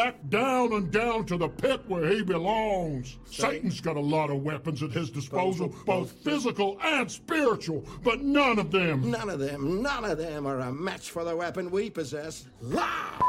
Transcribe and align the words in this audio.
back 0.00 0.16
down 0.30 0.72
and 0.72 0.90
down 0.90 1.26
to 1.26 1.36
the 1.36 1.46
pit 1.46 1.82
where 1.86 2.08
he 2.08 2.22
belongs. 2.22 3.18
Satan's 3.26 3.82
got 3.82 3.96
a 3.96 4.00
lot 4.00 4.30
of 4.30 4.42
weapons 4.42 4.82
at 4.82 4.90
his 4.92 5.10
disposal, 5.10 5.74
both 5.84 6.10
physical 6.24 6.78
and 6.82 7.10
spiritual, 7.10 7.84
but 8.02 8.22
none 8.22 8.58
of 8.58 8.70
them. 8.70 9.10
None 9.10 9.28
of 9.28 9.38
them, 9.38 9.82
none 9.82 10.06
of 10.06 10.16
them 10.16 10.46
are 10.46 10.60
a 10.60 10.72
match 10.72 11.10
for 11.10 11.22
the 11.22 11.36
weapon 11.36 11.70
we 11.70 11.90
possess. 11.90 12.46
Love! 12.62 13.20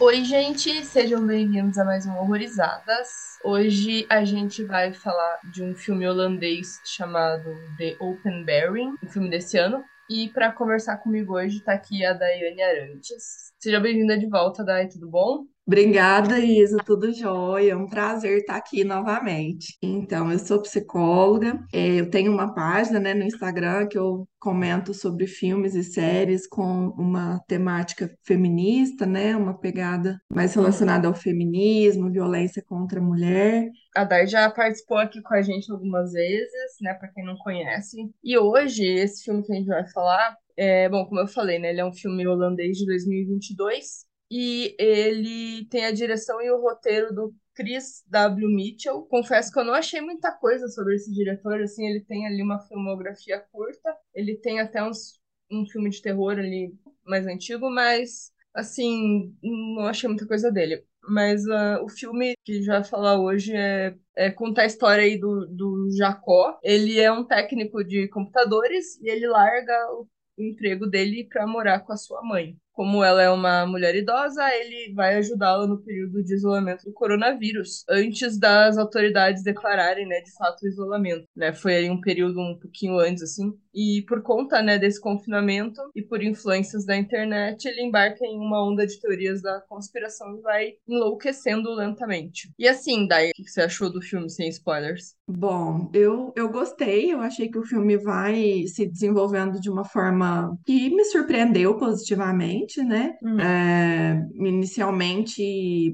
Oi, 0.00 0.24
gente, 0.24 0.82
sejam 0.86 1.26
bem-vindos 1.26 1.76
a 1.76 1.84
mais 1.84 2.06
um 2.06 2.16
Horrorizadas. 2.16 3.36
Hoje 3.44 4.06
a 4.08 4.24
gente 4.24 4.64
vai 4.64 4.94
falar 4.94 5.40
de 5.52 5.62
um 5.62 5.74
filme 5.74 6.08
holandês 6.08 6.80
chamado 6.86 7.44
The 7.76 7.96
Open 8.00 8.44
Bearing, 8.44 8.94
um 9.04 9.08
filme 9.08 9.28
desse 9.28 9.58
ano. 9.58 9.84
E 10.08 10.28
para 10.30 10.52
conversar 10.52 10.98
comigo 10.98 11.34
hoje 11.34 11.60
tá 11.60 11.72
aqui 11.72 12.04
a 12.04 12.12
Daiane 12.12 12.62
Arantes. 12.62 13.52
Seja 13.58 13.80
bem-vinda 13.80 14.18
de 14.18 14.26
volta, 14.26 14.64
Dai, 14.64 14.88
tudo 14.88 15.08
bom? 15.08 15.46
Obrigada, 15.66 16.38
Isa, 16.38 16.76
tudo 16.86 17.12
jóia. 17.12 17.72
É 17.72 17.76
um 17.76 17.88
prazer 17.88 18.38
estar 18.38 18.54
aqui 18.54 18.84
novamente. 18.84 19.76
Então, 19.82 20.30
eu 20.30 20.38
sou 20.38 20.62
psicóloga, 20.62 21.58
é, 21.72 21.96
eu 22.00 22.08
tenho 22.08 22.30
uma 22.32 22.54
página, 22.54 23.00
né, 23.00 23.12
no 23.12 23.24
Instagram 23.24 23.88
que 23.88 23.98
eu 23.98 24.28
comento 24.38 24.94
sobre 24.94 25.26
filmes 25.26 25.74
e 25.74 25.82
séries 25.82 26.46
com 26.46 26.90
uma 26.90 27.40
temática 27.48 28.08
feminista, 28.22 29.04
né, 29.04 29.34
uma 29.34 29.58
pegada 29.58 30.20
mais 30.32 30.54
relacionada 30.54 31.08
ao 31.08 31.14
feminismo, 31.14 32.12
violência 32.12 32.62
contra 32.64 33.00
a 33.00 33.02
mulher. 33.02 33.68
A 33.96 34.04
Dai 34.04 34.28
já 34.28 34.48
participou 34.48 34.98
aqui 34.98 35.20
com 35.20 35.34
a 35.34 35.42
gente 35.42 35.72
algumas 35.72 36.12
vezes, 36.12 36.76
né, 36.80 36.94
para 36.94 37.08
quem 37.08 37.24
não 37.24 37.36
conhece. 37.38 37.96
E 38.22 38.38
hoje, 38.38 38.84
esse 38.84 39.24
filme 39.24 39.42
que 39.42 39.52
a 39.52 39.56
gente 39.56 39.66
vai 39.66 39.84
falar, 39.90 40.36
é, 40.56 40.88
bom, 40.88 41.04
como 41.06 41.18
eu 41.18 41.26
falei, 41.26 41.58
né, 41.58 41.70
ele 41.70 41.80
é 41.80 41.84
um 41.84 41.92
filme 41.92 42.24
holandês 42.24 42.78
de 42.78 42.86
2022 42.86 44.06
e 44.30 44.74
ele 44.78 45.66
tem 45.66 45.84
a 45.84 45.92
direção 45.92 46.40
e 46.40 46.50
o 46.50 46.60
roteiro 46.60 47.14
do 47.14 47.34
Chris 47.54 48.04
W. 48.08 48.48
Mitchell. 48.48 49.02
Confesso 49.02 49.50
que 49.52 49.58
eu 49.58 49.64
não 49.64 49.74
achei 49.74 50.00
muita 50.00 50.30
coisa 50.32 50.68
sobre 50.68 50.94
esse 50.96 51.12
diretor, 51.12 51.60
assim, 51.62 51.86
ele 51.86 52.00
tem 52.00 52.26
ali 52.26 52.42
uma 52.42 52.60
filmografia 52.60 53.40
curta, 53.50 53.96
ele 54.14 54.36
tem 54.36 54.60
até 54.60 54.82
uns, 54.82 55.18
um 55.50 55.64
filme 55.66 55.90
de 55.90 56.02
terror 56.02 56.38
ali 56.38 56.74
mais 57.04 57.26
antigo, 57.26 57.70
mas, 57.70 58.32
assim, 58.54 59.34
não 59.42 59.86
achei 59.86 60.08
muita 60.08 60.26
coisa 60.26 60.50
dele. 60.52 60.84
Mas 61.08 61.44
uh, 61.46 61.82
o 61.84 61.88
filme 61.88 62.34
que 62.44 62.62
vai 62.66 62.82
falar 62.82 63.20
hoje 63.20 63.54
é, 63.54 63.94
é 64.16 64.30
contar 64.30 64.62
a 64.62 64.66
história 64.66 65.04
aí 65.04 65.16
do, 65.16 65.46
do 65.46 65.88
Jacó. 65.96 66.58
Ele 66.64 66.98
é 66.98 67.10
um 67.12 67.24
técnico 67.24 67.84
de 67.84 68.08
computadores 68.08 69.00
e 69.00 69.08
ele 69.08 69.28
larga 69.28 69.72
o 69.92 70.08
emprego 70.36 70.84
dele 70.84 71.28
para 71.30 71.46
morar 71.46 71.80
com 71.80 71.92
a 71.92 71.96
sua 71.96 72.22
mãe 72.24 72.58
como 72.76 73.02
ela 73.02 73.22
é 73.22 73.30
uma 73.30 73.64
mulher 73.66 73.94
idosa, 73.96 74.46
ele 74.54 74.92
vai 74.94 75.16
ajudá-la 75.16 75.66
no 75.66 75.78
período 75.78 76.22
de 76.22 76.34
isolamento 76.34 76.84
do 76.84 76.92
coronavírus, 76.92 77.84
antes 77.88 78.38
das 78.38 78.76
autoridades 78.76 79.42
declararem, 79.42 80.06
né, 80.06 80.20
de 80.20 80.30
fato, 80.34 80.62
o 80.62 80.68
isolamento, 80.68 81.24
né? 81.34 81.54
Foi 81.54 81.74
aí 81.74 81.90
um 81.90 82.00
período 82.00 82.38
um 82.38 82.58
pouquinho 82.60 82.98
antes, 82.98 83.22
assim. 83.22 83.50
E 83.74 84.02
por 84.06 84.22
conta, 84.22 84.60
né, 84.62 84.78
desse 84.78 85.00
confinamento 85.00 85.80
e 85.94 86.02
por 86.02 86.22
influências 86.22 86.84
da 86.84 86.96
internet, 86.96 87.66
ele 87.66 87.82
embarca 87.82 88.24
em 88.26 88.38
uma 88.38 88.62
onda 88.62 88.86
de 88.86 89.00
teorias 89.00 89.40
da 89.40 89.60
conspiração 89.62 90.36
e 90.36 90.42
vai 90.42 90.72
enlouquecendo 90.86 91.74
lentamente. 91.74 92.50
E 92.58 92.68
assim, 92.68 93.06
Dai, 93.06 93.30
o 93.30 93.32
que 93.34 93.48
você 93.48 93.62
achou 93.62 93.90
do 93.90 94.02
filme 94.02 94.28
sem 94.28 94.48
spoilers? 94.48 95.14
Bom, 95.28 95.90
eu, 95.92 96.32
eu 96.36 96.48
gostei, 96.48 97.12
eu 97.12 97.20
achei 97.20 97.48
que 97.48 97.58
o 97.58 97.64
filme 97.64 97.96
vai 97.96 98.66
se 98.66 98.86
desenvolvendo 98.86 99.60
de 99.60 99.70
uma 99.70 99.84
forma 99.84 100.56
que 100.64 100.90
me 100.90 101.04
surpreendeu 101.04 101.76
positivamente, 101.76 102.65
né? 102.84 103.14
Hum. 103.22 103.38
É, 103.40 104.26
inicialmente 104.34 105.42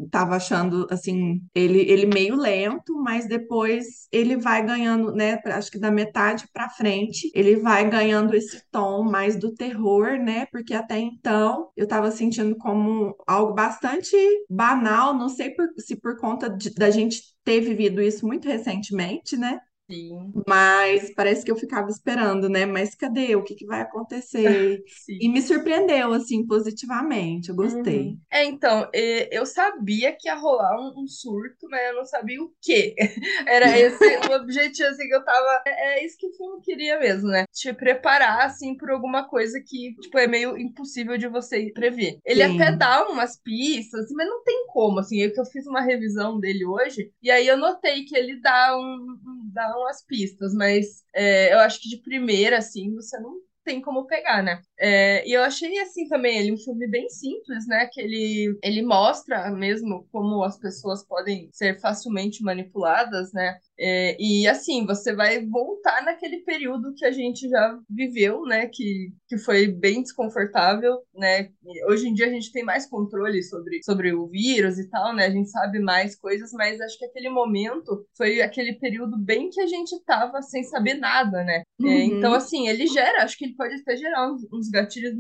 estava 0.05 0.37
achando 0.37 0.87
assim, 0.91 1.41
ele, 1.55 1.81
ele 1.81 2.07
meio 2.07 2.37
lento, 2.37 2.95
mas 3.03 3.27
depois 3.27 4.09
ele 4.13 4.37
vai 4.37 4.65
ganhando, 4.65 5.13
né? 5.15 5.39
Acho 5.47 5.71
que 5.71 5.79
da 5.79 5.91
metade 5.91 6.47
para 6.53 6.69
frente, 6.71 7.31
ele 7.35 7.57
vai 7.57 7.89
ganhando 7.89 8.35
esse 8.35 8.63
tom 8.71 9.03
mais 9.05 9.37
do 9.37 9.53
terror, 9.55 10.19
né? 10.19 10.47
Porque 10.47 10.75
até 10.75 10.99
então 10.99 11.71
eu 11.77 11.85
estava 11.85 12.11
sentindo 12.11 12.57
como 12.57 13.15
algo 13.27 13.55
bastante 13.55 14.17
banal, 14.49 15.15
não 15.15 15.29
sei 15.29 15.51
por- 15.51 15.69
se 15.79 15.97
por 15.97 16.17
conta 16.19 16.49
de- 16.51 16.75
da 16.75 16.91
gente 16.91 17.23
ter 17.45 17.61
vivido 17.61 18.01
isso 18.03 18.27
muito 18.27 18.47
recentemente, 18.49 19.37
né? 19.37 19.59
Sim, 19.93 20.33
Mas 20.47 21.13
parece 21.15 21.45
que 21.45 21.51
eu 21.51 21.57
ficava 21.57 21.89
esperando, 21.91 22.49
né? 22.49 22.65
Mas 22.67 22.95
cadê? 22.95 23.37
O 23.37 23.43
que 23.45 23.55
que 23.55 23.67
vai 23.67 23.81
acontecer? 23.83 24.83
E 25.21 25.29
me 25.29 25.41
surpreendeu, 25.43 26.13
assim, 26.13 26.47
positivamente. 26.47 27.51
Eu 27.51 27.55
gostei. 27.55 28.09
Uhum. 28.09 28.19
É, 28.31 28.45
então, 28.45 28.89
eu 29.31 29.47
sabia 29.47 30.13
que 30.19 30.27
ia 30.29 30.35
rolar 30.35 30.75
um, 30.81 31.03
um 31.03 31.07
surto, 31.07 31.69
mas 31.71 31.81
eu 31.89 31.95
não 31.97 32.05
sabia 32.05 32.43
o 32.43 32.53
quê. 32.61 32.95
Era 33.47 33.79
esse 33.79 34.05
o 34.29 34.35
objetivo, 34.35 34.89
assim, 34.89 35.07
que 35.07 35.15
eu 35.15 35.25
tava. 35.25 35.63
É, 35.67 35.99
é 36.01 36.05
isso 36.05 36.17
que 36.19 36.27
o 36.27 36.33
filme 36.35 36.61
queria 36.63 36.99
mesmo, 36.99 37.29
né? 37.29 37.45
Te 37.53 37.73
preparar, 37.73 38.47
assim, 38.47 38.77
por 38.77 38.91
alguma 38.91 39.29
coisa 39.29 39.61
que, 39.65 39.95
tipo, 40.01 40.19
é 40.19 40.27
meio 40.27 40.57
impossível 40.59 41.17
de 41.19 41.29
você 41.29 41.71
prever. 41.73 42.19
Ele 42.25 42.43
Sim. 42.43 42.61
até 42.61 42.77
dá 42.77 43.09
umas 43.09 43.39
pistas, 43.41 44.07
mas 44.13 44.27
não 44.29 44.43
tem 44.45 44.67
como, 44.69 45.01
assim. 45.01 45.21
Eu 45.21 45.33
que 45.33 45.41
eu 45.41 45.45
fiz 45.47 45.67
uma 45.67 45.81
revisão 45.83 46.39
dele 46.41 46.65
hoje, 46.67 47.13
e 47.23 47.31
aí 47.31 47.47
eu 47.47 47.57
notei 47.57 48.05
que 48.05 48.17
ele 48.17 48.41
dá, 48.41 48.77
um, 48.77 48.81
um- 49.27 49.51
dá 49.53 49.77
umas 49.83 50.05
pistas, 50.05 50.55
mas 50.55 51.05
é, 51.15 51.53
eu 51.55 51.59
acho 51.61 51.81
que 51.81 51.89
de 51.89 51.99
primeira, 51.99 52.59
assim, 52.59 52.95
você 52.95 53.19
não 53.21 53.41
tem 53.65 53.81
como 53.81 54.07
pegar, 54.07 54.43
né? 54.43 54.61
É, 54.79 55.27
e 55.29 55.33
eu 55.33 55.43
achei 55.43 55.79
assim 55.81 56.09
também 56.09 56.39
ele 56.39 56.53
um 56.53 56.59
filme 56.59 56.87
bem 56.89 57.09
simples, 57.09 57.67
né? 57.67 57.89
Que 57.93 58.01
ele, 58.01 58.59
ele 58.63 58.83
mostra 58.83 59.51
mesmo 59.51 60.07
como 60.11 60.43
as 60.43 60.59
pessoas 60.59 61.07
podem 61.07 61.49
ser 61.53 61.81
facilmente 61.81 62.43
manipuladas, 62.43 63.33
né? 63.33 63.57
É, 63.79 64.17
e 64.21 64.47
assim, 64.49 64.85
você 64.87 65.15
vai 65.15 65.45
voltar 65.47 66.03
naquele 66.05 66.39
período 66.45 66.95
que 66.95 67.05
a 67.05 67.11
gente 67.11 67.49
já 67.49 67.79
viveu, 67.89 68.43
né? 68.43 68.67
Que, 68.67 69.13
que 69.29 69.39
foi 69.39 69.67
bem 69.69 70.03
desconfortável, 70.03 70.99
né? 71.15 71.49
E 71.65 71.85
hoje 71.87 72.09
em 72.09 72.15
dia 72.15 72.27
a 72.27 72.31
gente 72.31 72.53
tem 72.53 72.65
mais 72.65 72.87
controle 72.89 73.43
sobre, 73.43 73.83
sobre 73.85 74.13
o 74.13 74.27
vírus 74.29 74.79
e 74.79 74.89
tal, 74.89 75.15
né? 75.15 75.27
A 75.27 75.31
gente 75.31 75.51
sabe 75.51 75.79
mais 75.81 76.17
coisas, 76.17 76.53
mas 76.53 76.81
acho 76.81 76.99
que 76.99 77.05
aquele 77.05 77.29
momento 77.31 78.07
foi 78.17 78.41
aquele 78.41 78.75
período 78.75 79.17
bem 79.19 79.49
que 79.51 79.61
a 79.61 79.67
gente 79.67 79.99
tava 80.05 80.43
sem 80.43 80.63
saber 80.65 80.95
nada, 80.95 81.43
né? 81.45 81.63
É, 81.85 82.05
Uhum. 82.05 82.05
então, 82.05 82.33
assim, 82.35 82.69
ele 82.69 82.87
gera, 82.87 83.25
acho 83.25 83.37
que 83.37 83.52
ele 83.53 83.57
pode 83.57 83.75
até 83.75 83.97
gerar 83.97 84.33
uns, 84.33 84.47
uns 84.53 84.69
gatilhos, 84.69 85.15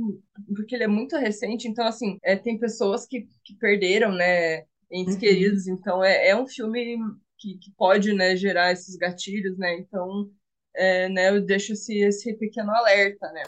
porque 0.57 0.75
ele 0.75 0.85
é 0.85 0.89
muito 0.89 1.17
recente. 1.17 1.69
Então, 1.69 1.87
assim, 1.87 2.19
é, 2.25 2.35
tem 2.35 2.59
pessoas 2.59 3.07
que, 3.07 3.27
que 3.45 3.55
perderam, 3.59 4.13
né, 4.13 4.65
entes 4.91 5.15
Uhum. 5.15 5.21
queridos. 5.21 5.69
Então, 5.69 6.03
é, 6.03 6.29
é 6.29 6.37
um 6.37 6.47
filme 6.47 6.99
que, 7.39 7.59
que 7.59 7.71
pode, 7.77 8.13
né, 8.13 8.35
gerar 8.37 8.73
esses 8.73 8.97
gatilhos, 8.97 9.57
né? 9.59 9.77
Então, 9.79 10.31
é, 10.75 11.09
né, 11.09 11.29
eu 11.31 11.43
deixo 11.43 11.75
esse, 11.75 11.99
esse 11.99 12.33
pequeno 12.35 12.71
alerta, 12.71 13.31
né? 13.33 13.43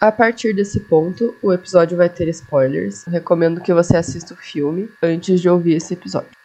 A 0.00 0.10
partir 0.10 0.52
desse 0.52 0.80
ponto, 0.80 1.36
o 1.40 1.52
episódio 1.52 1.96
vai 1.96 2.08
ter 2.08 2.28
spoilers. 2.28 3.04
Recomendo 3.04 3.60
que 3.60 3.72
você 3.72 3.96
assista 3.96 4.34
o 4.34 4.36
filme 4.36 4.88
antes 5.00 5.40
de 5.40 5.48
ouvir 5.48 5.76
esse 5.76 5.94
episódio. 5.94 6.41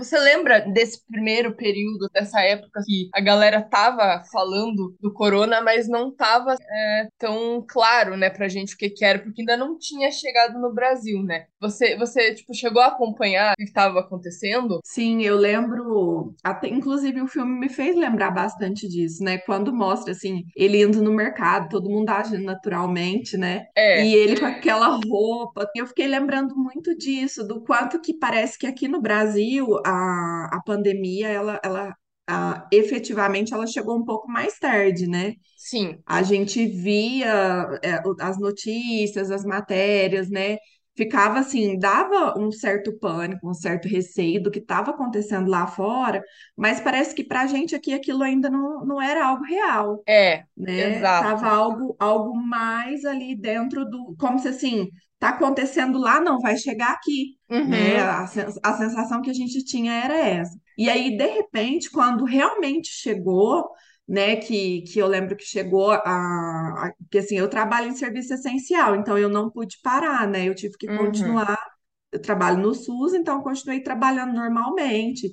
Você 0.00 0.18
lembra 0.18 0.60
desse 0.60 1.04
primeiro 1.06 1.54
período, 1.54 2.08
dessa 2.12 2.40
época 2.40 2.80
que 2.86 3.10
a 3.14 3.20
galera 3.20 3.60
tava 3.60 4.22
falando 4.32 4.96
do 4.98 5.12
corona, 5.12 5.60
mas 5.60 5.86
não 5.88 6.10
tava 6.10 6.54
é, 6.58 7.08
tão 7.18 7.62
claro, 7.68 8.16
né, 8.16 8.30
pra 8.30 8.48
gente 8.48 8.74
o 8.74 8.78
que 8.78 8.88
que 8.88 9.04
era, 9.04 9.18
porque 9.18 9.42
ainda 9.42 9.58
não 9.58 9.78
tinha 9.78 10.10
chegado 10.10 10.58
no 10.58 10.72
Brasil, 10.72 11.22
né? 11.22 11.44
Você, 11.60 11.96
você 11.96 12.34
tipo, 12.34 12.54
chegou 12.54 12.80
a 12.80 12.86
acompanhar 12.86 13.52
o 13.52 13.56
que 13.56 13.64
estava 13.64 14.00
acontecendo? 14.00 14.80
Sim, 14.82 15.22
eu 15.22 15.36
lembro, 15.36 16.34
até, 16.42 16.68
inclusive 16.68 17.20
o 17.20 17.28
filme 17.28 17.60
me 17.60 17.68
fez 17.68 17.94
lembrar 17.94 18.30
bastante 18.30 18.88
disso, 18.88 19.22
né? 19.22 19.36
Quando 19.38 19.72
mostra 19.72 20.12
assim, 20.12 20.44
ele 20.56 20.82
indo 20.82 21.02
no 21.02 21.12
mercado, 21.12 21.68
todo 21.68 21.90
mundo 21.90 22.08
agindo 22.08 22.44
naturalmente, 22.44 23.36
né? 23.36 23.66
É, 23.76 24.04
E 24.04 24.14
ele 24.14 24.38
com 24.38 24.46
aquela 24.46 24.98
roupa. 25.06 25.68
Eu 25.76 25.86
fiquei 25.86 26.06
lembrando 26.06 26.56
muito 26.56 26.96
disso, 26.96 27.46
do 27.46 27.60
quanto 27.60 28.00
que 28.00 28.14
parece 28.14 28.58
que 28.58 28.66
aqui 28.66 28.88
no 28.88 29.00
Brasil 29.00 29.66
a, 29.90 30.56
a 30.56 30.62
pandemia, 30.64 31.28
ela, 31.28 31.60
ela 31.64 31.94
a- 32.28 32.68
efetivamente 32.72 33.52
ela 33.54 33.66
chegou 33.66 33.96
um 33.98 34.04
pouco 34.04 34.30
mais 34.30 34.58
tarde, 34.58 35.06
né? 35.08 35.34
sim. 35.54 36.04
A 36.06 36.22
gente 36.22 36.66
via 36.66 37.28
é, 37.82 38.00
as 38.20 38.38
notícias, 38.38 39.30
as 39.30 39.44
matérias, 39.44 40.28
né? 40.30 40.58
Ficava 40.96 41.38
assim, 41.38 41.78
dava 41.78 42.34
um 42.38 42.50
certo 42.52 42.92
pânico, 42.98 43.48
um 43.48 43.54
certo 43.54 43.86
receio 43.88 44.42
do 44.42 44.50
que 44.50 44.58
estava 44.58 44.90
acontecendo 44.90 45.48
lá 45.50 45.66
fora, 45.66 46.22
mas 46.56 46.80
parece 46.80 47.14
que 47.14 47.24
para 47.24 47.42
a 47.42 47.46
gente 47.46 47.74
aqui 47.74 47.92
aquilo 47.94 48.22
ainda 48.22 48.50
não, 48.50 48.84
não 48.84 49.00
era 49.00 49.26
algo 49.26 49.44
real, 49.44 50.04
É, 50.06 50.46
né? 50.56 51.06
exato. 51.06 51.18
Tava 51.18 51.48
algo, 51.48 51.96
algo 51.98 52.34
mais 52.36 53.04
ali 53.04 53.36
dentro 53.36 53.84
do, 53.88 54.14
como 54.18 54.38
se 54.38 54.48
assim, 54.48 54.88
tá 55.20 55.30
acontecendo 55.30 55.98
lá, 56.00 56.20
não 56.20 56.40
vai 56.40 56.58
chegar 56.58 56.92
aqui, 56.92 57.38
né? 57.64 57.98
Uhum. 57.98 58.02
A, 58.02 58.26
sen- 58.28 58.46
a 58.64 58.74
sensação 58.78 59.22
que 59.22 59.30
a 59.30 59.34
gente 59.34 59.64
tinha 59.64 59.92
era 59.94 60.16
essa. 60.18 60.58
E 60.78 60.90
aí, 60.90 61.16
de 61.16 61.26
repente, 61.26 61.90
quando 61.90 62.24
realmente 62.26 62.88
chegou, 62.90 63.68
né, 64.08 64.36
que, 64.36 64.82
que 64.82 64.98
eu 65.00 65.06
lembro 65.08 65.36
que 65.36 65.44
chegou 65.44 65.92
a, 65.92 65.98
a, 66.04 66.92
que 67.10 67.18
assim, 67.18 67.36
eu 67.38 67.48
trabalho 67.48 67.88
em 67.88 67.96
serviço 67.96 68.34
essencial, 68.34 68.96
então 68.96 69.18
eu 69.18 69.28
não 69.28 69.50
pude 69.50 69.78
parar, 69.82 70.26
né? 70.28 70.48
Eu 70.48 70.54
tive 70.56 70.76
que 70.78 70.88
Uhum. 70.88 71.40
continuar, 71.40 71.58
eu 72.12 72.20
trabalho 72.20 72.58
no 72.58 72.74
SUS, 72.74 73.14
então 73.14 73.42
continuei 73.42 73.82
trabalhando 73.82 74.32
normalmente. 74.34 75.32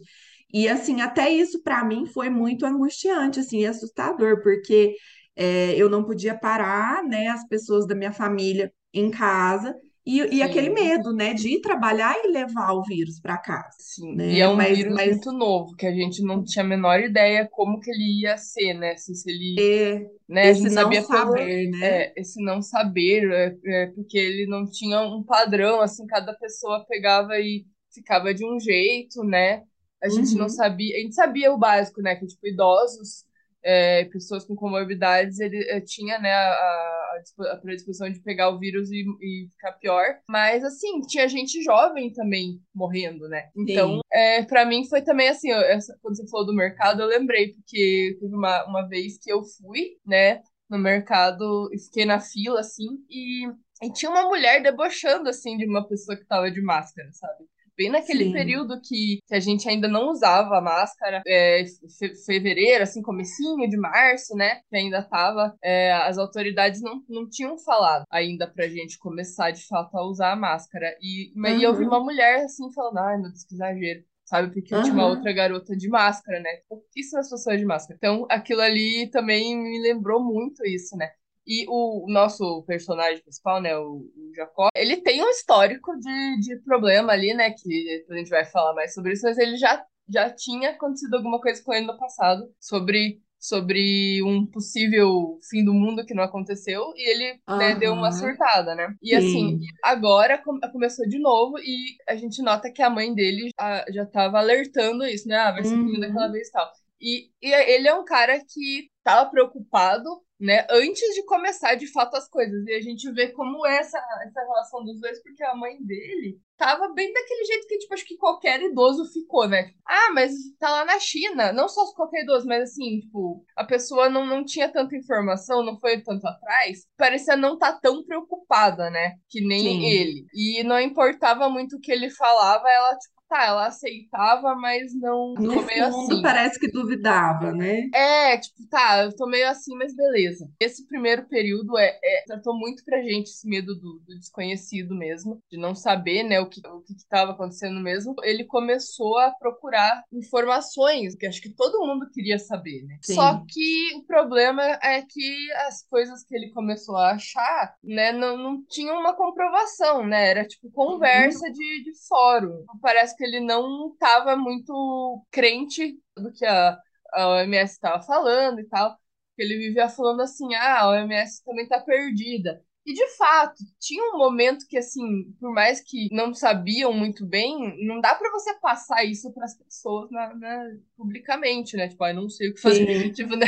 E 0.53 0.67
assim, 0.67 1.01
até 1.01 1.29
isso 1.29 1.61
para 1.63 1.83
mim 1.83 2.05
foi 2.05 2.29
muito 2.29 2.65
angustiante, 2.65 3.39
assim, 3.39 3.59
e 3.61 3.65
assustador, 3.67 4.41
porque 4.43 4.95
é, 5.35 5.75
eu 5.75 5.89
não 5.89 6.03
podia 6.03 6.37
parar, 6.37 7.03
né, 7.03 7.27
as 7.27 7.47
pessoas 7.47 7.85
da 7.87 7.95
minha 7.95 8.13
família 8.13 8.71
em 8.99 9.11
casa, 9.11 9.75
e, 10.05 10.19
e 10.37 10.41
aquele 10.43 10.69
medo, 10.69 11.13
né, 11.13 11.33
de 11.33 11.49
ir 11.55 11.61
trabalhar 11.61 12.15
e 12.23 12.27
levar 12.31 12.73
o 12.73 12.83
vírus 12.83 13.19
para 13.19 13.37
casa, 13.37 13.77
Sim, 13.77 14.25
e 14.27 14.39
né? 14.39 14.41
é 14.41 14.47
um 14.49 14.63
Mas, 14.63 14.65
vírus 14.65 14.95
mas 14.95 15.05
muito 15.05 15.31
novo, 15.31 15.75
que 15.75 15.85
a 15.85 15.91
gente 15.93 16.21
não 16.23 16.43
tinha 16.43 16.63
a 16.65 16.67
menor 16.67 16.99
ideia 16.99 17.47
como 17.51 17.79
que 17.79 17.89
ele 17.91 18.21
ia 18.21 18.37
ser, 18.37 18.73
né? 18.73 18.95
Se, 18.97 19.13
se 19.15 19.29
ele, 19.29 19.67
é, 19.79 20.09
né, 20.29 20.49
esse 20.49 20.69
não 20.69 20.95
saber, 20.95 21.69
né? 21.71 22.05
é, 22.05 22.13
esse 22.19 22.43
não 22.43 22.61
saber, 22.61 23.31
é, 23.31 23.83
é, 23.83 23.87
porque 23.89 24.17
ele 24.17 24.47
não 24.47 24.65
tinha 24.69 25.01
um 25.01 25.23
padrão, 25.23 25.81
assim, 25.81 26.07
cada 26.07 26.33
pessoa 26.35 26.85
pegava 26.87 27.39
e 27.39 27.67
ficava 27.93 28.33
de 28.33 28.45
um 28.45 28.59
jeito, 28.59 29.23
né? 29.23 29.63
A 30.03 30.09
gente 30.09 30.37
não 30.37 30.49
Uhum, 30.49 30.49
sabia, 30.49 30.97
a 30.97 31.01
gente 31.01 31.15
sabia 31.15 31.53
o 31.53 31.59
básico, 31.59 32.01
né? 32.01 32.15
Que, 32.17 32.27
tipo, 32.27 32.47
idosos, 32.47 33.25
é, 33.67 34.05
pessoas 34.05 34.45
com 34.45 34.55
comorbidades, 34.55 35.39
ele 35.39 35.57
é, 35.69 35.81
tinha, 35.81 36.17
né, 36.19 36.31
a, 36.31 37.13
a 37.15 37.19
dispo- 37.21 37.43
a 37.47 37.57
predisposição 37.57 38.09
de 38.09 38.19
pegar 38.21 38.49
o 38.49 38.59
vírus 38.59 38.89
e, 38.91 39.03
e 39.21 39.49
ficar 39.51 39.73
pior. 39.73 40.05
Mas, 40.29 40.63
assim, 40.63 41.01
tinha 41.01 41.27
gente 41.27 41.61
jovem 41.63 42.11
também 42.13 42.61
morrendo, 42.73 43.27
né? 43.27 43.49
Então, 43.57 43.97
sim. 43.97 44.01
é, 44.11 44.43
para 44.43 44.65
mim 44.65 44.87
foi 44.87 45.01
também 45.01 45.29
assim, 45.29 45.51
ó, 45.51 45.59
essa- 45.61 45.97
quando 46.01 46.15
você 46.15 46.27
falou 46.29 46.45
do 46.45 46.55
mercado, 46.55 47.01
eu 47.01 47.07
lembrei, 47.07 47.53
porque 47.53 48.17
teve 48.19 48.35
uma, 48.35 48.65
uma 48.65 48.87
vez 48.87 49.17
que 49.17 49.31
eu 49.31 49.43
fui, 49.43 49.97
né, 50.05 50.41
no 50.69 50.77
mercado 50.77 51.69
e 51.73 51.79
fiquei 51.79 52.05
na 52.05 52.19
fila, 52.19 52.59
assim, 52.59 52.87
e, 53.09 53.47
e 53.81 53.91
tinha 53.93 54.11
uma 54.11 54.23
mulher 54.23 54.61
debochando, 54.61 55.29
assim, 55.29 55.57
de 55.57 55.65
uma 55.65 55.87
pessoa 55.87 56.17
que 56.17 56.25
tava 56.25 56.51
de 56.51 56.61
máscara, 56.61 57.09
sabe? 57.13 57.45
Bem 57.77 57.89
naquele 57.91 58.25
Sim, 58.25 58.31
período 58.31 58.81
que, 58.81 59.19
que 59.27 59.35
a 59.35 59.39
gente 59.39 59.69
ainda 59.69 59.87
não 59.87 60.09
usava 60.09 60.57
a 60.57 60.61
máscara, 60.61 61.21
é, 61.27 61.63
fe- 61.99 62.15
fevereiro, 62.25 62.83
assim, 62.83 63.01
comecinho 63.03 63.69
de 63.69 63.77
março, 63.77 64.35
né? 64.35 64.61
Que 64.69 64.77
ainda 64.77 65.03
tava. 65.03 65.55
é, 65.63 65.93
as 65.93 66.17
autoridades 66.17 66.81
não, 66.81 67.03
não 67.07 67.29
tinham 67.29 67.57
falado 67.59 68.03
ainda 68.09 68.47
pra 68.47 68.67
gente 68.67 68.97
começar 68.97 69.51
de 69.51 69.65
fato 69.67 69.95
a 69.97 70.03
usar 70.07 70.31
a 70.33 70.35
máscara. 70.35 70.95
E, 71.01 71.31
e 71.59 71.63
eu 71.63 71.75
vi 71.75 71.85
uma 71.85 71.99
aham, 71.99 72.03
mulher 72.03 72.45
assim 72.45 72.71
falando, 72.73 72.97
ai 72.99 73.17
meu 73.17 73.29
Deus, 73.29 73.43
que 73.43 73.53
exagero. 73.55 74.03
Sabe, 74.25 74.53
porque 74.53 74.77
tinha 74.81 74.93
uma 74.93 75.07
outra 75.07 75.31
garota 75.31 75.75
de 75.77 75.87
máscara, 75.87 76.39
né? 76.41 76.49
Pouquíssimas 76.67 77.29
pessoas 77.29 77.59
de 77.59 77.65
máscara. 77.65 77.95
Então, 77.97 78.25
aquilo 78.29 78.59
ali 78.61 79.09
também 79.09 79.55
me 79.57 79.79
lembrou 79.81 80.21
muito 80.23 80.65
isso, 80.65 80.97
né? 80.97 81.09
E 81.47 81.65
o 81.69 82.05
nosso 82.09 82.63
personagem 82.63 83.21
principal, 83.23 83.61
né, 83.61 83.77
o, 83.77 84.01
o 84.15 84.33
Jacó, 84.35 84.69
ele 84.75 84.97
tem 85.01 85.23
um 85.23 85.29
histórico 85.29 85.97
de, 85.97 86.39
de 86.41 86.59
problema 86.63 87.13
ali, 87.13 87.33
né, 87.33 87.51
que 87.51 88.05
a 88.09 88.15
gente 88.17 88.29
vai 88.29 88.45
falar 88.45 88.73
mais 88.73 88.93
sobre 88.93 89.13
isso, 89.13 89.23
mas 89.25 89.37
ele 89.37 89.57
já, 89.57 89.83
já 90.09 90.29
tinha 90.29 90.71
acontecido 90.71 91.15
alguma 91.15 91.39
coisa 91.41 91.63
com 91.63 91.73
ele 91.73 91.85
no 91.87 91.97
passado 91.97 92.53
sobre, 92.59 93.21
sobre 93.39 94.21
um 94.23 94.45
possível 94.45 95.39
fim 95.49 95.63
do 95.63 95.73
mundo 95.73 96.05
que 96.05 96.13
não 96.13 96.23
aconteceu, 96.23 96.93
e 96.95 97.09
ele, 97.09 97.41
né, 97.55 97.75
deu 97.75 97.93
uma 97.93 98.11
surtada, 98.11 98.75
né? 98.75 98.93
E 99.01 99.15
assim, 99.15 99.57
sim. 99.57 99.77
agora 99.83 100.37
com- 100.43 100.59
começou 100.71 101.07
de 101.07 101.19
novo 101.19 101.57
e 101.59 101.95
a 102.07 102.15
gente 102.15 102.41
nota 102.41 102.71
que 102.71 102.81
a 102.81 102.89
mãe 102.89 103.13
dele 103.13 103.49
já, 103.59 103.85
já 103.91 104.05
tava 104.05 104.39
alertando 104.39 105.05
isso, 105.05 105.27
né? 105.27 105.37
Ah, 105.37 105.51
vai 105.51 105.63
ser 105.63 105.77
nem 105.79 105.99
daquela 105.99 106.27
Uhum, 106.27 106.31
vez 106.31 106.47
e 106.49 106.51
tal. 106.51 106.71
E, 107.01 107.29
e 107.41 107.53
ele 107.53 107.87
é 107.87 107.93
um 107.93 108.05
cara 108.05 108.39
que 108.39 108.89
tava 109.03 109.29
preocupado 109.29 110.09
né, 110.39 110.67
antes 110.69 111.15
de 111.15 111.25
começar 111.25 111.75
de 111.75 111.87
fato 111.91 112.15
as 112.15 112.29
coisas. 112.29 112.65
E 112.67 112.73
a 112.73 112.81
gente 112.81 113.11
vê 113.11 113.29
como 113.29 113.65
é 113.65 113.77
essa, 113.77 113.97
essa 114.25 114.41
relação 114.41 114.83
dos 114.83 114.99
dois, 114.99 115.21
porque 115.23 115.43
a 115.43 115.55
mãe 115.55 115.77
dele 115.83 116.39
tava 116.55 116.91
bem 116.93 117.11
daquele 117.11 117.45
jeito 117.45 117.67
que, 117.67 117.77
tipo, 117.77 117.93
acho 117.93 118.05
que 118.05 118.17
qualquer 118.17 118.61
idoso 118.61 119.11
ficou, 119.11 119.47
né? 119.47 119.71
Ah, 119.85 120.11
mas 120.13 120.33
tá 120.59 120.69
lá 120.69 120.85
na 120.85 120.99
China. 120.99 121.51
Não 121.51 121.67
só 121.67 121.85
qualquer 121.93 122.23
idoso, 122.23 122.47
mas 122.47 122.71
assim, 122.71 122.99
tipo, 122.99 123.43
a 123.55 123.63
pessoa 123.63 124.09
não, 124.09 124.25
não 124.25 124.43
tinha 124.43 124.71
tanta 124.71 124.95
informação, 124.95 125.63
não 125.63 125.79
foi 125.79 126.01
tanto 126.01 126.25
atrás, 126.25 126.85
parecia 126.97 127.35
não 127.35 127.53
estar 127.53 127.73
tá 127.73 127.79
tão 127.79 128.03
preocupada, 128.03 128.89
né? 128.89 129.13
Que 129.29 129.41
nem 129.41 129.61
sim. 129.61 129.85
ele. 129.85 130.25
E 130.33 130.63
não 130.63 130.79
importava 130.79 131.49
muito 131.49 131.77
o 131.77 131.79
que 131.79 131.91
ele 131.91 132.09
falava, 132.09 132.69
ela, 132.69 132.95
tipo, 132.97 133.16
tá, 133.27 133.45
ela 133.45 133.67
aceitava, 133.67 134.55
mas 134.55 134.93
não 134.93 135.37
No 135.37 135.57
ficou 135.57 135.63
meio 135.65 135.85
fundo, 135.85 136.19
assim. 136.19 136.21
parece 136.21 136.59
que 136.59 136.69
duvidava, 136.69 137.53
né? 137.53 137.93
É, 137.93 138.37
tipo, 138.37 138.67
tá, 138.69 139.03
eu 139.05 139.15
tô 139.15 139.25
meio 139.27 139.47
assim, 139.49 139.75
mas 139.75 139.95
beleza. 139.95 140.47
Esse 140.59 140.85
primeiro 140.85 141.25
período 141.27 141.77
é, 141.77 141.97
é- 142.03 142.23
tratou 142.27 142.53
muito 142.57 142.83
pra 142.83 143.01
gente 143.01 143.27
esse 143.29 143.47
medo 143.47 143.73
do, 143.75 143.99
do 144.05 144.15
desconhecido 144.19 144.93
mesmo, 144.93 145.41
de 145.49 145.57
não 145.57 145.73
saber, 145.73 146.21
né, 146.23 146.39
o 146.39 146.47
que, 146.49 146.61
o 146.67 146.81
que 146.81 146.93
que 146.93 147.07
tava 147.07 147.31
acontecendo 147.31 147.79
mesmo. 147.79 148.13
Ele 148.23 148.43
começou 148.43 149.17
a 149.17 149.31
procurar 149.31 150.03
informações, 150.11 151.15
que 151.15 151.25
acho 151.25 151.41
que 151.41 151.49
todo 151.55 151.85
mundo 151.87 152.09
queria 152.11 152.37
saber, 152.37 152.83
né? 152.85 152.97
Só 153.01 153.39
Sim. 153.39 153.47
que 153.47 153.95
o 153.95 154.05
problema 154.05 154.61
é 154.83 155.01
que 155.01 155.51
as 155.67 155.81
coisas 155.87 156.23
que 156.25 156.35
ele 156.35 156.51
começou 156.51 156.95
a 156.97 157.11
achar, 157.13 157.73
né, 157.83 158.11
não, 158.11 158.37
não 158.37 158.63
tinham 158.67 158.99
uma 158.99 159.15
comprovação, 159.15 160.05
né? 160.05 160.29
Era 160.29 160.45
tipo 160.47 160.69
Uhum, 160.85 161.41
conversa 161.41 161.49
de, 161.51 161.83
de 161.83 161.91
fórum. 162.07 162.63
Parece 162.81 163.15
que 163.17 163.23
ele 163.23 163.39
não 163.41 163.95
tava 163.97 164.35
muito 164.37 165.25
crente 165.31 165.99
do 166.15 166.31
que 166.33 166.45
a 166.45 166.77
a 167.13 167.27
OMS 167.29 167.73
estava 167.73 168.03
falando 168.03 168.59
e 168.59 168.65
tal, 168.67 168.95
que 169.35 169.41
ele 169.41 169.57
vivia 169.57 169.87
falando 169.89 170.21
assim, 170.21 170.53
ah, 170.55 170.81
a 170.81 170.89
OMS 170.89 171.41
também 171.43 171.63
está 171.63 171.79
perdida. 171.79 172.61
E 172.85 172.93
de 172.93 173.07
fato, 173.17 173.55
tinha 173.79 174.03
um 174.13 174.17
momento 174.17 174.65
que 174.67 174.77
assim, 174.77 175.31
por 175.39 175.51
mais 175.53 175.81
que 175.81 176.09
não 176.13 176.33
sabiam 176.33 176.93
muito 176.93 177.25
bem, 177.25 177.85
não 177.85 177.99
dá 178.01 178.13
para 178.15 178.29
você 178.31 178.53
passar 178.59 179.03
isso 179.05 179.31
para 179.33 179.45
as 179.45 179.57
pessoas 179.57 180.09
na, 180.11 180.33
na- 180.35 180.71
publicamente, 180.95 181.75
né? 181.77 181.87
Tipo, 181.89 182.03
ah, 182.03 182.09
eu 182.11 182.15
não 182.15 182.29
sei 182.29 182.49
o 182.49 182.53
que 182.53 182.61
fazer, 182.61 182.85
sim. 182.85 183.11
tipo, 183.13 183.35
né? 183.35 183.47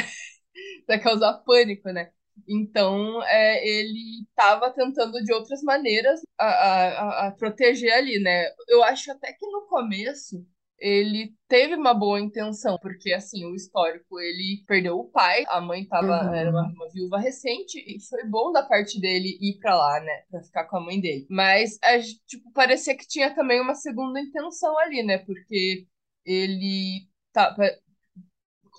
Vai 0.87 0.99
causar 1.01 1.33
pânico, 1.45 1.89
né? 1.91 2.11
Então, 2.47 3.21
é, 3.23 3.67
ele 3.67 4.21
estava 4.29 4.71
tentando 4.71 5.23
de 5.23 5.33
outras 5.33 5.61
maneiras 5.63 6.21
a, 6.37 6.45
a, 6.45 7.27
a 7.27 7.31
proteger 7.31 7.91
ali, 7.93 8.19
né? 8.19 8.45
Eu 8.67 8.83
acho 8.83 9.11
até 9.11 9.33
que 9.33 9.45
no 9.47 9.67
começo 9.67 10.45
ele 10.79 11.33
teve 11.49 11.75
uma 11.75 11.93
boa 11.93 12.19
intenção, 12.21 12.77
porque 12.81 13.11
assim, 13.11 13.45
o 13.45 13.53
histórico, 13.53 14.17
ele 14.19 14.63
perdeu 14.65 14.97
o 14.97 15.09
pai, 15.11 15.43
a 15.49 15.59
mãe 15.59 15.85
tava, 15.85 16.13
era 16.33 16.49
uma, 16.49 16.71
uma 16.73 16.89
viúva 16.89 17.19
recente, 17.19 17.77
e 17.79 17.99
foi 18.07 18.23
bom 18.25 18.51
da 18.53 18.63
parte 18.63 18.99
dele 18.99 19.37
ir 19.41 19.59
pra 19.59 19.75
lá, 19.75 19.99
né, 19.99 20.23
pra 20.31 20.41
ficar 20.41 20.65
com 20.65 20.77
a 20.77 20.81
mãe 20.81 21.01
dele. 21.01 21.27
Mas, 21.29 21.77
a, 21.83 21.99
tipo, 22.25 22.49
parecia 22.53 22.95
que 22.95 23.05
tinha 23.07 23.35
também 23.35 23.59
uma 23.59 23.75
segunda 23.75 24.21
intenção 24.21 24.77
ali, 24.79 25.03
né, 25.03 25.17
porque 25.19 25.85
ele 26.25 27.09
tá, 27.33 27.53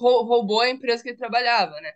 rou- 0.00 0.24
roubou 0.24 0.60
a 0.60 0.68
empresa 0.70 1.02
que 1.02 1.10
ele 1.10 1.18
trabalhava, 1.18 1.80
né. 1.80 1.92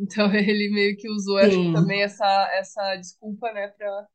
Então 0.00 0.32
ele 0.34 0.70
meio 0.72 0.96
que 0.96 1.08
usou, 1.10 1.38
acho 1.38 1.60
Sim, 1.60 1.72
também 1.72 2.02
essa, 2.02 2.26
essa 2.54 2.96
desculpa, 2.96 3.52
né, 3.52 3.68
pra, 3.68 4.06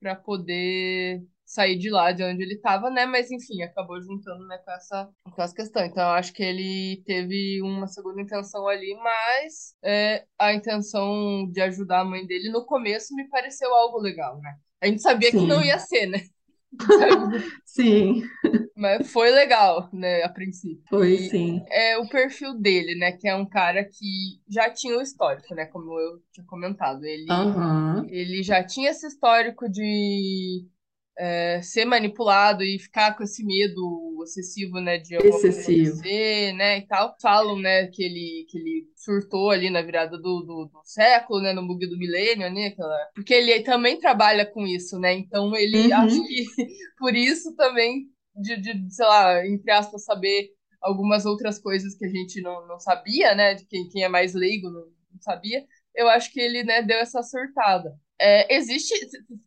pra 0.00 0.16
poder 0.16 1.22
sair 1.44 1.78
de 1.78 1.90
lá 1.90 2.12
de 2.12 2.22
onde 2.24 2.42
ele 2.42 2.54
estava, 2.54 2.90
né? 2.90 3.06
Mas 3.06 3.30
enfim, 3.30 3.62
acabou 3.62 4.00
juntando, 4.02 4.46
né, 4.48 4.58
com 4.58 4.70
essa, 4.72 5.10
com 5.32 5.42
essa 5.42 5.54
questão. 5.54 5.84
Então 5.84 6.02
eu 6.04 6.10
acho 6.10 6.32
que 6.32 6.42
ele 6.42 7.02
teve 7.06 7.62
uma 7.62 7.86
segunda 7.88 8.20
intenção 8.22 8.68
ali, 8.68 8.94
mas 9.02 9.74
é, 9.82 10.26
a 10.38 10.52
intenção 10.54 11.50
de 11.50 11.60
ajudar 11.62 12.00
a 12.00 12.04
mãe 12.04 12.26
dele 12.26 12.50
no 12.50 12.66
começo 12.66 13.14
me 13.14 13.28
pareceu 13.28 13.74
algo 13.74 13.98
legal, 13.98 14.40
né? 14.40 14.58
A 14.80 14.86
gente 14.86 15.02
sabia 15.02 15.34
que 15.34 15.44
não 15.44 15.62
sim, 15.62 15.64
ia 15.64 15.78
ser, 15.78 16.06
né? 16.06 16.18
Sim, 17.64 18.22
Mas 18.76 19.10
foi 19.10 19.30
legal, 19.30 19.88
né, 19.92 20.22
a 20.22 20.28
princípio. 20.28 20.84
foi 20.88 21.16
E 21.16 21.30
sim. 21.30 21.66
é 21.68 21.98
o 21.98 22.08
perfil 22.08 22.54
dele, 22.54 22.94
né, 22.96 23.12
que 23.12 23.26
é 23.28 23.34
um 23.34 23.46
cara 23.48 23.84
que 23.84 24.40
já 24.48 24.70
tinha 24.70 24.96
o 24.96 25.02
histórico, 25.02 25.52
né, 25.54 25.66
como 25.66 25.98
eu 25.98 26.22
tinha 26.32 26.46
comentado. 26.46 27.04
Ele, 27.04 27.36
Aham, 27.36 28.08
ele 28.08 28.42
já 28.42 28.64
tinha 28.64 28.90
esse 28.90 29.06
histórico 29.06 29.68
de 29.68 30.66
é, 31.18 31.60
ser 31.62 31.84
manipulado 31.84 32.62
e 32.64 32.78
ficar 32.78 33.16
com 33.16 33.24
esse 33.24 33.44
medo 33.44 34.07
excessivo, 34.24 34.80
né, 34.80 34.98
de 34.98 35.16
excessivo. 35.22 36.02
né, 36.54 36.78
e 36.78 36.86
tal. 36.86 37.16
Falam, 37.20 37.58
né, 37.58 37.86
que 37.88 38.02
ele, 38.02 38.46
que 38.48 38.58
ele 38.58 38.86
surtou 38.96 39.50
ali 39.50 39.70
na 39.70 39.82
virada 39.82 40.16
do, 40.16 40.42
do, 40.42 40.66
do 40.72 40.80
século, 40.84 41.40
né, 41.40 41.52
no 41.52 41.66
bug 41.66 41.86
do 41.86 41.98
milênio, 41.98 42.50
né, 42.52 42.66
aquela... 42.68 42.96
porque 43.14 43.34
ele 43.34 43.62
também 43.62 43.98
trabalha 43.98 44.46
com 44.46 44.66
isso, 44.66 44.98
né, 44.98 45.14
então 45.14 45.54
ele, 45.56 45.92
acho 45.92 46.16
Uhum, 46.16 46.26
que 46.26 46.44
por 46.98 47.14
isso 47.14 47.54
também, 47.56 48.06
de, 48.34 48.56
de, 48.60 48.94
sei 48.94 49.06
lá, 49.06 49.46
entre 49.46 49.70
aspas, 49.72 50.04
saber 50.04 50.50
algumas 50.80 51.26
outras 51.26 51.58
coisas 51.58 51.94
que 51.96 52.04
a 52.06 52.08
gente 52.08 52.40
não, 52.40 52.66
não 52.66 52.78
sabia, 52.78 53.34
né, 53.34 53.54
de 53.54 53.66
quem, 53.66 53.88
quem 53.88 54.04
é 54.04 54.08
mais 54.08 54.34
leigo 54.34 54.70
não, 54.70 54.82
não 55.12 55.20
sabia, 55.20 55.64
eu 55.94 56.08
acho 56.08 56.32
que 56.32 56.40
ele, 56.40 56.62
né, 56.64 56.82
deu 56.82 56.98
essa 56.98 57.22
surtada. 57.22 57.96
É, 58.20 58.52
existe, 58.54 58.94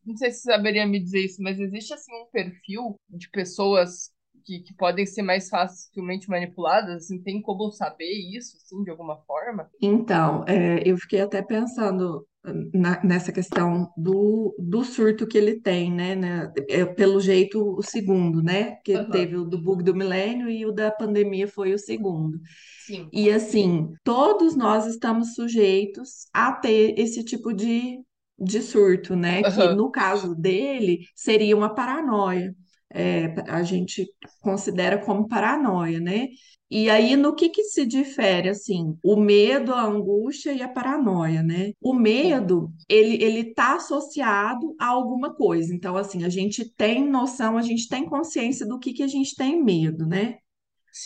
não 0.05 0.15
sei 0.15 0.31
se 0.31 0.41
você 0.41 0.51
saberia 0.51 0.85
me 0.87 0.99
dizer 0.99 1.19
isso, 1.25 1.41
mas 1.41 1.59
existe 1.59 1.93
assim 1.93 2.13
um 2.15 2.25
perfil 2.31 2.95
de 3.09 3.29
pessoas 3.29 4.11
que, 4.41 4.59
que 4.61 4.73
podem 4.75 5.05
ser 5.05 5.21
mais 5.23 5.49
facilmente 5.49 6.29
manipuladas? 6.29 7.05
Assim, 7.05 7.21
tem 7.21 7.41
como 7.41 7.71
saber 7.71 8.11
isso, 8.35 8.57
assim, 8.57 8.83
de 8.83 8.89
alguma 8.91 9.17
forma? 9.23 9.69
Então, 9.81 10.45
é, 10.47 10.81
eu 10.87 10.97
fiquei 10.97 11.21
até 11.21 11.41
pensando 11.41 12.25
na- 12.73 13.03
nessa 13.03 13.31
questão 13.31 13.91
do, 13.97 14.55
do 14.59 14.83
surto 14.83 15.27
que 15.27 15.37
ele 15.37 15.59
tem, 15.59 15.91
né, 15.91 16.15
né? 16.15 16.51
É, 16.69 16.85
pelo 16.85 17.19
jeito, 17.19 17.59
o 17.77 17.81
segundo, 17.83 18.41
né? 18.43 18.75
Que 18.83 18.99
Aham, 18.99 19.09
teve 19.09 19.35
o 19.37 19.43
do 19.45 19.57
bug 19.61 19.83
do 19.83 19.95
milênio 19.95 20.49
e 20.49 20.65
o 20.65 20.71
da 20.71 20.91
pandemia 20.91 21.47
foi 21.47 21.73
o 21.73 21.79
segundo. 21.79 22.39
sim. 22.75 23.13
E 23.13 23.31
assim, 23.31 23.93
todos 24.03 24.55
nós 24.55 24.87
estamos 24.87 25.35
sujeitos 25.35 26.27
a 26.33 26.53
ter 26.53 26.95
esse 26.99 27.23
tipo 27.25 27.53
de, 27.53 27.99
de 28.39 28.61
surto, 28.61 29.15
né? 29.15 29.43
Que 29.43 29.67
Aham, 29.67 29.75
no 29.75 29.91
caso 29.91 30.35
dele 30.35 30.99
seria 31.15 31.57
uma 31.57 31.73
paranoia. 31.75 32.55
É, 32.93 33.33
a 33.47 33.63
gente 33.63 34.07
considera 34.41 34.97
como 35.03 35.27
paranoia, 35.27 35.99
né? 35.99 36.27
E 36.69 36.89
aí, 36.89 37.17
no 37.17 37.35
que 37.35 37.49
que 37.49 37.63
se 37.65 37.85
difere, 37.85 38.47
assim, 38.49 38.97
o 39.03 39.17
medo, 39.17 39.73
a 39.73 39.83
angústia 39.83 40.53
e 40.53 40.61
a 40.61 40.69
paranoia, 40.69 41.43
né? 41.43 41.73
O 41.81 41.93
medo, 41.93 42.71
ele, 42.87 43.21
ele 43.21 43.53
tá 43.53 43.75
associado 43.75 44.73
a 44.79 44.87
alguma 44.87 45.33
coisa. 45.35 45.73
Então, 45.75 45.97
assim, 45.97 46.23
a 46.23 46.29
gente 46.29 46.63
tem 46.75 47.05
noção, 47.09 47.57
a 47.57 47.61
gente 47.61 47.89
tem 47.89 48.05
consciência 48.05 48.65
do 48.65 48.79
que 48.79 48.93
que 48.93 49.03
a 49.03 49.07
gente 49.07 49.35
tem 49.35 49.61
medo, 49.61 50.05
né? 50.07 50.37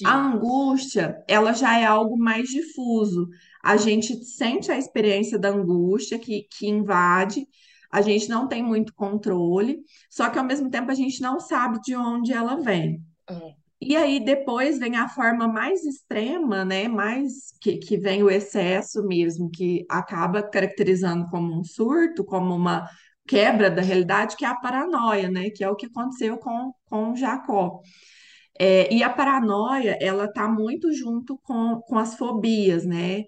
A 0.03 0.15
sim, 0.15 0.15
angústia, 0.15 1.23
ela 1.27 1.53
já 1.53 1.79
é 1.79 1.85
algo 1.85 2.17
mais 2.17 2.49
difuso. 2.49 3.27
A 3.63 3.77
gente 3.77 4.23
sente 4.23 4.71
a 4.71 4.77
experiência 4.77 5.39
da 5.39 5.49
angústia 5.49 6.19
que, 6.19 6.43
que 6.43 6.67
invade, 6.67 7.47
a 7.97 8.01
gente 8.01 8.29
não 8.29 8.47
tem 8.47 8.63
muito 8.63 8.93
controle, 8.95 9.79
só 10.09 10.29
que 10.29 10.37
ao 10.39 10.45
mesmo 10.45 10.69
tempo 10.69 10.91
a 10.91 10.95
gente 10.95 11.21
não 11.21 11.39
sabe 11.39 11.79
de 11.81 11.95
onde 11.95 12.33
ela 12.33 12.57
vem. 12.61 13.01
aham, 13.27 13.55
E 13.81 13.95
aí 13.95 14.23
depois 14.23 14.79
vem 14.79 14.95
a 14.95 15.07
forma 15.09 15.47
mais 15.47 15.83
extrema, 15.85 16.65
né? 16.65 16.87
Mais 16.87 17.51
que, 17.61 17.77
que 17.77 17.97
vem 17.97 18.23
o 18.23 18.29
excesso 18.29 19.03
mesmo, 19.05 19.49
que 19.51 19.85
acaba 19.89 20.41
caracterizando 20.43 21.27
como 21.29 21.59
um 21.59 21.63
surto, 21.63 22.23
como 22.25 22.55
uma 22.55 22.89
quebra 23.27 23.69
da 23.69 23.81
realidade, 23.81 24.35
que 24.37 24.45
é 24.45 24.47
a 24.47 24.55
paranoia, 24.55 25.29
né? 25.29 25.49
Que 25.51 25.63
é 25.63 25.69
o 25.69 25.75
que 25.75 25.87
aconteceu 25.87 26.37
com, 26.37 26.73
com 26.85 27.15
Jacó. 27.15 27.81
É, 28.59 28.93
e 28.93 29.03
a 29.03 29.09
paranoia, 29.09 29.97
ela 30.01 30.31
tá 30.31 30.47
muito 30.47 30.91
junto 30.93 31.37
com, 31.43 31.81
com 31.81 31.97
as 31.97 32.15
fobias, 32.15 32.85
né? 32.85 33.23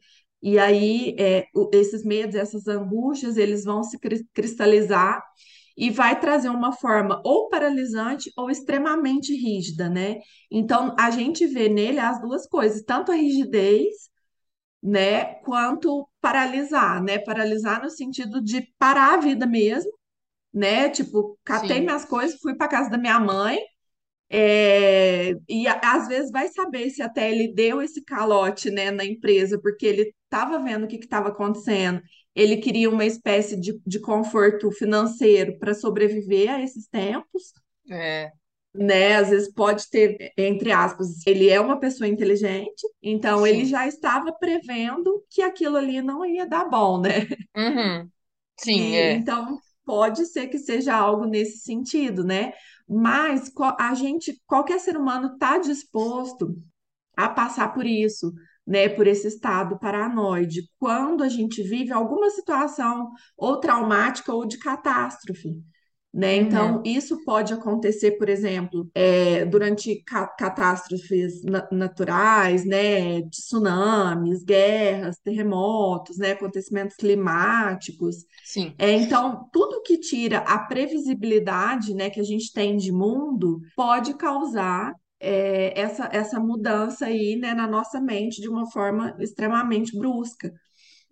E 0.48 0.58
aí, 0.60 1.16
é, 1.20 1.48
esses 1.74 2.04
medos, 2.06 2.36
essas 2.36 2.68
angústias, 2.68 3.38
eles 3.38 3.64
vão 3.66 3.84
se 3.84 4.00
cri- 4.00 4.26
cristalizar 4.34 5.22
e 5.78 5.90
vai 5.92 6.20
trazer 6.20 6.50
uma 6.50 6.72
forma 6.74 7.22
ou 7.26 7.50
paralisante 7.50 8.32
ou 8.38 8.50
extremamente 8.50 9.34
rígida, 9.36 9.90
né? 9.90 10.20
Então, 10.52 10.96
a 11.00 11.12
gente 11.12 11.46
vê 11.48 11.70
nele 11.70 12.00
as 12.00 12.22
duas 12.22 12.48
coisas, 12.48 12.82
tanto 12.84 13.12
a 13.12 13.16
rigidez, 13.16 14.10
né, 14.82 15.36
quanto 15.44 16.08
paralisar, 16.22 17.04
né? 17.04 17.18
Paralisar 17.20 17.82
no 17.82 17.90
sentido 17.90 18.42
de 18.42 18.62
parar 18.80 19.16
a 19.16 19.18
vida 19.22 19.46
mesmo, 19.48 19.92
né? 20.54 20.90
Tipo, 20.90 21.40
catei 21.46 21.82
sim. 21.82 21.82
minhas 21.82 22.06
coisas, 22.06 22.40
fui 22.42 22.56
para 22.56 22.68
casa 22.70 22.90
da 22.90 22.98
minha 23.00 23.20
mãe 23.20 23.60
é, 24.30 25.34
e 25.50 25.68
às 25.68 26.08
vezes 26.08 26.32
vai 26.32 26.48
saber 26.50 26.90
se 26.90 27.02
até 27.02 27.32
ele 27.32 27.54
deu 27.54 27.82
esse 27.82 28.04
calote, 28.04 28.70
né, 28.72 28.92
na 28.92 29.06
empresa, 29.06 29.60
porque 29.62 29.86
ele 29.86 30.14
estava 30.28 30.60
vendo 30.64 30.86
o 30.86 30.88
que 30.88 30.98
estava 30.98 31.30
acontecendo. 31.30 32.02
Ele 32.36 32.58
queria 32.58 32.90
uma 32.90 33.06
espécie 33.06 33.60
de, 33.60 33.80
de 33.86 34.00
conforto 34.00 34.72
financeiro 34.72 35.58
para 35.60 35.74
sobreviver 35.74 36.50
a 36.52 36.62
esses 36.62 36.88
tempos, 36.88 37.54
É, 37.90 38.34
né? 38.74 39.16
Às 39.16 39.30
vezes 39.30 39.52
pode 39.54 39.90
ter, 39.90 40.34
entre 40.38 40.72
aspas, 40.72 41.26
ele 41.26 41.50
é 41.50 41.60
uma 41.60 41.80
pessoa 41.80 42.08
inteligente, 42.08 42.86
então 43.02 43.46
ele 43.46 43.66
sim. 43.66 43.66
já 43.66 43.88
estava 43.88 44.32
prevendo 44.34 45.24
que 45.30 45.42
aquilo 45.42 45.78
ali 45.78 46.02
não 46.02 46.26
ia 46.26 46.46
dar 46.48 46.66
bom, 46.70 47.02
né? 47.02 47.28
Uhum, 47.56 48.12
sim, 48.58 48.96
E 48.96 48.96
é. 48.96 49.14
então 49.14 49.60
pode 49.86 50.26
ser 50.26 50.48
que 50.48 50.58
seja 50.60 50.96
algo 50.96 51.26
nesse 51.26 51.60
sentido, 51.60 52.24
né? 52.24 52.54
Mas 52.88 53.52
a 53.80 53.94
gente, 53.94 54.42
qualquer 54.46 54.80
ser 54.80 54.98
humano 54.98 55.34
está 55.34 55.58
disposto 55.58 56.56
a 57.18 57.30
passar 57.30 57.74
por 57.74 57.86
isso, 57.86 58.34
né? 58.68 58.90
Por 58.90 59.08
esse 59.08 59.28
estado 59.28 59.80
paranoide, 59.80 60.70
quando 60.80 61.24
a 61.24 61.30
gente 61.30 61.64
vive 61.64 61.92
alguma 61.94 62.30
situação 62.30 63.12
ou 63.38 63.60
traumática 63.60 64.34
ou 64.34 64.46
de 64.46 64.58
catástrofe. 64.60 65.62
Né? 66.14 66.36
Então, 66.38 66.82
Uhum, 66.82 66.84
isso 66.86 67.24
pode 67.26 67.54
acontecer, 67.54 68.12
por 68.18 68.28
exemplo, 68.30 68.90
é, 68.96 69.46
durante 69.46 70.04
ca- 70.04 70.28
catástrofes 70.28 71.44
na- 71.44 71.68
naturais, 71.72 72.66
né? 72.66 73.22
Tsunamis, 73.30 74.44
guerras, 74.44 75.18
terremotos, 75.24 76.18
né? 76.18 76.32
Acontecimentos 76.32 76.96
climáticos. 76.96 78.16
sim. 78.42 78.80
É, 78.80 78.92
então, 78.92 79.50
tudo 79.52 79.82
que 79.84 80.00
tira 80.00 80.40
a 80.40 80.60
previsibilidade, 80.60 81.94
né, 81.94 82.10
que 82.10 82.20
a 82.20 82.24
gente 82.24 82.52
tem 82.54 82.78
de 82.78 82.92
mundo 82.92 83.60
pode 83.76 84.14
causar 84.16 84.94
é, 85.20 85.80
essa, 85.80 86.10
essa 86.12 86.40
mudança 86.40 87.06
aí, 87.08 87.36
né, 87.36 87.54
na 87.54 87.68
nossa 87.68 88.00
mente 88.02 88.42
de 88.42 88.50
uma 88.50 88.70
forma 88.72 89.16
extremamente 89.20 89.98
brusca, 89.98 90.54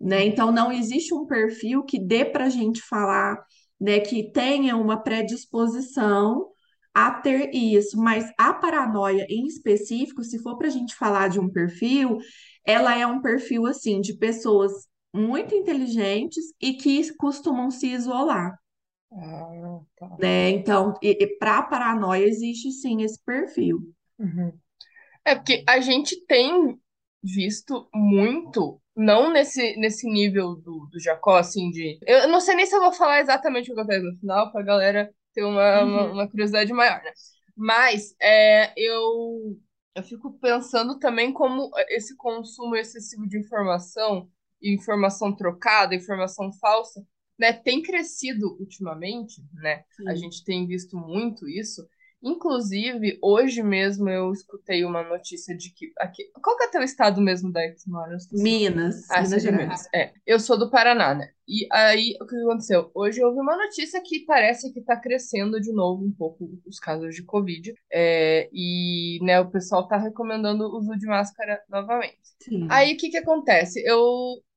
né? 0.00 0.24
Uhum, 0.24 0.26
Então, 0.26 0.52
não 0.52 0.72
existe 0.72 1.14
um 1.14 1.26
perfil 1.26 1.84
que 1.84 1.98
dê 1.98 2.24
para 2.24 2.46
a 2.46 2.50
gente 2.50 2.82
falar, 2.82 3.36
né, 3.80 4.00
que 4.00 4.32
tenha 4.32 4.76
uma 4.76 5.02
predisposição 5.02 6.48
a 6.94 7.10
ter 7.10 7.50
isso, 7.54 7.98
mas 7.98 8.30
a 8.38 8.54
paranoia 8.54 9.26
em 9.28 9.46
específico, 9.46 10.24
se 10.24 10.38
for 10.42 10.56
para 10.58 10.68
a 10.68 10.70
gente 10.70 10.94
falar 10.96 11.28
de 11.28 11.38
um 11.40 11.48
perfil, 11.50 12.18
ela 12.64 12.96
é 12.98 13.06
um 13.06 13.20
perfil 13.20 13.66
assim 13.66 14.00
de 14.00 14.14
pessoas 14.16 14.72
muito 15.14 15.54
inteligentes 15.54 16.44
e 16.60 16.74
que 16.74 17.14
costumam 17.16 17.70
se 17.70 17.88
isolar, 17.88 18.56
Ah, 19.10 19.80
tá. 19.96 20.08
né? 20.18 20.50
Então, 20.50 20.94
para 21.38 21.58
a 21.58 21.62
paranoia 21.62 22.24
existe 22.26 22.70
sim 22.72 23.02
esse 23.02 23.22
perfil. 23.24 23.94
Uhum. 24.18 24.58
É 25.24 25.34
porque 25.34 25.64
a 25.68 25.80
gente 25.80 26.16
tem 26.26 26.80
visto 27.22 27.88
muito, 27.94 28.80
não 28.96 29.32
nesse, 29.32 29.76
nesse 29.78 30.08
nível 30.08 30.56
do, 30.56 30.88
do 30.92 31.00
Jacó, 31.00 31.36
assim, 31.38 31.70
de. 31.70 31.98
Eu 32.06 32.28
não 32.28 32.40
sei 32.40 32.54
nem 32.56 32.66
se 32.66 32.74
eu 32.76 32.80
vou 32.80 32.92
falar 32.92 33.20
exatamente 33.20 33.70
o 33.72 33.74
que 33.74 33.80
acontece 33.80 34.04
no 34.04 34.18
final, 34.18 34.52
pra 34.52 34.62
galera 34.62 35.12
ter 35.34 35.44
uma, 35.44 35.84
uma, 35.84 36.04
Uhum. 36.04 36.12
uma 36.12 36.30
curiosidade 36.30 36.72
maior, 36.72 37.02
né? 37.02 37.12
Mas 37.56 38.14
é, 38.20 38.72
eu, 38.76 39.58
eu 39.94 40.02
fico 40.02 40.38
pensando 40.40 40.98
também 40.98 41.32
como 41.32 41.70
esse 41.90 42.16
consumo 42.16 42.76
excessivo 42.76 43.26
de 43.28 43.38
informação, 43.38 44.30
informação 44.62 45.34
trocada, 45.34 45.94
informação 45.94 46.52
falsa, 46.60 47.04
né, 47.38 47.52
tem 47.52 47.82
crescido 47.82 48.56
ultimamente, 48.60 49.42
né? 49.54 49.84
A 50.06 50.14
Sim. 50.14 50.16
gente 50.16 50.44
tem 50.44 50.66
visto 50.66 50.96
muito 50.96 51.48
isso. 51.48 51.86
Inclusive, 52.26 53.18
hoje 53.22 53.62
mesmo 53.62 54.08
eu 54.08 54.32
escutei 54.32 54.84
uma 54.84 55.02
notícia 55.02 55.56
de 55.56 55.70
que. 55.70 55.92
Aqui, 55.98 56.24
qual 56.42 56.56
que 56.56 56.64
é 56.64 56.68
teu 56.68 56.82
estado 56.82 57.20
mesmo 57.20 57.52
daí 57.52 57.70
que 57.72 57.80
você 57.80 57.88
mora? 57.88 58.12
Eu 58.12 58.16
esqueci. 58.16 58.42
Minas, 58.42 59.08
Ah, 59.10 59.22
Minas 59.22 59.42
Gerais. 59.42 59.88
É, 59.94 60.12
eu 60.26 60.40
sou 60.40 60.58
do 60.58 60.68
Paraná, 60.68 61.14
né? 61.14 61.30
E 61.48 61.68
aí, 61.70 62.16
o 62.20 62.26
que 62.26 62.34
aconteceu? 62.36 62.90
Hoje 62.92 63.20
eu 63.20 63.28
ouvi 63.28 63.38
uma 63.40 63.56
notícia 63.56 64.02
que 64.02 64.24
parece 64.24 64.72
que 64.72 64.80
tá 64.80 64.96
crescendo 64.96 65.60
de 65.60 65.72
novo 65.72 66.04
um 66.04 66.10
pouco 66.10 66.50
os 66.66 66.80
casos 66.80 67.14
de 67.14 67.22
Covid. 67.22 67.72
É, 67.92 68.48
e, 68.52 69.18
né, 69.22 69.38
o 69.38 69.50
pessoal 69.50 69.86
tá 69.86 69.96
recomendando 69.96 70.64
o 70.64 70.78
uso 70.78 70.96
de 70.98 71.06
máscara 71.06 71.62
novamente. 71.68 72.18
Sim. 72.42 72.66
Aí, 72.68 72.94
o 72.94 72.96
que 72.96 73.10
que 73.10 73.18
acontece? 73.18 73.82
Eu... 73.86 74.02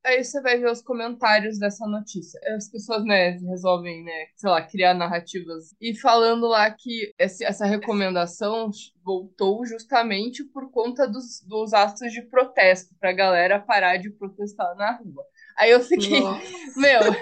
Aí 0.04 0.24
você 0.24 0.42
vai 0.42 0.58
ver 0.58 0.72
os 0.72 0.82
comentários 0.82 1.60
dessa 1.60 1.86
notícia. 1.86 2.40
As 2.56 2.70
pessoas, 2.70 3.04
né, 3.04 3.32
resolvem, 3.32 4.02
né, 4.02 4.28
sei 4.38 4.50
lá, 4.50 4.62
criar 4.62 4.94
narrativas. 4.94 5.76
E 5.80 5.94
falando 5.94 6.48
lá 6.48 6.72
que 6.72 7.14
essa 7.20 7.66
recomendação 7.66 8.72
voltou 9.04 9.66
justamente 9.66 10.42
por 10.46 10.72
conta 10.72 11.06
dos, 11.06 11.44
dos 11.46 11.74
atos 11.74 12.14
de 12.14 12.22
protesto, 12.22 12.96
pra 12.98 13.12
galera 13.12 13.60
parar 13.60 13.98
de 13.98 14.10
protestar 14.10 14.74
na 14.78 14.94
rua. 14.94 15.24
Aí 15.60 15.72
eu 15.72 15.82
fiquei, 15.82 16.22
Nossa. 16.22 16.70
meu, 16.76 17.22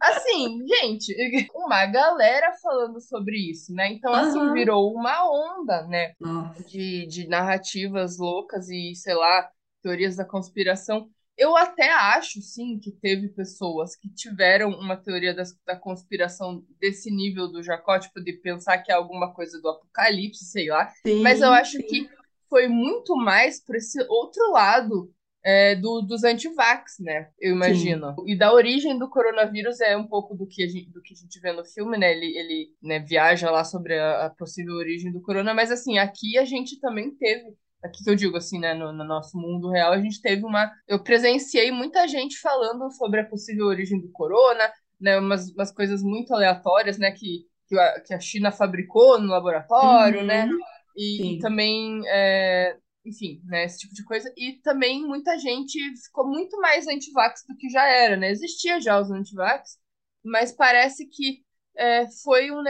assim, 0.00 0.66
gente, 0.66 1.14
uma 1.54 1.86
galera 1.86 2.54
falando 2.62 3.00
sobre 3.00 3.36
isso, 3.50 3.72
né? 3.74 3.92
Então, 3.92 4.14
assim, 4.14 4.50
Aham. 4.50 4.52
virou 4.52 4.94
uma 4.94 5.24
onda, 5.30 5.86
né? 5.86 6.14
Nossa. 6.20 6.68
de, 6.68 7.06
de 7.06 7.28
narrativas 7.28 8.18
loucas 8.18 8.68
e, 8.68 8.94
sei 8.94 9.14
lá, 9.14 9.50
teorias 9.82 10.16
da 10.16 10.24
conspiração. 10.24 11.10
Eu 11.36 11.56
até 11.56 11.92
acho, 11.92 12.42
sim, 12.42 12.78
que 12.80 12.90
teve 12.92 13.28
pessoas 13.28 13.94
que 13.96 14.08
tiveram 14.12 14.70
uma 14.70 14.96
teoria 14.96 15.34
das- 15.34 15.56
da, 15.64 15.76
conspiração 15.76 16.64
desse 16.80 17.10
nível 17.10 17.48
do 17.48 17.62
Jacó, 17.62 17.98
tipo, 17.98 18.20
de 18.22 18.32
pensar 18.34 18.78
que 18.78 18.90
é 18.90 18.94
alguma 18.94 19.32
coisa 19.32 19.60
do 19.60 19.68
apocalipse, 19.68 20.44
sei 20.46 20.68
lá. 20.68 20.92
Mas 21.20 21.40
eu 21.40 21.50
Sim, 21.50 21.52
acho 21.52 21.80
que 21.84 22.08
foi 22.48 22.66
muito 22.68 23.14
mais 23.16 23.62
por 23.64 23.76
esse 23.76 24.00
outro 24.08 24.50
lado 24.52 25.12
é, 25.48 25.74
do, 25.74 26.02
dos 26.02 26.24
antivax, 26.24 26.98
né? 27.00 27.30
Eu 27.40 27.54
imagino. 27.54 28.14
Sim. 28.14 28.32
E 28.32 28.36
da 28.36 28.52
origem 28.52 28.98
do 28.98 29.08
coronavírus 29.08 29.80
é 29.80 29.96
um 29.96 30.06
pouco 30.06 30.34
do 30.36 30.46
que 30.46 30.62
a 30.62 30.66
gente, 30.68 30.90
do 30.90 31.00
que 31.00 31.14
a 31.14 31.16
gente 31.16 31.40
vê 31.40 31.52
no 31.52 31.64
filme, 31.64 31.96
né? 31.96 32.12
Ele, 32.12 32.36
ele 32.36 32.68
né, 32.82 32.98
viaja 32.98 33.50
lá 33.50 33.64
sobre 33.64 33.98
a, 33.98 34.26
a, 34.26 34.30
possível 34.30 34.74
origem 34.74 35.10
do 35.10 35.22
corona, 35.22 35.54
mas 35.54 35.70
assim, 35.70 35.96
aqui 35.96 36.36
a 36.36 36.44
gente 36.44 36.78
também 36.78 37.16
teve. 37.16 37.56
Aqui 37.82 38.04
que 38.04 38.10
eu 38.10 38.14
digo 38.14 38.36
assim, 38.36 38.58
né, 38.58 38.74
no, 38.74 38.92
no, 38.92 39.04
nosso 39.04 39.38
mundo 39.38 39.70
real, 39.70 39.92
a 39.92 39.98
gente 39.98 40.20
teve 40.20 40.44
uma. 40.44 40.70
Eu 40.86 41.02
presenciei 41.02 41.70
muita 41.70 42.06
gente 42.06 42.38
falando 42.38 42.90
sobre 42.92 43.20
a 43.20 43.24
possível 43.24 43.66
origem 43.68 43.98
do 43.98 44.10
corona, 44.10 44.70
né, 45.00 45.18
umas, 45.18 45.50
umas 45.52 45.72
coisas 45.72 46.02
muito 46.02 46.34
aleatórias, 46.34 46.98
né, 46.98 47.10
que, 47.10 47.46
que, 47.66 47.78
a, 47.78 48.00
que 48.00 48.12
a 48.12 48.20
China 48.20 48.52
fabricou 48.52 49.18
no 49.18 49.28
laboratório, 49.28 50.22
né, 50.24 50.44
uhum. 50.44 50.58
né, 50.58 50.64
e, 50.94 51.36
e 51.36 51.38
também 51.38 52.02
é, 52.06 52.76
enfim, 53.08 53.40
né, 53.44 53.64
esse 53.64 53.78
tipo 53.78 53.94
de 53.94 54.04
coisa. 54.04 54.32
E 54.36 54.60
também 54.62 55.06
muita 55.06 55.38
gente 55.38 55.78
ficou 56.04 56.28
muito 56.28 56.60
mais 56.60 56.86
antivax 56.86 57.44
do 57.48 57.56
que 57.56 57.68
já 57.68 57.86
era, 57.86 58.16
né? 58.16 58.30
Existia 58.30 58.80
já 58.80 59.00
os 59.00 59.10
antivax, 59.10 59.78
mas 60.24 60.52
parece 60.52 61.06
que 61.06 61.42
é, 61.76 62.06
foi 62.22 62.50
um 62.50 62.62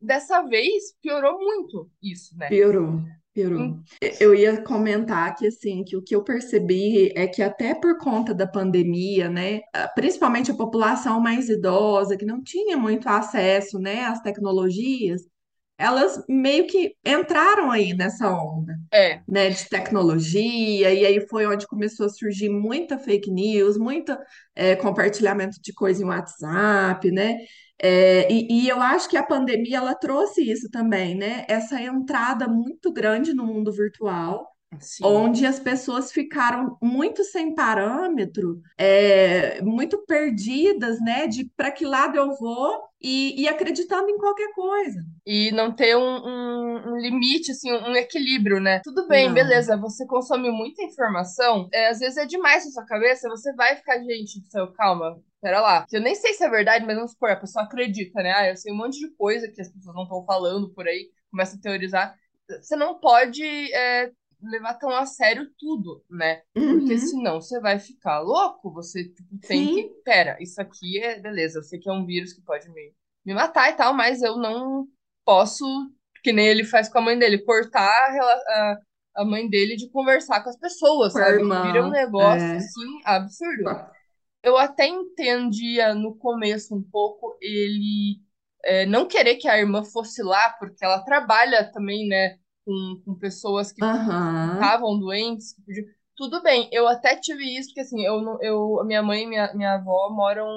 dessa 0.00 0.42
vez 0.42 0.94
piorou 1.02 1.38
muito 1.38 1.90
isso, 2.02 2.36
né? 2.36 2.48
Piorou. 2.48 3.02
Piorou. 3.34 3.78
Eu 4.18 4.34
ia 4.34 4.62
comentar 4.62 5.36
que 5.36 5.46
assim, 5.46 5.84
que 5.84 5.94
o 5.94 6.02
que 6.02 6.16
eu 6.16 6.24
percebi 6.24 7.12
é 7.14 7.26
que 7.26 7.42
até 7.42 7.74
por 7.74 7.98
conta 7.98 8.32
da 8.32 8.46
pandemia, 8.46 9.28
né, 9.28 9.60
principalmente 9.94 10.50
a 10.50 10.56
população 10.56 11.20
mais 11.20 11.50
idosa, 11.50 12.16
que 12.16 12.24
não 12.24 12.42
tinha 12.42 12.78
muito 12.78 13.06
acesso, 13.06 13.78
né, 13.78 14.06
às 14.06 14.22
tecnologias, 14.22 15.20
elas 15.78 16.24
meio 16.28 16.66
que 16.66 16.94
entraram 17.04 17.70
aí 17.70 17.92
nessa 17.92 18.30
onda, 18.30 18.74
é. 18.92 19.20
né, 19.28 19.50
de 19.50 19.68
tecnologia, 19.68 20.92
e 20.92 21.04
aí 21.04 21.26
foi 21.28 21.46
onde 21.46 21.66
começou 21.66 22.06
a 22.06 22.10
surgir 22.10 22.48
muita 22.48 22.98
fake 22.98 23.30
news, 23.30 23.76
muita 23.76 24.18
é, 24.54 24.74
compartilhamento 24.74 25.60
de 25.60 25.72
coisa 25.72 26.02
em 26.02 26.06
WhatsApp, 26.06 27.10
né? 27.10 27.36
É, 27.78 28.32
e, 28.32 28.62
e, 28.64 28.68
eu 28.68 28.80
acho 28.80 29.06
que 29.08 29.18
a 29.18 29.22
pandemia 29.22 29.76
ela 29.76 29.94
trouxe 29.94 30.50
isso 30.50 30.70
também, 30.70 31.14
né? 31.14 31.44
Essa 31.46 31.80
entrada 31.80 32.48
muito 32.48 32.90
grande 32.90 33.34
no 33.34 33.44
mundo 33.44 33.70
virtual. 33.70 34.46
Sim. 34.80 35.04
onde 35.04 35.46
as 35.46 35.60
pessoas 35.60 36.10
ficaram 36.10 36.76
muito 36.82 37.22
sem 37.22 37.54
parâmetro, 37.54 38.60
é, 38.76 39.62
muito 39.62 40.04
perdidas, 40.06 41.00
né? 41.00 41.26
De 41.26 41.50
para 41.56 41.70
que 41.70 41.84
lado 41.84 42.16
eu 42.16 42.36
vou 42.36 42.82
e, 43.06 43.42
e, 43.42 43.48
acreditando 43.48 44.10
em 44.10 44.18
qualquer 44.18 44.52
coisa. 44.52 45.00
E 45.24 45.52
não 45.52 45.70
ter 45.70 45.96
um, 45.96 46.00
um, 46.02 46.90
um 46.90 46.96
limite, 46.96 47.52
assim, 47.52 47.72
um 47.72 47.94
equilíbrio, 47.94 48.58
né? 48.58 48.80
Tudo 48.82 49.06
bem, 49.06 49.28
não. 49.28 49.34
beleza, 49.34 49.76
você 49.76 50.04
consome 50.04 50.50
muita 50.50 50.82
informação, 50.82 51.68
é, 51.72 51.88
às 51.88 52.00
vezes 52.00 52.16
é 52.16 52.26
demais 52.26 52.64
na 52.64 52.72
sua 52.72 52.84
cabeça, 52.84 53.28
você 53.28 53.52
vai 53.54 53.76
ficar, 53.76 54.00
gente, 54.00 54.40
seu, 54.50 54.72
calma, 54.72 55.22
pera 55.40 55.60
lá. 55.60 55.86
Eu 55.92 56.00
nem 56.00 56.16
sei 56.16 56.34
se 56.34 56.42
é 56.42 56.50
verdade, 56.50 56.84
mas 56.84 56.96
vamos 56.96 57.12
supor, 57.12 57.30
a 57.30 57.36
pessoa 57.36 57.64
acredita, 57.64 58.20
né? 58.20 58.32
Ah, 58.32 58.48
eu 58.48 58.56
sei 58.56 58.72
um 58.72 58.76
monte 58.76 58.98
de 58.98 59.08
coisa 59.14 59.46
que 59.46 59.60
as 59.60 59.68
pessoas 59.68 59.94
não 59.94 60.02
estão 60.02 60.24
falando 60.24 60.68
por 60.70 60.88
aí, 60.88 61.08
começa 61.30 61.56
a 61.56 61.60
teorizar. 61.60 62.12
Você 62.60 62.74
não 62.74 62.98
pode 62.98 63.44
é, 63.72 64.10
levar 64.42 64.74
tão 64.74 64.90
a 64.90 65.06
sério 65.06 65.50
tudo, 65.58 66.04
né? 66.10 66.42
Uhum. 66.56 66.78
Porque 66.78 66.98
senão 66.98 67.40
você 67.40 67.60
vai 67.60 67.78
ficar 67.78 68.20
louco, 68.20 68.72
você 68.72 69.04
tipo, 69.04 69.38
tem 69.46 69.66
Sim. 69.66 69.74
que. 69.74 69.88
Pera, 70.04 70.36
isso 70.40 70.60
aqui 70.60 70.98
é. 70.98 71.20
Beleza, 71.20 71.58
eu 71.58 71.62
sei 71.62 71.78
que 71.78 71.88
é 71.88 71.92
um 71.92 72.06
vírus 72.06 72.32
que 72.32 72.42
pode 72.42 72.68
me, 72.70 72.94
me 73.24 73.34
matar 73.34 73.70
e 73.70 73.74
tal, 73.74 73.94
mas 73.94 74.22
eu 74.22 74.36
não 74.36 74.86
posso, 75.24 75.64
que 76.22 76.32
nem 76.32 76.46
ele 76.46 76.64
faz 76.64 76.88
com 76.88 76.98
a 76.98 77.02
mãe 77.02 77.18
dele, 77.18 77.38
cortar 77.38 77.88
a, 77.88 78.78
a 79.16 79.24
mãe 79.24 79.48
dele 79.48 79.76
de 79.76 79.90
conversar 79.90 80.42
com 80.42 80.50
as 80.50 80.58
pessoas, 80.58 81.12
Por 81.12 81.20
sabe? 81.20 81.38
Irmão. 81.38 81.66
Vira 81.66 81.84
um 81.84 81.90
negócio 81.90 82.46
é. 82.46 82.56
assim 82.56 83.00
absurdo. 83.04 83.64
Eu 84.42 84.56
até 84.56 84.86
entendia 84.86 85.94
no 85.94 86.16
começo 86.16 86.74
um 86.74 86.82
pouco 86.82 87.36
ele 87.40 88.20
é, 88.64 88.86
não 88.86 89.06
querer 89.06 89.36
que 89.36 89.48
a 89.48 89.58
irmã 89.58 89.82
fosse 89.84 90.22
lá, 90.22 90.50
porque 90.50 90.84
ela 90.84 91.02
trabalha 91.02 91.70
também, 91.72 92.06
né? 92.06 92.38
Com, 92.66 93.00
com 93.04 93.14
pessoas 93.14 93.70
que 93.70 93.82
estavam 93.82 94.90
uhum. 94.90 94.98
doentes, 94.98 95.52
que 95.54 95.62
podiam... 95.62 95.86
tudo 96.16 96.42
bem, 96.42 96.68
eu 96.72 96.88
até 96.88 97.14
tive 97.14 97.44
isso, 97.56 97.68
porque 97.68 97.80
assim, 97.80 98.04
eu, 98.04 98.38
eu, 98.42 98.84
minha 98.84 99.02
mãe 99.02 99.22
e 99.22 99.26
minha, 99.26 99.54
minha 99.54 99.74
avó 99.74 100.10
moram, 100.10 100.48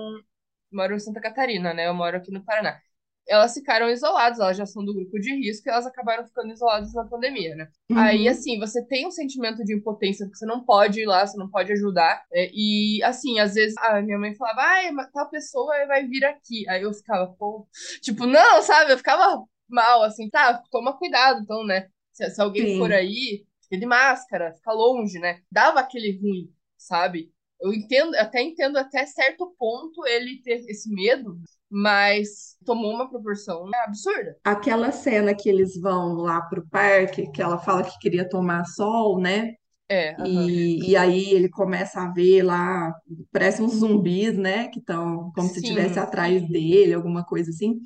moram 0.73 0.95
em 0.95 0.99
Santa 0.99 1.21
Catarina, 1.21 1.71
né? 1.71 1.87
Eu 1.87 1.93
moro 1.93 2.17
aqui 2.17 2.31
no 2.31 2.43
Paraná. 2.43 2.79
Elas 3.27 3.53
ficaram 3.53 3.87
isoladas, 3.87 4.39
elas 4.39 4.57
já 4.57 4.65
são 4.65 4.83
do 4.83 4.91
grupo 4.91 5.19
de 5.19 5.31
risco 5.35 5.69
e 5.69 5.71
elas 5.71 5.85
acabaram 5.85 6.25
ficando 6.25 6.51
isoladas 6.51 6.91
na 6.95 7.05
pandemia, 7.05 7.55
né? 7.55 7.67
Uhum. 7.91 7.99
Aí, 7.99 8.27
assim, 8.27 8.57
você 8.57 8.83
tem 8.87 9.05
um 9.05 9.11
sentimento 9.11 9.63
de 9.63 9.75
impotência, 9.75 10.25
porque 10.25 10.39
você 10.39 10.47
não 10.47 10.65
pode 10.65 11.01
ir 11.01 11.05
lá, 11.05 11.27
você 11.27 11.37
não 11.37 11.47
pode 11.47 11.71
ajudar. 11.71 12.23
É, 12.33 12.49
e, 12.51 13.03
assim, 13.03 13.39
às 13.39 13.53
vezes 13.53 13.77
a 13.77 14.01
minha 14.01 14.17
mãe 14.17 14.33
falava, 14.33 14.61
ai, 14.61 14.89
tal 15.13 15.29
pessoa 15.29 15.85
vai 15.85 16.07
vir 16.07 16.25
aqui. 16.25 16.67
Aí 16.67 16.81
eu 16.81 16.91
ficava, 16.91 17.27
pô, 17.37 17.67
tipo, 18.01 18.25
não, 18.25 18.63
sabe? 18.63 18.93
Eu 18.93 18.97
ficava 18.97 19.45
mal, 19.69 20.01
assim, 20.01 20.27
tá, 20.31 20.63
toma 20.71 20.97
cuidado, 20.97 21.41
então, 21.41 21.63
né? 21.63 21.87
Se, 22.19 22.29
se 22.29 22.41
alguém 22.41 22.65
Sim. 22.65 22.77
for 22.77 22.91
aí, 22.91 23.45
fica 23.63 23.77
de 23.79 23.85
máscara, 23.85 24.53
fica 24.53 24.73
longe, 24.73 25.17
né? 25.19 25.39
Dava 25.49 25.79
aquele 25.79 26.19
ruim, 26.19 26.53
sabe? 26.77 27.31
Eu 27.61 27.73
entendo, 27.73 28.13
até 28.15 28.41
entendo 28.41 28.77
até 28.77 29.05
certo 29.05 29.53
ponto 29.57 30.05
ele 30.05 30.41
ter 30.41 30.65
esse 30.69 30.89
medo, 30.93 31.39
mas 31.69 32.57
tomou 32.65 32.93
uma 32.93 33.09
proporção 33.09 33.69
absurda. 33.73 34.37
Aquela 34.43 34.91
cena 34.91 35.33
que 35.33 35.47
eles 35.47 35.79
vão 35.79 36.13
lá 36.15 36.41
pro 36.41 36.67
parque, 36.67 37.29
que 37.31 37.41
ela 37.41 37.57
fala 37.57 37.83
que 37.83 37.97
queria 37.99 38.27
tomar 38.27 38.65
sol, 38.65 39.19
né? 39.19 39.53
É, 39.89 40.15
e, 40.25 40.91
e 40.91 40.95
aí 40.95 41.31
ele 41.33 41.49
começa 41.49 42.01
a 42.01 42.11
ver 42.11 42.43
lá, 42.43 42.93
parece 43.31 43.61
uns 43.61 43.75
zumbis, 43.75 44.37
né? 44.37 44.67
Que 44.67 44.79
estão 44.79 45.31
como 45.33 45.47
Sim. 45.47 45.53
se 45.53 45.59
estivesse 45.61 45.99
atrás 45.99 46.47
dele, 46.49 46.93
alguma 46.93 47.23
coisa 47.25 47.49
assim. 47.49 47.79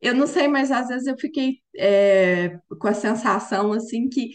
Eu 0.00 0.14
não 0.14 0.26
sei, 0.26 0.48
mas 0.48 0.70
às 0.70 0.88
vezes 0.88 1.06
eu 1.06 1.16
fiquei 1.18 1.58
é, 1.76 2.58
com 2.80 2.88
a 2.88 2.94
sensação 2.94 3.72
assim 3.72 4.08
que 4.08 4.30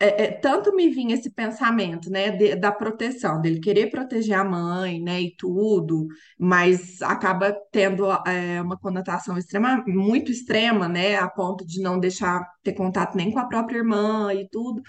é, 0.00 0.24
é, 0.26 0.32
tanto 0.32 0.74
me 0.76 0.90
vinha 0.90 1.14
esse 1.14 1.30
pensamento, 1.30 2.10
né, 2.10 2.30
de- 2.30 2.56
da 2.56 2.72
proteção, 2.72 3.40
dele 3.40 3.60
querer 3.60 3.88
proteger 3.90 4.36
a 4.38 4.44
mãe, 4.44 5.00
né, 5.00 5.22
e 5.22 5.36
tudo, 5.36 6.06
mas 6.38 7.00
acaba 7.02 7.52
tendo 7.72 8.06
é, 8.26 8.60
uma 8.62 8.76
conotação 8.78 9.38
extrema, 9.38 9.82
muito 9.86 10.30
extrema, 10.32 10.88
né, 10.88 11.16
a 11.16 11.28
ponto 11.28 11.66
de 11.66 11.80
não 11.82 11.98
deixar 12.00 12.42
ter 12.62 12.74
contato 12.74 13.16
nem 13.16 13.32
com 13.32 13.38
a 13.38 13.46
própria 13.48 13.78
irmã 13.78 14.32
e 14.34 14.48
tudo. 14.50 14.82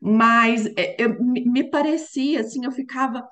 Mas 0.00 0.66
é, 0.76 0.96
eu, 0.98 1.22
me 1.22 1.68
parecia, 1.70 2.40
assim, 2.40 2.64
eu 2.64 2.72
ficava 2.72 3.22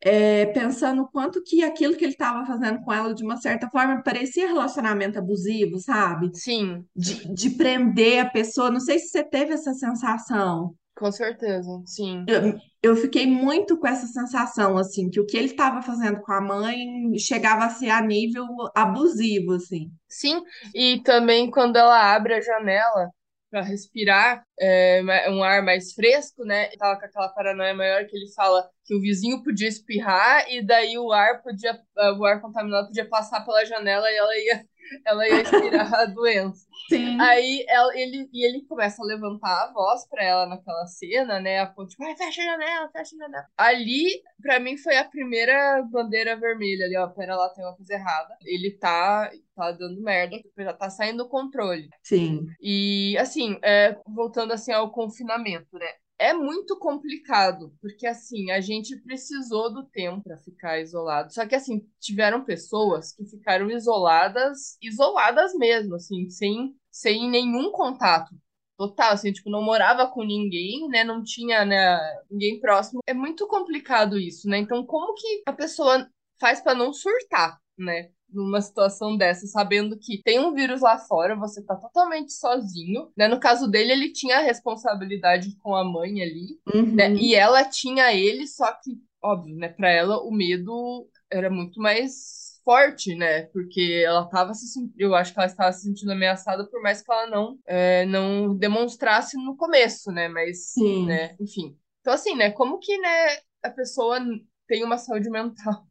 é, 0.00 0.46
pensando 0.46 1.08
quanto 1.10 1.42
que 1.42 1.64
aquilo 1.64 1.96
que 1.96 2.04
ele 2.04 2.12
estava 2.12 2.46
fazendo 2.46 2.80
com 2.82 2.92
ela, 2.92 3.14
de 3.14 3.24
uma 3.24 3.36
certa 3.36 3.68
forma, 3.68 4.02
parecia 4.02 4.46
relacionamento 4.46 5.18
abusivo, 5.18 5.78
sabe? 5.78 6.30
Sim. 6.34 6.84
De, 6.94 7.32
de 7.32 7.50
prender 7.50 8.20
a 8.20 8.30
pessoa. 8.30 8.70
Não 8.70 8.80
sei 8.80 8.98
se 8.98 9.08
você 9.08 9.24
teve 9.24 9.54
essa 9.54 9.72
sensação. 9.74 10.74
Com 10.94 11.12
certeza, 11.12 11.80
sim. 11.86 12.24
Eu, 12.26 12.58
eu 12.82 12.96
fiquei 12.96 13.24
muito 13.24 13.78
com 13.78 13.86
essa 13.86 14.06
sensação, 14.08 14.76
assim, 14.76 15.08
que 15.08 15.20
o 15.20 15.26
que 15.26 15.36
ele 15.36 15.46
estava 15.46 15.80
fazendo 15.80 16.20
com 16.20 16.32
a 16.32 16.40
mãe 16.40 17.16
chegava 17.16 17.64
a 17.66 17.70
ser 17.70 17.90
a 17.90 18.02
nível 18.02 18.44
abusivo, 18.74 19.52
assim. 19.52 19.92
Sim, 20.08 20.42
e 20.74 21.00
também 21.04 21.52
quando 21.52 21.76
ela 21.76 22.14
abre 22.16 22.34
a 22.34 22.40
janela 22.40 23.10
para 23.50 23.62
respirar 23.62 24.44
é, 24.60 25.30
um 25.30 25.42
ar 25.42 25.62
mais 25.62 25.92
fresco, 25.92 26.44
né? 26.44 26.68
Tava 26.76 26.98
com 26.98 27.06
aquela 27.06 27.28
paranoia 27.30 27.74
maior 27.74 28.04
que 28.06 28.16
ele 28.16 28.30
fala 28.34 28.68
que 28.84 28.94
o 28.94 29.00
vizinho 29.00 29.42
podia 29.42 29.68
espirrar 29.68 30.50
e 30.50 30.62
daí 30.62 30.98
o 30.98 31.12
ar 31.12 31.42
podia, 31.42 31.78
o 32.18 32.24
ar 32.24 32.40
contaminado 32.40 32.88
podia 32.88 33.08
passar 33.08 33.44
pela 33.44 33.64
janela 33.64 34.10
e 34.10 34.16
ela 34.16 34.38
ia 34.38 34.64
ela 35.04 35.28
ia 35.28 35.44
tirar 35.44 35.94
a 35.94 36.04
doença. 36.06 36.66
Sim. 36.88 37.20
Aí 37.20 37.64
ela, 37.68 37.96
ele, 37.96 38.28
e 38.32 38.46
ele 38.46 38.62
começa 38.62 39.02
a 39.02 39.04
levantar 39.04 39.64
a 39.64 39.72
voz 39.72 40.06
pra 40.08 40.24
ela 40.24 40.46
naquela 40.46 40.86
cena, 40.86 41.38
né? 41.38 41.60
A 41.60 41.66
ponte, 41.66 41.96
vai, 41.98 42.16
fecha 42.16 42.40
a 42.40 42.44
janela, 42.44 42.88
fecha 42.90 43.14
a 43.14 43.18
janela. 43.18 43.46
Ali, 43.56 44.22
pra 44.40 44.58
mim, 44.58 44.76
foi 44.78 44.96
a 44.96 45.04
primeira 45.04 45.82
bandeira 45.82 46.36
vermelha 46.36 46.86
ali, 46.86 46.96
ó. 46.96 47.06
Pera 47.08 47.36
lá, 47.36 47.48
tem 47.50 47.64
uma 47.64 47.76
coisa 47.76 47.92
errada. 47.92 48.36
Ele 48.44 48.70
tá, 48.70 49.30
tá 49.54 49.72
dando 49.72 50.00
merda, 50.00 50.40
já 50.56 50.72
tá 50.72 50.88
saindo 50.88 51.24
do 51.24 51.28
controle. 51.28 51.88
Sim. 52.02 52.46
E, 52.60 53.16
assim, 53.18 53.58
é, 53.62 53.96
voltando 54.06 54.52
assim 54.52 54.72
ao 54.72 54.90
confinamento, 54.90 55.78
né? 55.78 55.88
é 56.18 56.32
muito 56.32 56.76
complicado, 56.78 57.72
porque 57.80 58.06
assim, 58.06 58.50
a 58.50 58.60
gente 58.60 58.96
precisou 58.96 59.72
do 59.72 59.84
tempo 59.84 60.22
para 60.22 60.36
ficar 60.38 60.80
isolado. 60.80 61.32
Só 61.32 61.46
que 61.46 61.54
assim, 61.54 61.86
tiveram 62.00 62.44
pessoas 62.44 63.12
que 63.12 63.24
ficaram 63.24 63.70
isoladas, 63.70 64.76
isoladas 64.82 65.54
mesmo, 65.54 65.94
assim, 65.94 66.28
sem, 66.28 66.74
sem 66.90 67.28
nenhum 67.30 67.70
contato 67.72 68.34
total, 68.76 69.12
assim, 69.12 69.32
tipo, 69.32 69.50
não 69.50 69.62
morava 69.62 70.06
com 70.06 70.22
ninguém, 70.22 70.88
né? 70.88 71.02
Não 71.02 71.22
tinha, 71.22 71.64
né, 71.64 71.98
ninguém 72.30 72.60
próximo. 72.60 73.00
É 73.06 73.12
muito 73.12 73.46
complicado 73.48 74.16
isso, 74.18 74.48
né? 74.48 74.58
Então, 74.58 74.86
como 74.86 75.14
que 75.14 75.42
a 75.46 75.52
pessoa 75.52 76.08
faz 76.40 76.60
para 76.60 76.74
não 76.74 76.92
surtar, 76.92 77.58
né? 77.76 78.10
numa 78.30 78.60
situação 78.60 79.16
dessa, 79.16 79.46
sabendo 79.46 79.98
que 79.98 80.22
tem 80.22 80.38
um 80.38 80.52
vírus 80.52 80.82
lá 80.82 80.98
fora, 80.98 81.34
você 81.34 81.64
tá 81.64 81.74
totalmente 81.76 82.30
sozinho, 82.34 83.10
né? 83.16 83.26
No 83.26 83.40
caso 83.40 83.66
dele, 83.66 83.90
ele 83.92 84.12
tinha 84.12 84.36
a 84.36 84.42
responsabilidade 84.42 85.56
com 85.62 85.74
a 85.74 85.82
mãe 85.82 86.22
ali, 86.22 86.60
Uhum. 86.74 86.94
né? 86.94 87.10
E 87.14 87.34
ela 87.34 87.64
tinha 87.64 88.12
ele, 88.12 88.46
só 88.46 88.70
que, 88.72 88.98
óbvio, 89.22 89.56
né, 89.56 89.70
para 89.70 89.90
ela 89.90 90.22
o 90.22 90.30
medo 90.30 91.08
era 91.30 91.48
muito 91.48 91.80
mais 91.80 92.47
forte, 92.68 93.14
né? 93.14 93.44
Porque 93.44 94.02
ela 94.04 94.28
tava 94.28 94.52
se 94.52 94.66
sentindo, 94.66 94.92
eu 94.98 95.14
acho 95.14 95.32
que 95.32 95.40
ela 95.40 95.46
estava 95.46 95.72
se 95.72 95.84
sentindo 95.84 96.12
ameaçada, 96.12 96.68
por 96.68 96.82
mais 96.82 97.00
que 97.00 97.10
ela 97.10 97.26
não, 97.26 97.58
é, 97.66 98.04
não 98.04 98.54
demonstrasse 98.54 99.38
no 99.38 99.56
começo, 99.56 100.12
né? 100.12 100.28
Mas, 100.28 100.74
Sim. 100.74 101.06
né, 101.06 101.34
enfim. 101.40 101.74
Então, 102.02 102.12
assim, 102.12 102.36
né, 102.36 102.50
como 102.50 102.78
que, 102.78 102.98
né, 102.98 103.38
a 103.62 103.70
pessoa 103.70 104.20
tem 104.66 104.84
uma 104.84 104.98
saúde 104.98 105.30
mental 105.32 105.86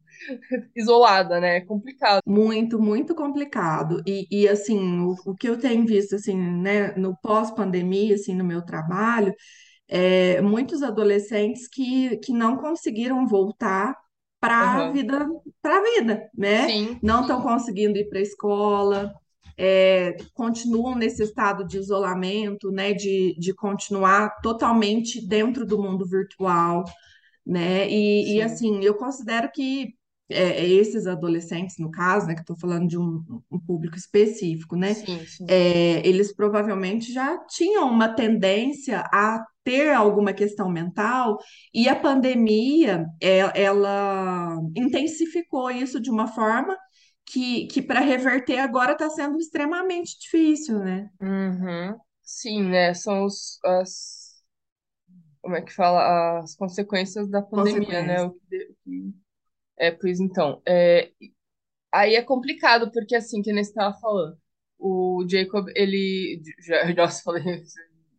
isolada, 0.76 1.40
né? 1.40 1.56
É 1.56 1.60
complicado. 1.62 2.22
Muito, 2.24 2.80
muito 2.80 3.12
complicado. 3.12 4.00
E, 4.06 4.28
e 4.30 4.48
assim, 4.48 5.00
o, 5.00 5.16
o 5.26 5.34
que 5.34 5.48
eu 5.48 5.58
tenho 5.58 5.84
visto, 5.84 6.14
assim, 6.14 6.36
né, 6.36 6.92
no 6.92 7.16
pós-pandemia, 7.20 8.14
assim, 8.14 8.36
no 8.36 8.44
meu 8.44 8.62
trabalho, 8.62 9.34
é 9.88 10.40
muitos 10.40 10.84
adolescentes 10.84 11.66
que, 11.66 12.18
que 12.18 12.32
não 12.32 12.56
conseguiram 12.56 13.26
voltar 13.26 13.96
para 14.40 14.58
a 14.58 14.64
Aham. 14.64 14.92
vida, 14.92 15.28
para 15.60 15.78
a 15.78 15.82
vida, 15.82 16.30
né? 16.36 16.66
Sim, 16.68 16.98
Não 17.02 17.22
estão 17.22 17.42
conseguindo 17.42 17.98
ir 17.98 18.08
para 18.08 18.18
a 18.18 18.22
escola, 18.22 19.12
é, 19.56 20.16
continuam 20.34 20.94
nesse 20.94 21.22
estado 21.22 21.66
de 21.66 21.78
isolamento, 21.78 22.70
né? 22.70 22.92
De, 22.92 23.36
de 23.38 23.52
continuar 23.54 24.40
totalmente 24.40 25.26
dentro 25.26 25.66
do 25.66 25.82
mundo 25.82 26.06
virtual 26.06 26.84
né? 27.48 27.88
E, 27.88 28.24
e, 28.24 28.24
sim, 28.26 28.40
assim, 28.42 28.84
eu 28.84 28.94
considero 28.94 29.50
que 29.50 29.94
é, 30.28 30.42
é 30.42 30.68
esses 30.68 31.06
adolescentes, 31.06 31.78
no 31.78 31.90
caso, 31.90 32.26
né, 32.26 32.34
que 32.34 32.42
estou 32.42 32.58
falando 32.58 32.86
de 32.86 32.98
um, 32.98 33.24
um 33.50 33.58
público 33.58 33.96
específico, 33.96 34.76
né? 34.76 34.92
sim, 34.92 35.24
sim. 35.26 35.46
é, 35.48 36.06
eles 36.06 36.34
provavelmente 36.34 37.10
já 37.10 37.38
tinham 37.46 37.88
uma 37.90 38.08
tendência 38.10 39.00
a 39.10 39.42
ter 39.68 39.92
alguma 39.94 40.32
questão 40.32 40.70
mental, 40.70 41.38
e 41.74 41.88
a 41.88 41.96
pandemia, 41.96 43.06
é, 43.22 43.40
ela 43.62 44.58
intensificou 44.76 45.70
isso 45.70 46.00
de 46.00 46.10
uma 46.10 46.26
forma 46.28 46.76
que, 47.26 47.66
que 47.68 47.82
para 47.82 48.00
reverter 48.00 48.58
agora 48.60 48.92
está 48.92 49.10
sendo 49.10 49.38
extremamente 49.38 50.18
difícil, 50.20 50.78
né? 50.78 51.10
Uhum. 51.20 51.98
Sim, 52.22 52.62
né? 52.70 52.94
São 52.94 53.24
os, 53.24 53.58
as, 53.64 54.42
como 55.42 55.56
é 55.56 55.62
que 55.62 55.72
fala? 55.72 56.40
As 56.40 56.54
consequências 56.56 57.28
da 57.30 57.42
pandemia, 57.42 58.02
né? 58.02 58.22
Consequência. 58.22 58.24
O 58.24 58.32
que, 58.32 58.40
de- 58.48 58.64
o 58.70 58.76
que- 58.84 59.14
é, 59.78 59.90
pois 59.92 60.20
então, 60.20 60.62
é, 60.66 61.12
aí 61.92 62.16
é 62.16 62.22
complicado, 62.22 62.90
porque 62.92 63.16
assim, 63.16 63.42
que 63.42 63.52
nem 63.52 63.64
você 63.64 63.70
estava 63.70 63.98
falando, 64.00 64.38
o 64.78 65.26
Jacob, 65.28 65.68
ele, 65.76 66.42
já, 66.66 66.84
nossa, 66.96 67.22
falei, 67.24 67.44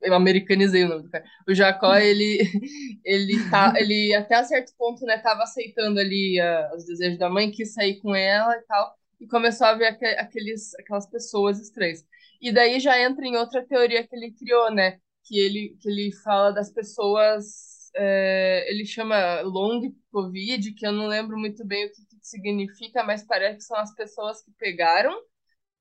eu 0.02 0.14
americanizei 0.14 0.84
o 0.86 0.90
nome 0.90 1.04
do 1.04 1.10
cara. 1.10 1.24
O 1.48 1.54
Jacó, 1.54 1.96
ele, 1.96 2.40
ele 3.04 3.48
tá, 3.50 3.74
ele 3.78 4.14
até 4.16 4.44
certo 4.44 4.74
ponto, 4.78 5.06
né, 5.06 5.18
tava 5.20 5.44
aceitando 5.44 6.00
ali 6.00 6.40
ah, 6.40 6.72
os 6.76 6.86
desejos 6.86 7.20
da 7.20 7.30
mãe, 7.30 7.52
quis 7.52 7.74
sair 7.74 8.00
com 8.02 8.16
ela 8.16 8.56
e 8.56 8.62
tal, 8.64 8.96
e 9.20 9.28
começou 9.28 9.68
a 9.68 9.74
ver 9.74 9.88
aque- 9.88 10.06
aqueles, 10.18 10.74
aquelas 10.80 11.10
pessoas 11.10 11.60
estranhas. 11.60 12.04
E 12.42 12.52
daí 12.52 12.80
já 12.80 13.00
entra 13.02 13.26
em 13.26 13.36
outra 13.36 13.66
teoria 13.66 14.08
que 14.08 14.16
ele 14.16 14.32
criou, 14.32 14.72
né, 14.74 15.00
que 15.26 15.38
ele, 15.38 15.78
que 15.82 15.90
ele 15.90 16.12
fala 16.24 16.52
das 16.52 16.72
pessoas, 16.72 17.92
é, 17.96 18.66
ele 18.72 18.86
chama 18.86 19.42
long 19.42 19.82
COVID, 20.12 20.74
que 20.74 20.86
eu 20.88 20.92
não 20.92 21.08
lembro 21.08 21.38
muito 21.38 21.66
bem 21.66 21.86
o 21.86 21.92
que, 21.92 22.06
que 22.06 22.18
significa, 22.22 23.04
mas 23.04 23.24
parece 23.26 23.58
que 23.58 23.64
são 23.64 23.78
as 23.78 23.94
pessoas 23.96 24.42
que 24.44 24.52
pegaram 24.58 25.14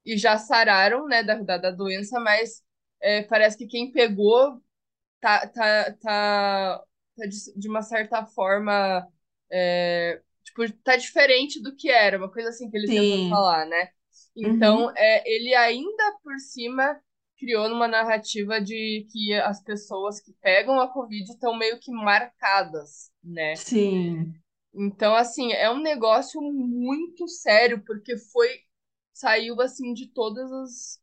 e 0.05 0.17
já 0.17 0.39
sararam, 0.39 1.07
né, 1.07 1.23
da, 1.23 1.37
da, 1.37 1.59
da 1.59 1.71
doença, 1.71 2.19
mas 2.21 2.63
é, 3.01 3.23
parece 3.23 3.57
que 3.59 3.67
quem 3.67 3.93
pegou 3.93 4.63
tá, 5.21 5.47
tá, 5.49 5.93
tá, 6.03 6.85
tá 7.17 7.27
de, 7.27 7.55
de 7.61 7.69
uma 7.69 7.83
certa 7.83 8.25
forma, 8.27 9.07
é, 9.51 10.23
tipo, 10.45 10.71
tá 10.83 10.97
diferente 10.97 11.63
do 11.63 11.75
que 11.77 11.91
era, 11.91 12.19
uma 12.19 12.31
coisa 12.33 12.51
assim 12.51 12.71
que 12.71 12.77
ele 12.77 12.91
tentou 12.91 13.21
Sim. 13.21 13.29
falar, 13.29 13.67
né? 13.67 13.91
Então, 14.37 14.91
Uhum. 14.91 14.95
é, 14.97 15.23
ele 15.31 15.55
ainda 15.55 16.19
por 16.23 16.39
cima 16.39 17.01
criou 17.39 17.69
numa 17.69 17.89
narrativa 17.89 18.61
de 18.61 19.07
que 19.13 19.33
as 19.35 19.63
pessoas 19.63 20.21
que 20.21 20.33
pegam 20.41 20.81
a 20.81 20.89
Covid 20.93 21.25
estão 21.31 21.57
meio 21.57 21.79
que 21.81 21.91
marcadas, 21.93 23.13
né? 23.23 23.63
Sim. 23.65 24.41
Então, 24.75 25.15
assim, 25.15 25.53
é 25.53 25.71
um 25.71 25.81
negócio 25.81 26.41
muito 26.43 27.27
sério, 27.29 27.83
porque 27.85 28.17
foi, 28.19 28.49
saiu 29.13 29.61
assim 29.61 29.93
de 29.95 30.07
todas 30.09 30.51
as, 30.53 31.01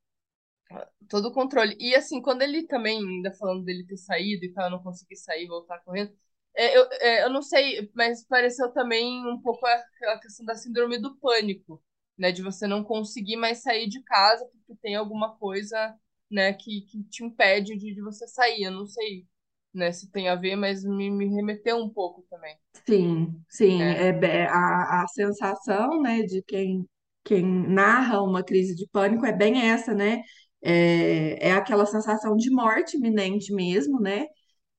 todo 1.10 1.28
o 1.30 1.34
controle. 1.34 1.76
E 1.80 1.96
assim, 1.96 2.22
quando 2.22 2.42
ele 2.42 2.66
também, 2.68 3.00
ainda 3.00 3.32
falando 3.34 3.64
dele 3.64 3.86
ter 3.86 3.98
saído 3.98 4.46
e 4.46 4.54
tal, 4.54 4.70
não 4.70 4.82
conseguir 4.84 5.16
sair, 5.18 5.48
voltar 5.48 5.80
correndo, 5.80 6.12
é, 6.56 6.78
eu, 6.78 6.88
é, 7.02 7.24
eu 7.24 7.30
não 7.30 7.42
sei, 7.42 7.92
mas 7.94 8.26
pareceu 8.26 8.72
também 8.72 9.28
um 9.28 9.42
pouco 9.42 9.66
aquela 9.66 10.20
questão 10.20 10.46
da 10.46 10.56
síndrome 10.56 10.98
do 11.00 11.16
pânico, 11.18 11.84
né? 12.18 12.32
De 12.32 12.42
você 12.42 12.66
não 12.68 12.84
conseguir 12.84 13.36
mais 13.38 13.60
sair 13.62 13.88
de 13.90 14.02
casa 14.04 14.46
porque 14.48 14.76
tem 14.82 14.96
alguma 14.96 15.36
coisa, 15.38 15.96
né, 16.32 16.54
que, 16.54 16.82
que 16.82 17.04
te 17.04 17.24
impede 17.24 17.76
de, 17.78 17.94
de 17.94 18.02
você 18.02 18.28
sair. 18.28 18.64
Eu 18.64 18.72
não 18.72 18.86
sei, 18.88 19.28
né, 19.74 19.92
se 19.92 20.10
tem 20.12 20.30
a 20.30 20.36
ver, 20.36 20.56
mas 20.56 20.84
me, 20.84 21.10
me 21.12 21.28
remeteu 21.28 21.78
um 21.78 21.90
pouco 21.90 22.24
também, 22.30 22.58
Sim, 22.88 23.44
sim, 23.50 23.82
é 23.82 24.12
be- 24.14 24.28
a, 24.48 25.04
a 25.04 25.08
sensação, 25.08 26.02
né, 26.02 26.22
de 26.24 26.42
quem, 26.44 26.86
quem 27.24 27.44
narra 27.44 28.22
uma 28.22 28.44
crise 28.44 28.76
de 28.76 28.88
pânico 28.92 29.26
é 29.26 29.32
bem 29.34 29.70
essa, 29.72 29.94
né? 29.94 30.22
É, 30.66 31.50
é 31.50 31.54
aquela 31.54 31.86
sensação 31.86 32.36
de 32.38 32.50
morte 32.52 32.98
iminente 32.98 33.54
mesmo, 33.54 34.00
né? 34.02 34.28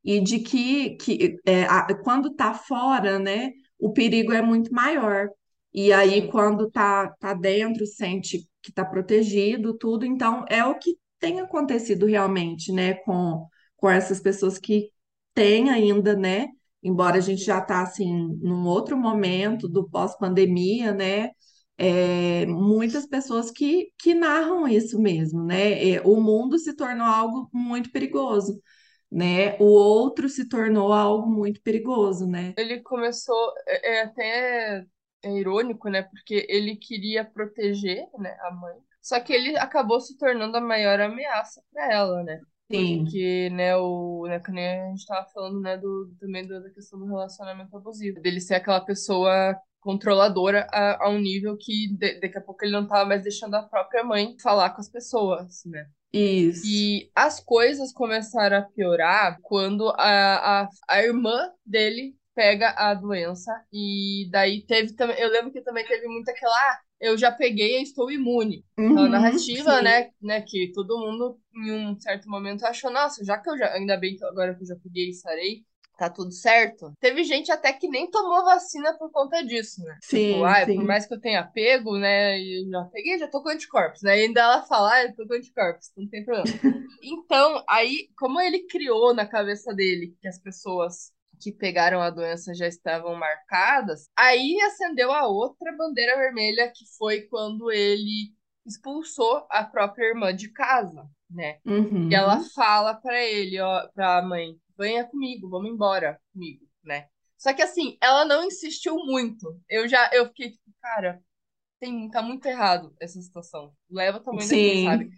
E 0.05 0.21
de 0.21 0.39
que, 0.41 0.91
que 0.97 1.37
é, 1.47 1.65
a- 1.65 1.87
quando 2.05 2.35
tá 2.35 2.55
fora, 2.55 3.19
né, 3.19 3.53
o 3.79 3.93
perigo 3.93 4.33
é 4.33 4.41
muito 4.43 4.73
maior. 4.73 5.29
E 5.75 5.93
aí, 5.93 6.23
Sim, 6.23 6.31
quando 6.31 6.71
tá, 6.71 7.09
tá 7.21 7.35
dentro, 7.35 7.87
sente 7.87 8.49
que 8.63 8.73
tá 8.73 8.85
protegido, 8.85 9.77
tudo. 9.77 10.07
Então, 10.07 10.45
é 10.49 10.65
o 10.65 10.79
que 10.79 10.97
tem 11.19 11.41
acontecido 11.41 12.07
realmente, 12.07 12.73
né, 12.73 12.95
com, 12.95 13.47
com 13.77 13.91
essas 13.91 14.21
pessoas 14.21 14.59
que 14.59 14.91
têm 15.35 15.71
ainda, 15.71 16.15
né? 16.17 16.49
embora 16.83 17.17
a 17.19 17.21
gente 17.21 17.43
já 17.43 17.59
está 17.59 17.83
assim 17.83 18.29
num 18.41 18.65
outro 18.67 18.97
momento 18.97 19.69
do 19.69 19.89
pós-pandemia, 19.89 20.93
né? 20.95 21.31
É, 21.79 22.47
muitas 22.47 23.07
pessoas 23.07 23.51
que, 23.51 23.93
que 23.99 24.15
narram 24.15 24.67
isso 24.67 25.01
mesmo, 25.01 25.45
né? 25.45 25.91
É, 25.91 26.01
o 26.03 26.21
mundo 26.21 26.59
se 26.59 26.75
tornou 26.75 27.07
algo 27.07 27.51
muito 27.53 27.91
perigoso, 27.91 28.61
né? 29.11 29.57
O 29.59 29.65
outro 29.65 30.29
se 30.29 30.49
tornou 30.49 30.93
algo 30.93 31.29
muito 31.31 31.61
perigoso, 31.63 32.27
né? 32.27 32.55
ele 32.57 32.81
começou, 32.83 33.53
é, 33.67 33.99
é 33.99 34.03
até 34.03 34.87
é 35.23 35.31
irônico, 35.31 35.89
né? 35.89 36.03
Porque 36.03 36.47
ele 36.49 36.77
queria 36.77 37.25
proteger, 37.25 38.07
né, 38.19 38.37
a 38.43 38.51
mãe. 38.51 38.77
Só 39.03 39.21
que 39.21 39.33
ele 39.33 39.57
acabou 39.59 40.01
se 40.01 40.17
tornando 40.17 40.57
a 40.57 40.61
maior 40.61 41.01
ameaça 41.01 41.63
para 41.73 41.93
ela, 41.93 42.23
né? 42.23 42.41
Sim, 42.71 43.05
Porque, 43.05 43.51
né, 43.51 43.77
o, 43.77 44.27
né, 44.27 44.41
que 44.41 44.51
a 44.51 44.89
gente 44.91 45.07
tava 45.07 45.27
falando, 45.31 45.61
né, 45.61 45.77
do, 45.79 46.13
também 46.21 46.47
da 46.47 46.69
questão 46.71 46.99
do 46.99 47.07
relacionamento 47.07 47.77
abusivo. 47.77 48.21
Dele 48.21 48.41
ser 48.41 48.55
aquela 48.57 48.81
pessoa 48.81 49.57
controladora 49.87 50.67
a, 50.73 51.07
a 51.07 51.11
um 51.11 51.21
nível 51.21 51.57
que 51.57 51.89
de- 51.97 52.21
daqui 52.21 52.39
a 52.39 52.41
pouco 52.41 52.65
ele 52.65 52.73
não 52.73 52.87
tava 52.89 53.05
mais 53.09 53.23
deixando 53.23 53.55
a 53.55 53.63
própria 53.63 54.03
mãe 54.05 54.37
falar 54.43 54.71
com 54.71 54.81
as 54.81 54.89
pessoas, 54.91 55.63
né? 55.67 55.87
isso. 56.13 56.85
E 56.91 57.11
as 57.15 57.41
coisas 57.41 57.93
começaram 57.93 58.59
a 58.59 58.63
piorar 58.63 59.39
quando 59.43 59.89
a, 59.91 60.63
a, 60.65 60.69
a 60.89 61.03
irmã 61.03 61.51
dele 61.65 62.17
pega 62.35 62.71
a 62.71 62.95
doença. 62.95 63.53
E 63.73 64.29
daí 64.31 64.65
teve 64.67 64.95
também. 64.95 65.19
Eu 65.21 65.31
lembro 65.31 65.53
que 65.53 65.63
também 65.63 65.87
teve 65.87 66.07
muito 66.09 66.29
aquela. 66.31 66.55
Ah, 66.55 66.81
eu 67.01 67.17
já 67.19 67.31
peguei 67.33 67.79
e 67.79 67.83
estou 67.83 68.11
imune. 68.11 68.65
Uhum, 68.79 69.09
narrativa, 69.09 69.81
sim, 69.81 69.83
né, 69.83 70.11
né? 70.21 70.43
Que 70.43 70.73
todo 70.73 70.99
mundo, 70.99 71.39
em 71.55 71.73
um 71.73 72.01
certo 72.01 72.29
momento, 72.29 72.65
achou, 72.65 72.91
nossa, 72.91 73.25
já 73.25 73.39
que 73.39 73.49
eu 73.51 73.59
já. 73.59 73.73
Ainda 73.75 73.97
bem 73.97 74.17
que 74.17 74.25
agora 74.25 74.55
que 74.55 74.63
eu 74.63 74.67
já 74.67 74.77
peguei 74.77 75.11
e 75.11 75.15
sarei. 75.15 75.65
Tá 75.97 76.11
tudo 76.11 76.33
certo. 76.33 76.93
Teve 77.01 77.25
gente 77.25 77.51
até 77.51 77.73
que 77.73 77.89
nem 77.89 78.11
tomou 78.11 78.45
vacina 78.45 78.97
por 78.99 79.11
conta 79.11 79.43
disso, 79.45 79.83
né? 79.83 79.99
Tipo, 80.07 80.45
sim, 80.45 80.45
ah, 80.45 80.67
por 80.67 80.85
sim, 80.85 80.85
mais 80.85 81.07
que 81.07 81.15
eu 81.15 81.21
tenha 81.21 81.43
pego, 81.45 81.97
né? 81.99 82.39
Eu 82.41 82.69
já 82.71 82.85
peguei, 82.93 83.19
já 83.19 83.29
tô 83.29 83.43
com 83.43 83.49
anticorpos, 83.49 84.03
né? 84.03 84.19
E 84.19 84.23
ainda 84.27 84.41
ela 84.43 84.63
fala, 84.63 84.93
ah, 84.93 85.03
eu 85.05 85.15
tô 85.15 85.27
com 85.27 85.35
anticorpos, 85.35 85.91
não 85.97 86.09
tem 86.09 86.25
problema. 86.25 86.53
Então, 87.03 87.65
aí, 87.69 88.09
como 88.17 88.41
ele 88.41 88.67
criou 88.67 89.15
na 89.15 89.27
cabeça 89.27 89.75
dele 89.75 90.17
que 90.21 90.29
as 90.29 90.39
pessoas 90.39 91.13
que 91.41 91.53
pegaram 91.53 92.01
a 92.01 92.11
doença 92.11 92.55
já 92.55 92.67
estavam 92.67 93.15
marcadas, 93.15 94.09
aí 94.17 94.59
acendeu 94.63 95.13
a 95.13 95.27
outra 95.27 95.75
bandeira 95.77 96.17
vermelha, 96.17 96.73
que 96.75 96.85
foi 96.99 97.23
quando 97.23 97.71
ele 97.71 98.33
expulsou 98.67 99.47
a 99.51 99.65
própria 99.65 100.07
irmã 100.09 100.35
de 100.35 100.51
casa, 100.51 101.09
né? 101.31 101.59
E 102.09 102.15
ela 102.15 102.39
uhum, 102.39 102.51
fala 102.55 102.95
pra 102.95 103.23
ele, 103.23 103.61
ó, 103.61 103.87
pra 103.89 104.23
mãe, 104.23 104.57
venha 104.77 105.05
comigo, 105.05 105.49
vamos 105.49 105.71
embora 105.71 106.21
comigo, 106.33 106.67
né? 106.83 107.09
Só 107.37 107.53
que 107.53 107.63
assim, 107.63 107.97
ela 108.01 108.25
não 108.25 108.45
insistiu 108.45 108.97
muito. 108.97 109.61
Eu 109.69 109.89
já, 109.89 110.11
eu 110.13 110.27
fiquei 110.29 110.51
tipo, 110.53 110.73
cara, 110.81 111.23
tem, 111.79 112.11
tá 112.11 112.23
muito 112.23 112.47
errado 112.47 112.95
essa 113.01 113.21
situação. 113.21 113.75
Leva 113.91 114.19
o 114.19 114.21
tamanho 114.23 114.49
daqui, 114.49 114.85
sabe? 114.85 115.11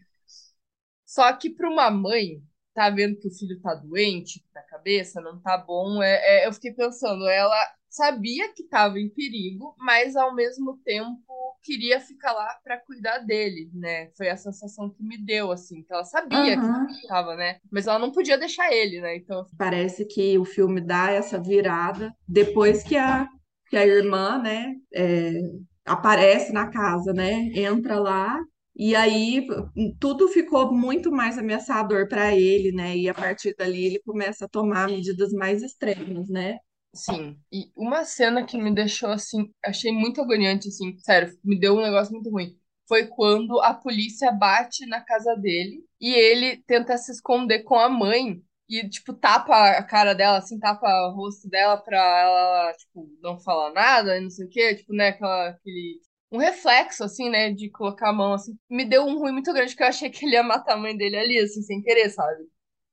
Só 1.06 1.32
que 1.32 1.50
para 1.50 1.68
uma 1.70 1.90
mãe, 1.90 2.42
tá 2.74 2.90
vendo 2.90 3.18
que 3.18 3.28
o 3.28 3.34
filho 3.34 3.60
tá 3.60 3.74
doente 3.74 4.44
da 4.52 4.62
cabeça, 4.62 5.20
não 5.20 5.40
tá 5.40 5.56
bom, 5.56 6.02
é, 6.02 6.42
é, 6.44 6.46
eu 6.46 6.52
fiquei 6.52 6.72
pensando, 6.72 7.26
ela 7.26 7.56
sabia 7.88 8.52
que 8.52 8.62
estava 8.62 8.98
em 9.00 9.08
perigo, 9.08 9.74
mas 9.78 10.14
ao 10.14 10.34
mesmo 10.34 10.78
tempo 10.84 11.24
queria 11.62 12.00
ficar 12.00 12.32
lá 12.32 12.48
para 12.62 12.78
cuidar 12.78 13.18
dele, 13.18 13.70
né? 13.74 14.10
Foi 14.16 14.28
a 14.28 14.36
sensação 14.36 14.90
que 14.90 15.02
me 15.02 15.18
deu, 15.18 15.50
assim, 15.52 15.82
que 15.82 15.92
ela 15.92 16.04
sabia 16.04 16.58
uhum. 16.58 16.86
que 16.86 16.92
estava, 16.92 17.36
né? 17.36 17.58
Mas 17.70 17.86
ela 17.86 17.98
não 17.98 18.12
podia 18.12 18.38
deixar 18.38 18.72
ele, 18.72 19.00
né? 19.00 19.16
Então 19.16 19.44
parece 19.56 20.04
que 20.04 20.38
o 20.38 20.44
filme 20.44 20.80
dá 20.80 21.10
essa 21.10 21.40
virada 21.40 22.12
depois 22.26 22.82
que 22.82 22.96
a 22.96 23.28
que 23.68 23.76
a 23.76 23.86
irmã, 23.86 24.40
né, 24.42 24.76
é, 24.94 25.30
aparece 25.84 26.52
na 26.52 26.70
casa, 26.70 27.12
né? 27.12 27.50
Entra 27.54 27.98
lá 27.98 28.40
e 28.74 28.94
aí 28.94 29.46
tudo 29.98 30.28
ficou 30.28 30.72
muito 30.72 31.10
mais 31.10 31.36
ameaçador 31.36 32.08
para 32.08 32.34
ele, 32.34 32.72
né? 32.72 32.96
E 32.96 33.08
a 33.08 33.14
partir 33.14 33.54
dali 33.56 33.86
ele 33.86 34.00
começa 34.04 34.44
a 34.44 34.48
tomar 34.48 34.88
medidas 34.88 35.32
mais 35.32 35.62
extremas, 35.62 36.28
né? 36.28 36.58
Sim, 36.98 37.38
e 37.52 37.70
uma 37.76 38.04
cena 38.04 38.44
que 38.44 38.58
me 38.58 38.74
deixou 38.74 39.10
assim, 39.10 39.52
achei 39.64 39.92
muito 39.92 40.20
agoniante, 40.20 40.68
assim, 40.68 40.98
sério, 40.98 41.32
me 41.44 41.58
deu 41.58 41.76
um 41.76 41.82
negócio 41.82 42.12
muito 42.12 42.28
ruim. 42.30 42.58
Foi 42.88 43.06
quando 43.06 43.60
a 43.60 43.72
polícia 43.74 44.32
bate 44.32 44.84
na 44.86 45.00
casa 45.00 45.36
dele 45.36 45.84
e 46.00 46.12
ele 46.12 46.56
tenta 46.66 46.96
se 46.98 47.12
esconder 47.12 47.62
com 47.62 47.76
a 47.78 47.88
mãe 47.88 48.42
e, 48.68 48.88
tipo, 48.88 49.14
tapa 49.14 49.54
a 49.78 49.82
cara 49.82 50.12
dela, 50.14 50.38
assim, 50.38 50.58
tapa 50.58 50.86
o 51.08 51.14
rosto 51.14 51.48
dela 51.48 51.76
pra 51.78 51.98
ela, 51.98 52.72
tipo, 52.74 53.08
não 53.22 53.38
falar 53.38 53.72
nada 53.72 54.16
e 54.18 54.20
não 54.20 54.30
sei 54.30 54.46
o 54.46 54.48
quê, 54.50 54.74
tipo, 54.74 54.92
né, 54.92 55.08
aquela, 55.08 55.50
aquele. 55.50 56.00
Um 56.30 56.38
reflexo, 56.38 57.04
assim, 57.04 57.30
né, 57.30 57.50
de 57.52 57.70
colocar 57.70 58.10
a 58.10 58.12
mão, 58.12 58.34
assim. 58.34 58.54
Me 58.68 58.84
deu 58.84 59.04
um 59.04 59.18
ruim 59.18 59.32
muito 59.32 59.52
grande, 59.52 59.74
que 59.74 59.82
eu 59.82 59.86
achei 59.86 60.10
que 60.10 60.26
ele 60.26 60.34
ia 60.34 60.42
matar 60.42 60.74
a 60.74 60.76
mãe 60.76 60.96
dele 60.96 61.16
ali, 61.16 61.38
assim, 61.38 61.62
sem 61.62 61.80
querer, 61.80 62.10
sabe? 62.10 62.44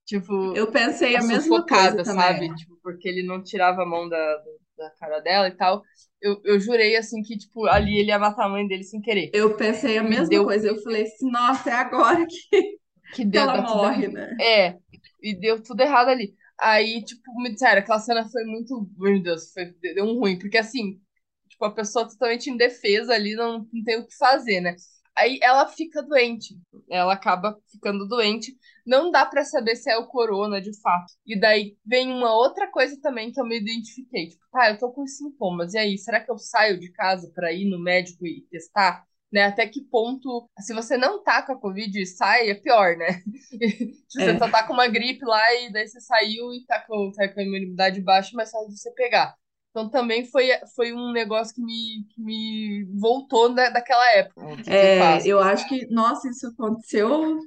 Tipo, 0.06 0.56
eu 0.56 0.72
pensei 0.72 1.16
a 1.16 1.24
mesma 1.24 1.66
coisa 1.66 2.06
sabe? 2.06 2.40
Também. 2.40 2.56
Tipo, 2.56 2.75
porque 2.86 3.10
ele 3.10 3.24
não 3.24 3.42
tirava 3.42 3.82
a 3.82 3.86
mão 3.86 4.08
da, 4.08 4.44
da 4.78 4.92
cara 4.92 5.20
dela 5.20 5.48
e 5.48 5.58
tal. 5.58 5.82
Eu, 6.22 6.40
eu 6.44 6.60
jurei, 6.60 6.96
assim, 6.96 7.24
que, 7.24 7.36
tipo, 7.36 7.66
ali 7.66 7.98
ele 7.98 8.10
ia 8.10 8.20
matar 8.20 8.46
a 8.46 8.50
mãe 8.50 8.68
dele 8.68 8.84
sem 8.84 9.02
querer. 9.02 9.32
Eu 9.34 9.58
pensei 9.58 9.98
a 9.98 10.04
mesma 10.04 10.28
deu... 10.28 10.44
coisa. 10.44 10.68
Eu 10.68 10.78
falei 10.84 11.02
assim, 11.02 11.32
nossa, 11.32 11.72
é 11.72 11.74
agora 11.74 12.24
que, 12.28 13.26
que, 13.26 13.38
ela 13.38 13.60
morre, 13.60 14.08
né? 14.08 14.38
É, 14.40 14.78
e 15.20 15.34
deu 15.34 15.64
tudo 15.64 15.82
errado 15.82 16.10
ali. 16.10 16.36
Aí, 16.60 17.04
tipo, 17.04 17.42
me 17.42 17.52
disseram, 17.52 17.80
aquela 17.80 17.98
cena 17.98 18.24
foi 18.30 18.44
muito. 18.44 18.88
Meu 19.00 19.20
Deus, 19.20 19.52
foi, 19.52 19.74
deu 19.82 20.06
um 20.06 20.20
ruim, 20.20 20.38
porque 20.38 20.60
assim, 20.60 21.02
tipo, 21.50 21.66
a 21.66 21.74
pessoa 21.74 22.08
totalmente 22.08 22.52
indefesa 22.52 23.16
ali, 23.16 23.34
não, 23.34 23.68
não 23.74 23.84
tem 23.84 23.98
o 23.98 24.06
que 24.06 24.16
fazer, 24.16 24.62
né? 24.62 24.76
Aí 25.18 25.40
ela 25.42 25.66
fica 25.68 26.04
doente, 26.04 26.60
ela 26.90 27.14
acaba 27.14 27.58
ficando 27.72 28.08
doente. 28.08 28.56
Não 28.86 29.10
dá 29.10 29.26
para 29.26 29.46
saber 29.46 29.76
se 29.76 29.90
é 29.90 29.98
o 29.98 30.08
corona 30.08 30.62
de 30.62 30.78
fato. 30.82 31.14
E 31.26 31.40
daí 31.40 31.78
vem 31.86 32.12
uma 32.12 32.36
outra 32.36 32.70
coisa 32.70 33.00
também 33.02 33.32
que 33.32 33.40
eu 33.40 33.46
me 33.46 33.58
identifiquei. 33.60 34.30
Tipo, 34.30 34.44
tá, 34.52 34.72
eu 34.72 34.78
tô 34.78 34.92
com 34.92 35.08
sintomas. 35.08 35.74
E 35.74 35.78
aí, 35.78 35.98
será 35.98 36.20
que 36.20 36.30
eu 36.30 36.38
saio 36.38 36.80
de 36.80 36.92
casa 36.92 37.32
para 37.34 37.54
ir 37.54 37.66
no 37.70 37.82
médico 37.82 38.26
e 38.26 38.42
testar? 38.52 39.06
Né? 39.32 39.44
Até 39.44 39.68
que 39.68 39.82
ponto, 39.82 40.50
se 40.60 40.74
você 40.74 40.98
não 40.98 41.24
tá 41.24 41.42
com 41.42 41.54
a 41.54 41.60
Covid 41.60 42.00
e 42.00 42.06
sai, 42.06 42.50
é 42.50 42.56
pior, 42.56 42.96
né? 42.98 43.08
se 44.08 44.20
você 44.20 44.32
é. 44.32 44.38
só 44.38 44.50
tá 44.50 44.64
com 44.64 44.74
uma 44.74 44.88
gripe 44.88 45.26
lá 45.26 45.56
e 45.56 45.72
daí 45.72 45.88
você 45.88 46.00
saiu 46.00 46.54
e 46.54 46.66
tá 46.66 46.80
com, 46.82 47.12
tá 47.12 47.28
com 47.28 47.40
a 47.40 47.44
imunidade 47.44 48.02
baixa, 48.02 48.32
mas 48.34 48.52
só 48.52 48.64
de 48.66 48.78
você 48.78 48.92
pegar. 48.92 49.36
Então 49.76 49.90
também 49.90 50.24
foi, 50.24 50.48
foi 50.74 50.94
um 50.94 51.12
negócio 51.12 51.54
que 51.54 51.62
me, 51.62 52.06
que 52.08 52.22
me 52.22 52.86
voltou 52.98 53.54
da, 53.54 53.70
daquela 53.70 54.10
época. 54.14 54.42
É, 54.68 55.28
eu 55.28 55.38
acho 55.42 55.68
que, 55.68 55.86
nossa, 55.88 56.30
isso 56.30 56.48
aconteceu 56.48 57.38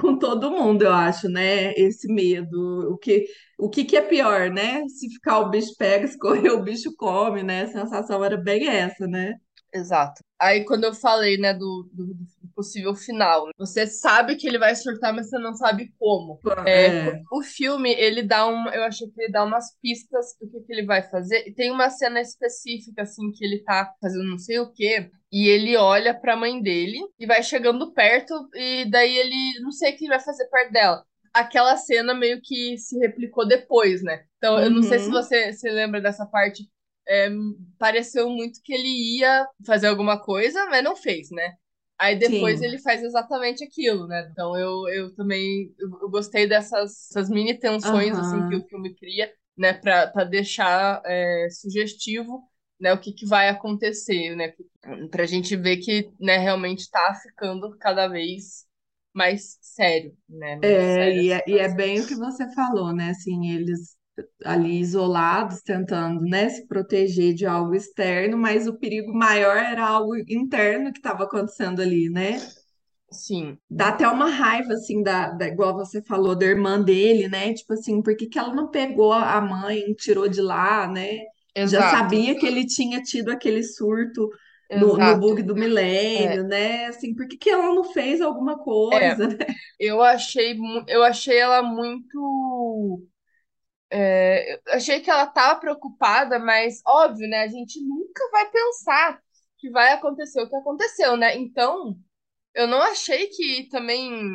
com 0.00 0.18
todo 0.18 0.50
mundo, 0.50 0.82
eu 0.82 0.92
acho, 0.92 1.28
né? 1.28 1.72
Esse 1.74 2.12
medo. 2.12 2.92
O 2.92 2.98
que, 2.98 3.24
o 3.56 3.70
que, 3.70 3.84
que 3.84 3.96
é 3.96 4.00
pior, 4.00 4.50
né? 4.50 4.82
Se 4.88 5.08
ficar 5.10 5.38
o 5.38 5.48
bicho 5.48 5.76
pega, 5.78 6.08
se 6.10 6.18
correr 6.18 6.50
o 6.50 6.60
bicho 6.60 6.92
come, 6.96 7.44
né? 7.44 7.62
A 7.62 7.68
sensação 7.68 8.24
era 8.24 8.36
bem 8.36 8.66
essa, 8.66 9.06
né? 9.06 9.34
Exato. 9.72 10.24
Aí 10.40 10.64
quando 10.64 10.82
eu 10.82 10.92
falei, 10.92 11.38
né, 11.38 11.54
do, 11.54 11.88
do, 11.92 12.06
do 12.06 12.39
possível 12.60 12.94
final, 12.94 13.48
você 13.56 13.86
sabe 13.86 14.36
que 14.36 14.46
ele 14.46 14.58
vai 14.58 14.74
surtar, 14.74 15.14
mas 15.14 15.30
você 15.30 15.38
não 15.38 15.54
sabe 15.54 15.94
como. 15.98 16.38
É, 16.66 16.86
é. 16.86 17.22
O 17.32 17.42
filme, 17.42 17.90
ele 17.94 18.22
dá 18.22 18.46
um, 18.46 18.68
eu 18.68 18.82
acho 18.84 19.10
que 19.10 19.22
ele 19.22 19.32
dá 19.32 19.42
umas 19.42 19.74
pistas 19.80 20.36
do 20.38 20.46
que, 20.50 20.60
que 20.60 20.72
ele 20.72 20.84
vai 20.84 21.02
fazer. 21.02 21.48
E 21.48 21.54
tem 21.54 21.70
uma 21.70 21.88
cena 21.88 22.20
específica, 22.20 23.02
assim, 23.02 23.32
que 23.32 23.42
ele 23.42 23.62
tá 23.64 23.94
fazendo 23.98 24.24
não 24.24 24.38
sei 24.38 24.58
o 24.58 24.70
quê, 24.70 25.10
e 25.32 25.48
ele 25.48 25.74
olha 25.74 26.12
pra 26.12 26.36
mãe 26.36 26.60
dele 26.60 26.98
e 27.18 27.24
vai 27.24 27.42
chegando 27.42 27.94
perto, 27.94 28.34
e 28.54 28.84
daí 28.90 29.16
ele 29.16 29.60
não 29.62 29.72
sei 29.72 29.94
o 29.94 29.96
que 29.96 30.04
ele 30.04 30.14
vai 30.14 30.20
fazer 30.20 30.46
perto 30.48 30.72
dela 30.72 31.04
aquela 31.32 31.76
cena 31.76 32.12
meio 32.12 32.40
que 32.42 32.76
se 32.76 32.98
replicou 32.98 33.46
depois, 33.46 34.02
né? 34.02 34.24
Então, 34.36 34.58
eu 34.58 34.68
não 34.68 34.82
sei 34.82 34.98
se 34.98 35.06
uhum. 35.06 35.12
você 35.12 35.52
se 35.52 35.70
lembra 35.70 36.00
dessa 36.00 36.26
parte 36.26 36.68
é, 37.10 37.28
pareceu 37.76 38.30
muito 38.30 38.60
que 38.62 38.72
ele 38.72 39.18
ia 39.18 39.44
fazer 39.66 39.88
alguma 39.88 40.22
coisa, 40.22 40.66
mas 40.66 40.84
não 40.84 40.94
fez, 40.94 41.28
né? 41.30 41.54
Aí 42.00 42.18
depois 42.18 42.60
Sim. 42.60 42.64
ele 42.64 42.78
faz 42.78 43.02
exatamente 43.02 43.62
aquilo, 43.62 44.06
né? 44.06 44.26
Então 44.32 44.56
eu, 44.56 44.88
eu 44.88 45.14
também 45.14 45.74
eu, 45.78 45.88
eu 46.00 46.10
gostei 46.10 46.48
dessas, 46.48 47.10
essas 47.10 47.28
mini 47.28 47.58
tensões 47.58 48.14
uhum. 48.14 48.20
assim 48.20 48.48
que 48.48 48.56
o 48.56 48.68
filme 48.68 48.94
cria, 48.94 49.30
né? 49.56 49.74
Pra, 49.74 50.06
pra 50.06 50.24
deixar 50.24 51.02
é, 51.04 51.48
sugestivo 51.50 52.42
né, 52.80 52.94
o 52.94 52.98
que, 52.98 53.12
que 53.12 53.26
vai 53.26 53.50
acontecer, 53.50 54.34
né? 54.34 54.54
Pra 55.10 55.26
gente 55.26 55.54
ver 55.54 55.76
que 55.76 56.10
né, 56.18 56.38
realmente 56.38 56.90
tá 56.90 57.14
ficando 57.22 57.76
cada 57.78 58.08
vez 58.08 58.64
mais 59.12 59.58
sério, 59.60 60.16
né? 60.26 60.56
Mais 60.56 60.72
é, 60.72 60.94
sério 60.94 61.22
e, 61.22 61.32
é, 61.32 61.44
e 61.46 61.58
é 61.58 61.68
bem 61.74 62.00
o 62.00 62.06
que 62.06 62.14
você 62.14 62.50
falou, 62.54 62.94
né? 62.94 63.10
Assim, 63.10 63.50
eles 63.50 63.99
ali 64.44 64.80
isolados, 64.80 65.62
tentando, 65.62 66.20
né, 66.22 66.48
se 66.48 66.66
proteger 66.66 67.34
de 67.34 67.46
algo 67.46 67.74
externo, 67.74 68.36
mas 68.36 68.66
o 68.66 68.78
perigo 68.78 69.12
maior 69.12 69.56
era 69.56 69.86
algo 69.86 70.16
interno 70.16 70.92
que 70.92 70.98
estava 70.98 71.24
acontecendo 71.24 71.80
ali, 71.80 72.08
né? 72.08 72.38
Sim. 73.10 73.58
Dá 73.68 73.88
até 73.88 74.06
uma 74.06 74.30
raiva, 74.30 74.74
assim, 74.74 75.02
da, 75.02 75.30
da, 75.30 75.48
igual 75.48 75.74
você 75.74 76.00
falou, 76.02 76.36
da 76.36 76.46
irmã 76.46 76.80
dele, 76.80 77.28
né? 77.28 77.52
Tipo 77.52 77.72
assim, 77.72 78.00
por 78.02 78.16
que, 78.16 78.26
que 78.26 78.38
ela 78.38 78.54
não 78.54 78.70
pegou 78.70 79.12
a 79.12 79.40
mãe, 79.40 79.92
tirou 79.94 80.28
de 80.28 80.40
lá, 80.40 80.86
né? 80.86 81.18
Exato. 81.54 81.82
Já 81.82 81.90
sabia 81.90 82.38
que 82.38 82.46
ele 82.46 82.64
tinha 82.64 83.02
tido 83.02 83.30
aquele 83.30 83.64
surto 83.64 84.30
no, 84.70 84.96
no 84.96 85.18
bug 85.18 85.42
do 85.42 85.54
milênio, 85.54 86.42
é. 86.42 86.44
né? 86.44 86.86
Assim, 86.86 87.14
por 87.14 87.26
que, 87.26 87.36
que 87.36 87.50
ela 87.50 87.74
não 87.74 87.84
fez 87.84 88.20
alguma 88.20 88.56
coisa, 88.58 89.24
é. 89.24 89.26
né? 89.26 89.46
Eu 89.78 90.00
achei, 90.00 90.56
eu 90.86 91.02
achei 91.02 91.36
ela 91.36 91.62
muito 91.62 93.02
é, 93.90 94.54
eu 94.54 94.60
achei 94.74 95.00
que 95.00 95.10
ela 95.10 95.24
estava 95.24 95.58
preocupada, 95.58 96.38
mas 96.38 96.80
óbvio, 96.86 97.28
né? 97.28 97.42
A 97.42 97.48
gente 97.48 97.80
nunca 97.82 98.28
vai 98.30 98.48
pensar 98.50 99.20
que 99.58 99.68
vai 99.70 99.92
acontecer 99.92 100.40
o 100.40 100.48
que 100.48 100.56
aconteceu, 100.56 101.16
né? 101.16 101.36
Então, 101.36 101.98
eu 102.54 102.66
não 102.66 102.80
achei 102.80 103.26
que 103.28 103.68
também, 103.68 104.30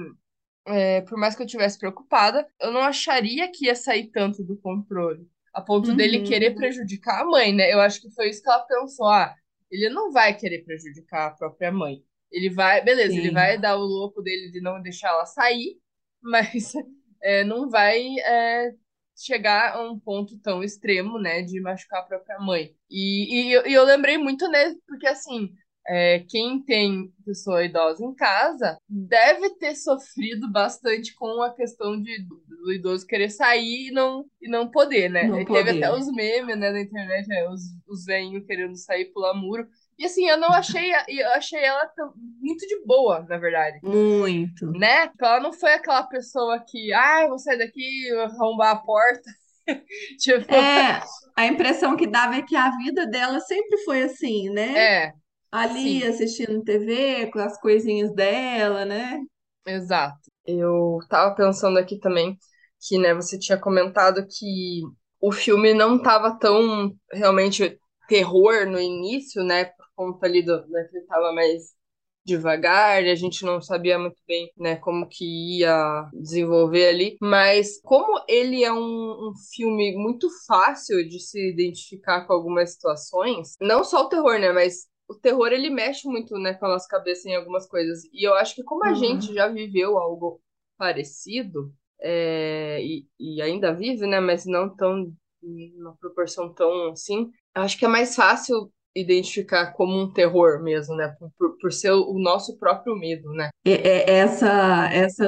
é, 0.65 1.01
por 1.01 1.17
mais 1.17 1.35
que 1.35 1.41
eu 1.41 1.47
tivesse 1.47 1.79
preocupada, 1.79 2.47
eu 2.59 2.71
não 2.71 2.81
acharia 2.81 3.49
que 3.51 3.65
ia 3.65 3.75
sair 3.75 4.11
tanto 4.11 4.43
do 4.43 4.57
controle, 4.57 5.25
a 5.53 5.61
ponto 5.61 5.91
uhum. 5.91 5.95
dele 5.95 6.23
querer 6.23 6.53
prejudicar 6.53 7.21
a 7.21 7.25
mãe, 7.25 7.53
né? 7.53 7.71
Eu 7.71 7.79
acho 7.79 8.01
que 8.01 8.11
foi 8.11 8.29
isso 8.29 8.43
que 8.43 8.49
ela 8.49 8.63
pensou. 8.65 9.07
Ah, 9.07 9.33
ele 9.71 9.89
não 9.89 10.11
vai 10.11 10.37
querer 10.37 10.63
prejudicar 10.63 11.27
a 11.27 11.31
própria 11.31 11.71
mãe. 11.71 12.03
Ele 12.29 12.49
vai, 12.49 12.83
beleza, 12.83 13.13
Sim. 13.13 13.19
ele 13.19 13.31
vai 13.31 13.57
dar 13.57 13.77
o 13.77 13.83
louco 13.85 14.21
dele 14.21 14.51
de 14.51 14.59
não 14.59 14.81
deixar 14.81 15.09
ela 15.09 15.25
sair, 15.25 15.79
mas 16.21 16.73
é, 17.23 17.43
não 17.45 17.69
vai 17.69 18.03
é, 18.19 18.73
chegar 19.15 19.75
a 19.75 19.81
um 19.81 19.99
ponto 19.99 20.37
tão 20.39 20.63
extremo, 20.63 21.19
né, 21.19 21.41
de 21.41 21.59
machucar 21.61 22.01
a 22.01 22.05
própria 22.05 22.39
mãe. 22.39 22.75
E, 22.89 23.53
e, 23.53 23.69
e 23.69 23.73
eu 23.73 23.83
lembrei 23.83 24.17
muito, 24.17 24.47
né, 24.49 24.75
porque 24.87 25.07
assim, 25.07 25.53
é, 25.87 26.19
quem 26.27 26.61
tem 26.63 27.13
pessoa 27.23 27.63
idosa 27.63 28.03
em 28.03 28.13
casa 28.15 28.77
deve 28.89 29.51
ter 29.57 29.75
sofrido 29.75 30.51
bastante 30.51 31.13
com 31.13 31.41
a 31.43 31.53
questão 31.53 32.01
de, 32.01 32.25
do 32.47 32.73
idoso 32.73 33.05
querer 33.05 33.29
sair 33.29 33.89
e 33.89 33.91
não, 33.91 34.25
e 34.41 34.49
não 34.49 34.69
poder, 34.69 35.09
né? 35.09 35.27
Não 35.27 35.45
Teve 35.45 35.69
até 35.71 35.93
os 35.93 36.11
memes 36.11 36.57
né, 36.57 36.71
na 36.71 36.81
internet, 36.81 37.27
né, 37.27 37.47
os, 37.49 37.61
os 37.87 38.03
velhinhos 38.03 38.45
querendo 38.45 38.75
sair 38.75 39.05
pular 39.13 39.35
muro. 39.35 39.67
E 39.97 40.05
assim, 40.05 40.27
eu 40.27 40.37
não 40.37 40.49
achei, 40.49 40.91
eu 41.07 41.29
achei 41.31 41.63
ela 41.63 41.89
muito 42.41 42.67
de 42.67 42.85
boa, 42.85 43.25
na 43.29 43.37
verdade. 43.37 43.79
Muito. 43.81 44.71
Né? 44.71 45.09
Ela 45.21 45.39
não 45.39 45.53
foi 45.53 45.73
aquela 45.73 46.03
pessoa 46.03 46.59
que, 46.59 46.91
ah, 46.93 47.27
vou 47.27 47.39
sair 47.39 47.57
daqui, 47.57 48.11
arrombar 48.11 48.71
a 48.71 48.75
porta. 48.75 49.29
tipo... 50.19 50.53
É, 50.53 51.01
a 51.35 51.45
impressão 51.45 51.95
que 51.95 52.07
dava 52.07 52.35
é 52.35 52.41
que 52.41 52.55
a 52.55 52.75
vida 52.77 53.07
dela 53.07 53.39
sempre 53.39 53.77
foi 53.79 54.03
assim, 54.03 54.49
né? 54.49 54.77
É. 54.77 55.13
Ali 55.49 56.01
sim. 56.01 56.07
assistindo 56.07 56.63
TV, 56.63 57.27
com 57.31 57.39
as 57.39 57.59
coisinhas 57.61 58.13
dela, 58.13 58.83
né? 58.83 59.21
Exato. 59.65 60.19
Eu 60.45 60.99
tava 61.09 61.33
pensando 61.33 61.79
aqui 61.79 61.97
também 61.97 62.37
que, 62.85 62.99
né, 62.99 63.13
você 63.13 63.39
tinha 63.39 63.57
comentado 63.57 64.27
que 64.27 64.81
o 65.21 65.31
filme 65.31 65.73
não 65.73 65.97
tava 66.01 66.37
tão 66.37 66.93
realmente 67.11 67.79
terror 68.07 68.67
no 68.67 68.79
início, 68.79 69.43
né? 69.43 69.71
Conta 69.95 70.25
ali 70.25 70.43
do, 70.43 70.67
né, 70.67 70.83
que 70.89 70.97
ele 70.97 71.05
tava 71.05 71.31
mais 71.33 71.73
devagar, 72.25 73.03
e 73.03 73.11
a 73.11 73.15
gente 73.15 73.45
não 73.45 73.61
sabia 73.61 73.99
muito 73.99 74.19
bem, 74.27 74.51
né, 74.57 74.75
como 74.77 75.07
que 75.07 75.59
ia 75.59 76.09
desenvolver 76.11 76.87
ali, 76.87 77.17
mas 77.21 77.79
como 77.83 78.19
ele 78.27 78.63
é 78.63 78.73
um, 78.73 79.29
um, 79.29 79.33
filme 79.53 79.95
muito 79.95 80.27
fácil 80.47 81.07
de 81.07 81.19
se 81.19 81.39
identificar 81.51 82.25
com 82.25 82.33
algumas 82.33 82.73
situações, 82.73 83.55
não 83.61 83.83
só 83.83 84.01
o 84.05 84.09
terror, 84.09 84.39
né, 84.39 84.51
mas 84.51 84.87
o 85.07 85.13
terror 85.13 85.49
ele 85.51 85.69
mexe 85.69 86.07
muito, 86.07 86.35
né, 86.39 86.55
com 86.55 86.65
a 86.65 86.69
nossa 86.69 86.87
cabeça 86.87 87.29
em 87.29 87.35
algumas 87.35 87.67
coisas, 87.67 88.03
e 88.11 88.27
eu 88.27 88.33
acho 88.33 88.55
que 88.55 88.63
como 88.63 88.83
a 88.83 88.89
uhum. 88.89 88.95
gente 88.95 89.31
já 89.31 89.47
viveu 89.47 89.99
algo 89.99 90.41
parecido, 90.77 91.71
é, 92.01 92.81
e, 92.83 93.05
e 93.19 93.39
ainda 93.39 93.71
vive, 93.71 94.07
né, 94.07 94.19
mas 94.19 94.47
não 94.47 94.75
tão 94.75 95.13
uma 95.43 95.95
proporção 95.97 96.51
tão 96.51 96.89
assim, 96.89 97.29
eu 97.55 97.61
acho 97.61 97.77
que 97.77 97.85
é 97.85 97.87
mais 97.87 98.15
fácil 98.15 98.71
identificar 98.95 99.73
como 99.73 99.99
um 99.99 100.11
terror 100.11 100.63
mesmo, 100.63 100.95
né? 100.95 101.13
Por, 101.37 101.57
por 101.57 101.73
ser 101.73 101.91
o 101.91 102.17
nosso 102.17 102.57
próprio 102.57 102.95
medo, 102.95 103.29
né? 103.31 103.49
É, 103.65 103.71
é 103.71 104.17
essa, 104.17 104.89
essa 104.91 105.27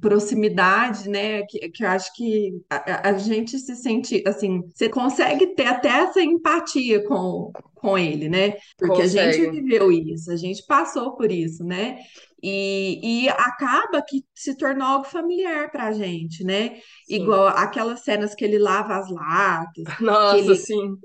proximidade, 0.00 1.08
né? 1.08 1.42
Que, 1.42 1.70
que 1.70 1.84
eu 1.84 1.88
acho 1.88 2.14
que 2.14 2.52
a, 2.68 3.08
a, 3.10 3.12
gente 3.14 3.58
se 3.58 3.74
sente 3.74 4.22
assim, 4.26 4.62
você 4.74 4.88
consegue 4.88 5.48
ter 5.54 5.66
até 5.66 5.88
essa 5.88 6.20
empatia 6.20 7.02
com, 7.06 7.50
com 7.74 7.98
ele, 7.98 8.28
né? 8.28 8.54
Porque 8.78 9.02
consegue. 9.02 9.18
a 9.18 9.32
gente 9.32 9.50
viveu 9.50 9.90
isso, 9.90 10.30
a 10.30 10.36
gente 10.36 10.64
passou 10.66 11.16
por 11.16 11.30
isso, 11.32 11.64
né? 11.64 11.98
E, 12.42 13.24
e 13.24 13.28
acaba 13.28 14.02
que 14.02 14.24
se 14.34 14.56
tornou 14.56 14.86
algo 14.86 15.04
familiar 15.04 15.70
pra 15.70 15.92
gente, 15.92 16.42
né? 16.42 16.76
Sim. 17.06 17.16
Igual 17.16 17.48
aquelas 17.48 18.00
cenas 18.00 18.34
que 18.34 18.44
ele 18.44 18.58
lava 18.58 18.96
as 18.96 19.10
latas. 19.10 19.84
Nossa, 20.00 20.38
ele... 20.38 20.56
sim. 20.56 20.96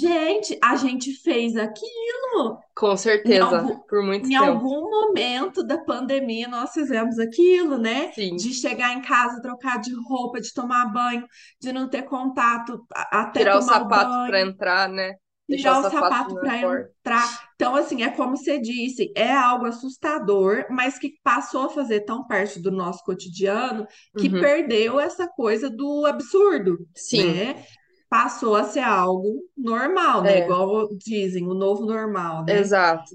Gente, 0.00 0.56
a 0.62 0.76
gente 0.76 1.12
fez 1.20 1.56
aquilo. 1.56 2.58
Com 2.76 2.96
certeza, 2.96 3.58
algum, 3.58 3.78
por 3.88 4.04
muito 4.04 4.26
em 4.26 4.30
tempo. 4.30 4.44
Em 4.44 4.46
algum 4.46 4.88
momento 4.88 5.64
da 5.64 5.78
pandemia 5.78 6.46
nós 6.46 6.70
fizemos 6.72 7.18
aquilo, 7.18 7.76
né? 7.76 8.12
Sim. 8.12 8.36
De 8.36 8.54
chegar 8.54 8.92
em 8.92 9.02
casa, 9.02 9.42
trocar 9.42 9.80
de 9.80 9.92
roupa, 10.08 10.40
de 10.40 10.54
tomar 10.54 10.92
banho, 10.92 11.26
de 11.60 11.72
não 11.72 11.88
ter 11.88 12.02
contato 12.02 12.86
até 12.94 13.40
Tirar 13.40 13.58
o 13.58 13.62
sapato 13.62 14.28
para 14.28 14.40
entrar, 14.42 14.88
né? 14.88 15.14
Tirar 15.56 15.80
o 15.80 15.90
sapato 15.90 16.34
para 16.34 16.58
entrar. 16.58 17.48
Então, 17.54 17.74
assim, 17.74 18.02
é 18.02 18.10
como 18.10 18.36
você 18.36 18.58
disse, 18.58 19.12
é 19.16 19.32
algo 19.32 19.66
assustador, 19.66 20.66
mas 20.70 20.98
que 20.98 21.14
passou 21.22 21.66
a 21.66 21.70
fazer 21.70 22.00
tão 22.00 22.26
parte 22.26 22.60
do 22.60 22.70
nosso 22.70 23.02
cotidiano 23.04 23.86
que 24.18 24.28
uhum. 24.28 24.40
perdeu 24.40 25.00
essa 25.00 25.26
coisa 25.26 25.70
do 25.70 26.04
absurdo. 26.06 26.78
Sim. 26.94 27.32
Né? 27.32 27.64
Passou 28.10 28.54
a 28.54 28.64
ser 28.64 28.80
algo 28.80 29.42
normal, 29.56 30.22
né? 30.22 30.40
É. 30.40 30.44
Igual 30.44 30.88
dizem, 30.96 31.46
o 31.46 31.54
novo 31.54 31.84
normal, 31.84 32.44
né? 32.44 32.58
Exato. 32.58 33.14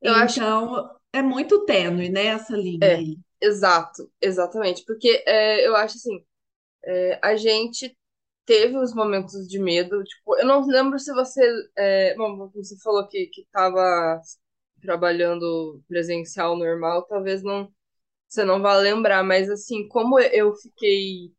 Eu 0.00 0.12
então, 0.12 0.74
acho... 0.74 0.90
é 1.12 1.22
muito 1.22 1.64
tênue, 1.64 2.08
né, 2.08 2.26
essa 2.26 2.56
linha 2.56 2.78
é. 2.82 2.94
aí. 2.94 3.16
Exato, 3.40 4.08
exatamente. 4.20 4.84
Porque 4.84 5.22
é, 5.26 5.66
eu 5.66 5.74
acho 5.76 5.96
assim, 5.96 6.24
é, 6.84 7.18
a 7.22 7.36
gente 7.36 7.96
teve 8.46 8.76
os 8.78 8.94
momentos 8.94 9.46
de 9.48 9.58
medo. 9.58 10.02
Tipo, 10.04 10.36
eu 10.38 10.46
não 10.46 10.66
lembro 10.66 10.98
se 10.98 11.12
você. 11.14 11.42
É, 11.76 12.14
bom, 12.16 12.50
você 12.54 12.76
falou 12.80 13.06
que, 13.08 13.26
que 13.28 13.46
tava 13.52 14.20
trabalhando 14.82 15.82
presencial 15.88 16.56
normal, 16.56 17.04
talvez 17.06 17.42
não 17.42 17.72
você 18.28 18.44
não 18.44 18.62
vá 18.62 18.76
lembrar, 18.76 19.22
mas 19.24 19.50
assim, 19.50 19.88
como 19.88 20.18
eu 20.20 20.54
fiquei 20.54 21.32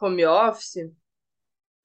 home 0.00 0.26
office, 0.26 0.90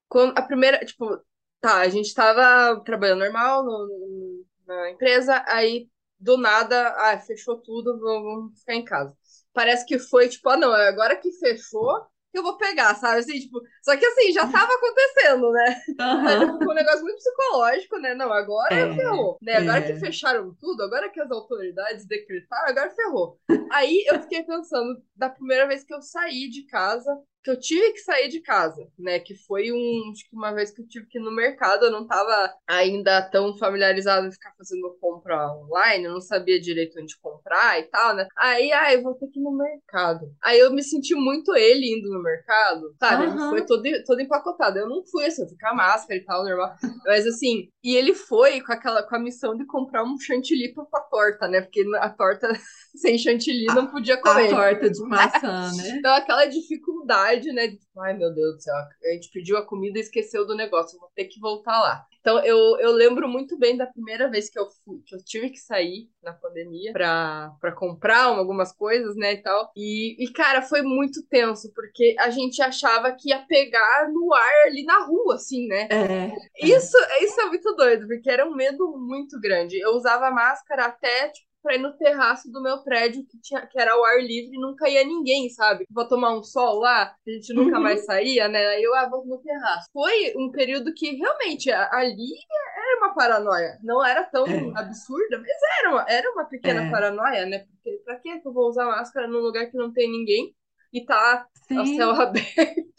quando 0.10 0.38
a 0.38 0.41
primeira, 0.41 0.84
tipo, 0.86 1.19
tá, 1.60 1.79
a 1.81 1.89
gente 1.89 2.13
tava 2.13 2.81
trabalhando 2.84 3.19
normal 3.19 3.63
no, 3.63 4.45
na 4.67 4.91
empresa, 4.91 5.43
aí 5.47 5.89
do 6.19 6.38
nada, 6.38 6.89
ah, 6.97 7.19
fechou 7.19 7.57
tudo, 7.57 7.99
vamos 7.99 8.60
ficar 8.60 8.75
em 8.75 8.86
casa. 8.86 9.15
Parece 9.53 9.86
que 9.86 9.97
foi 9.99 10.29
tipo, 10.29 10.47
ah, 10.49 10.57
não, 10.57 10.71
agora 10.73 11.15
que 11.17 11.31
fechou, 11.34 12.05
que 12.32 12.39
eu 12.39 12.44
vou 12.44 12.58
pegar, 12.58 12.96
sabe? 12.96 13.20
Assim, 13.20 13.39
tipo, 13.39 13.62
só 13.84 13.96
que 13.98 14.06
assim, 14.06 14.32
já 14.32 14.48
tava 14.48 14.72
acontecendo, 14.74 15.52
né? 15.52 15.82
Uhum. 16.00 16.72
Um 16.72 16.74
negócio 16.74 17.02
muito 17.02 17.17
psicológico, 17.17 17.98
né? 17.98 18.15
Não, 18.15 18.32
agora 18.32 18.74
é, 18.74 18.96
ferrou. 18.96 19.38
Né? 19.41 19.58
Agora 19.58 19.80
é. 19.80 19.82
que 19.82 20.00
fecharam 20.00 20.56
tudo, 20.60 20.84
agora 20.84 21.10
que 21.10 21.20
as 21.20 21.30
autoridades 21.30 22.06
decretaram, 22.06 22.70
agora 22.70 22.89
ferrou. 22.91 23.38
Aí 23.72 24.04
eu 24.08 24.22
fiquei 24.22 24.44
pensando, 24.44 25.02
da 25.15 25.30
primeira 25.30 25.67
vez 25.67 25.84
que 25.84 25.94
eu 25.94 26.02
saí 26.02 26.50
de 26.50 26.63
casa, 26.63 27.17
que 27.43 27.49
eu 27.49 27.60
tive 27.60 27.91
que 27.93 27.99
sair 27.99 28.30
de 28.30 28.41
casa, 28.41 28.88
né? 28.97 29.19
Que 29.19 29.36
foi 29.36 29.71
um, 29.71 30.12
acho 30.12 30.30
que 30.30 30.36
uma 30.36 30.54
vez 30.54 30.71
que 30.71 30.82
eu 30.82 30.88
tive 30.88 31.08
que 31.08 31.19
ir 31.19 31.21
no 31.21 31.32
mercado, 31.32 31.86
eu 31.86 31.91
não 31.91 32.06
tava 32.06 32.54
ainda 32.67 33.21
tão 33.30 33.58
familiarizada 33.58 34.27
em 34.27 34.32
ficar 34.32 34.54
fazendo 34.58 34.95
compra 34.99 35.51
online, 35.54 36.06
eu 36.06 36.13
não 36.13 36.21
sabia 36.21 36.60
direito 36.60 36.99
onde 36.99 37.17
comprar 37.19 37.80
e 37.80 37.84
tal, 37.84 38.15
né? 38.15 38.27
Aí, 38.38 38.71
ai, 38.71 38.95
eu 38.95 39.04
vou 39.04 39.15
ter 39.15 39.27
que 39.27 39.39
ir 39.39 39.43
no 39.43 39.51
mercado. 39.51 40.32
Aí 40.41 40.60
eu 40.60 40.71
me 40.71 40.84
senti 40.84 41.15
muito 41.15 41.56
ele 41.56 41.97
indo 41.97 42.10
no 42.10 42.21
mercado, 42.21 42.95
sabe? 42.99 43.25
Uhum. 43.25 43.32
Ele 43.32 43.49
foi 43.49 43.65
todo, 43.65 43.84
todo 44.06 44.21
empacotado. 44.21 44.77
Eu 44.77 44.88
não 44.88 45.04
fui 45.06 45.25
assim, 45.25 45.41
eu 45.41 45.47
fui 45.47 45.58
com 45.58 45.67
a 45.67 45.73
máscara 45.73 46.19
e 46.19 46.23
tal, 46.23 46.43
normal. 46.43 46.75
Mas 47.06 47.25
assim, 47.25 47.69
e 47.84 47.95
ele 47.95 48.13
foi 48.13 48.62
com 48.62 48.71
aquela 48.71 49.04
com 49.04 49.15
a 49.15 49.19
missão 49.19 49.56
de 49.56 49.65
comprar 49.65 50.04
um 50.04 50.17
chantilly 50.19 50.73
pra, 50.73 50.86
pra 50.86 51.01
torta, 51.01 51.47
né? 51.47 51.62
Porque 51.62 51.84
a 51.95 52.10
torta 52.10 52.47
sem 52.95 53.17
chantilly 53.17 53.65
não 53.67 53.88
podia 53.88 54.17
comer. 54.17 54.47
A 54.47 54.56
torta 54.56 54.89
de 54.89 55.01
maçã, 55.01 55.71
né? 55.75 55.89
então 55.97 56.13
aquela 56.13 56.45
dificuldade, 56.45 57.31
né? 57.54 57.67
De, 57.67 57.80
Ai, 58.00 58.17
meu 58.17 58.34
Deus 58.34 58.56
do 58.56 58.62
céu, 58.62 58.76
a 58.76 59.13
gente 59.13 59.30
pediu 59.32 59.58
a 59.58 59.65
comida 59.65 59.98
e 59.98 60.02
esqueceu 60.02 60.46
do 60.46 60.56
negócio, 60.56 61.00
vou 61.00 61.10
ter 61.15 61.26
que 61.26 61.39
voltar 61.39 61.80
lá. 61.80 62.06
Então 62.22 62.39
eu, 62.46 62.80
eu 62.80 62.91
lembro 62.91 63.28
muito 63.28 63.58
bem 63.58 63.76
da 63.76 63.88
primeira 63.88 64.30
vez 64.30 64.48
que 64.50 64.60
eu 64.60 64.67
fui, 64.86 65.02
que 65.06 65.15
eu 65.15 65.24
tive 65.24 65.50
que 65.50 65.58
sair 65.58 66.08
na 66.22 66.32
pandemia 66.32 66.94
pra, 66.94 67.52
pra 67.60 67.72
comprar 67.72 68.26
algumas 68.26 68.72
coisas, 68.72 69.15
né, 69.15 69.34
e 69.34 69.38
tal. 69.41 69.72
E, 69.76 70.24
e, 70.24 70.32
cara, 70.32 70.62
foi 70.62 70.84
muito 70.84 71.26
tenso, 71.28 71.72
porque 71.74 72.15
a 72.20 72.30
gente 72.30 72.62
achava 72.62 73.12
que 73.12 73.30
ia 73.30 73.39
pegar 73.48 74.10
no 74.12 74.32
ar 74.34 74.67
ali 74.67 74.84
na 74.84 75.00
rua, 75.04 75.36
assim, 75.36 75.67
né? 75.67 75.88
É, 75.91 76.32
isso, 76.63 76.96
é. 76.96 77.24
isso 77.24 77.41
é 77.41 77.46
muito 77.46 77.76
doido, 77.76 78.08
porque 78.08 78.30
era 78.30 78.48
um 78.48 78.56
medo 78.56 78.96
muito 78.98 79.39
grande. 79.39 79.80
Eu 79.80 79.96
usava 79.96 80.30
máscara 80.30 80.86
até, 80.86 81.30
tipo, 81.30 81.50
pra 81.62 81.76
ir 81.76 81.80
no 81.80 81.93
terraço 81.97 82.52
do 82.52 82.62
meu 82.62 82.84
prédio, 82.84 83.26
que, 83.26 83.39
tinha, 83.39 83.65
que 83.65 83.80
era 83.80 83.93
ao 83.93 84.04
ar 84.04 84.19
livre 84.19 84.56
e 84.56 84.60
nunca 84.60 84.89
ia 84.89 85.04
ninguém, 85.04 85.50
sabe? 85.50 85.86
Vou 85.89 86.08
tomar 86.08 86.36
um 86.36 86.43
sol 86.43 86.80
lá, 86.80 87.15
a 87.28 87.32
gente 87.32 87.54
nunca 87.54 87.78
uhum. 87.78 87.84
mais 87.84 88.06
saía, 88.06 88.47
né? 88.47 88.65
Aí 88.67 88.84
eu, 88.84 88.93
ah, 88.95 89.10
vou 89.10 89.26
no 89.26 89.38
terraço. 89.39 89.88
Foi 89.93 90.34
um 90.38 90.52
período 90.52 90.93
que 90.93 91.15
realmente 91.15 91.71
ali 91.71 92.34
era 92.76 92.97
uma 93.00 93.13
paranoia. 93.13 93.80
Não 93.84 94.06
era 94.06 94.24
tão 94.24 94.45
é. 94.45 94.71
absurda, 94.76 95.39
mas 95.39 95.50
era 95.80 95.89
uma, 95.91 96.06
era 96.10 96.32
uma 96.32 96.45
pequena 96.45 96.84
é. 96.84 96.91
paranoia, 96.91 97.45
né? 97.45 97.60
Porque 97.60 98.02
pra 98.04 98.15
que 98.17 98.41
eu 98.43 98.54
vou 98.54 98.67
usar 98.67 98.86
máscara 98.86 99.28
num 99.28 99.39
lugar 99.39 99.67
que 99.67 99.78
não 99.78 99.91
tem 99.91 100.10
ninguém? 100.12 100.54
E 100.93 101.06
tá 101.06 101.47
Sim. 101.67 101.77
a 101.77 101.86
céu 101.86 102.10
aberto. 102.19 102.91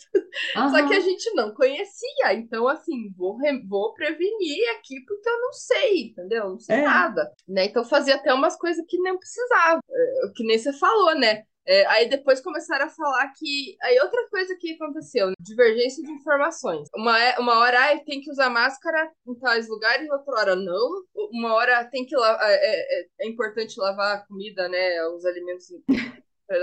Uhum. 0.56 0.70
Só 0.70 0.86
que 0.86 0.94
a 0.94 1.00
gente 1.00 1.34
não 1.34 1.54
conhecia. 1.54 2.34
Então, 2.34 2.68
assim, 2.68 3.10
vou, 3.16 3.38
vou 3.68 3.94
prevenir 3.94 4.70
aqui 4.76 5.00
porque 5.06 5.28
eu 5.28 5.40
não 5.40 5.52
sei, 5.52 6.02
entendeu? 6.08 6.50
Não 6.50 6.58
sei 6.58 6.76
é. 6.76 6.82
nada. 6.82 7.32
Né? 7.48 7.66
Então, 7.66 7.84
fazia 7.84 8.16
até 8.16 8.32
umas 8.32 8.56
coisas 8.56 8.84
que 8.88 8.98
nem 8.98 9.16
precisava. 9.18 9.80
É, 9.90 10.32
que 10.34 10.44
nem 10.44 10.58
você 10.58 10.72
falou, 10.72 11.14
né? 11.14 11.44
É, 11.64 11.86
aí 11.86 12.08
depois 12.08 12.40
começaram 12.40 12.86
a 12.86 12.90
falar 12.90 13.32
que. 13.36 13.76
Aí 13.82 13.98
outra 14.00 14.28
coisa 14.30 14.56
que 14.58 14.74
aconteceu, 14.74 15.28
né? 15.28 15.34
divergência 15.38 16.02
de 16.02 16.10
informações. 16.10 16.88
Uma, 16.94 17.18
é, 17.20 17.38
uma 17.38 17.58
hora 17.60 17.92
ah, 17.92 18.04
tem 18.04 18.20
que 18.20 18.30
usar 18.30 18.50
máscara 18.50 19.10
em 19.26 19.34
tais 19.38 19.68
lugares, 19.68 20.10
outra 20.10 20.40
hora 20.40 20.56
não. 20.56 21.04
Uma 21.14 21.54
hora 21.54 21.84
tem 21.84 22.04
que 22.04 22.16
lavar. 22.16 22.50
É, 22.50 22.56
é, 22.56 23.06
é 23.20 23.28
importante 23.28 23.78
lavar 23.78 24.16
a 24.16 24.26
comida, 24.26 24.68
né? 24.68 25.06
Os 25.06 25.24
alimentos 25.24 25.66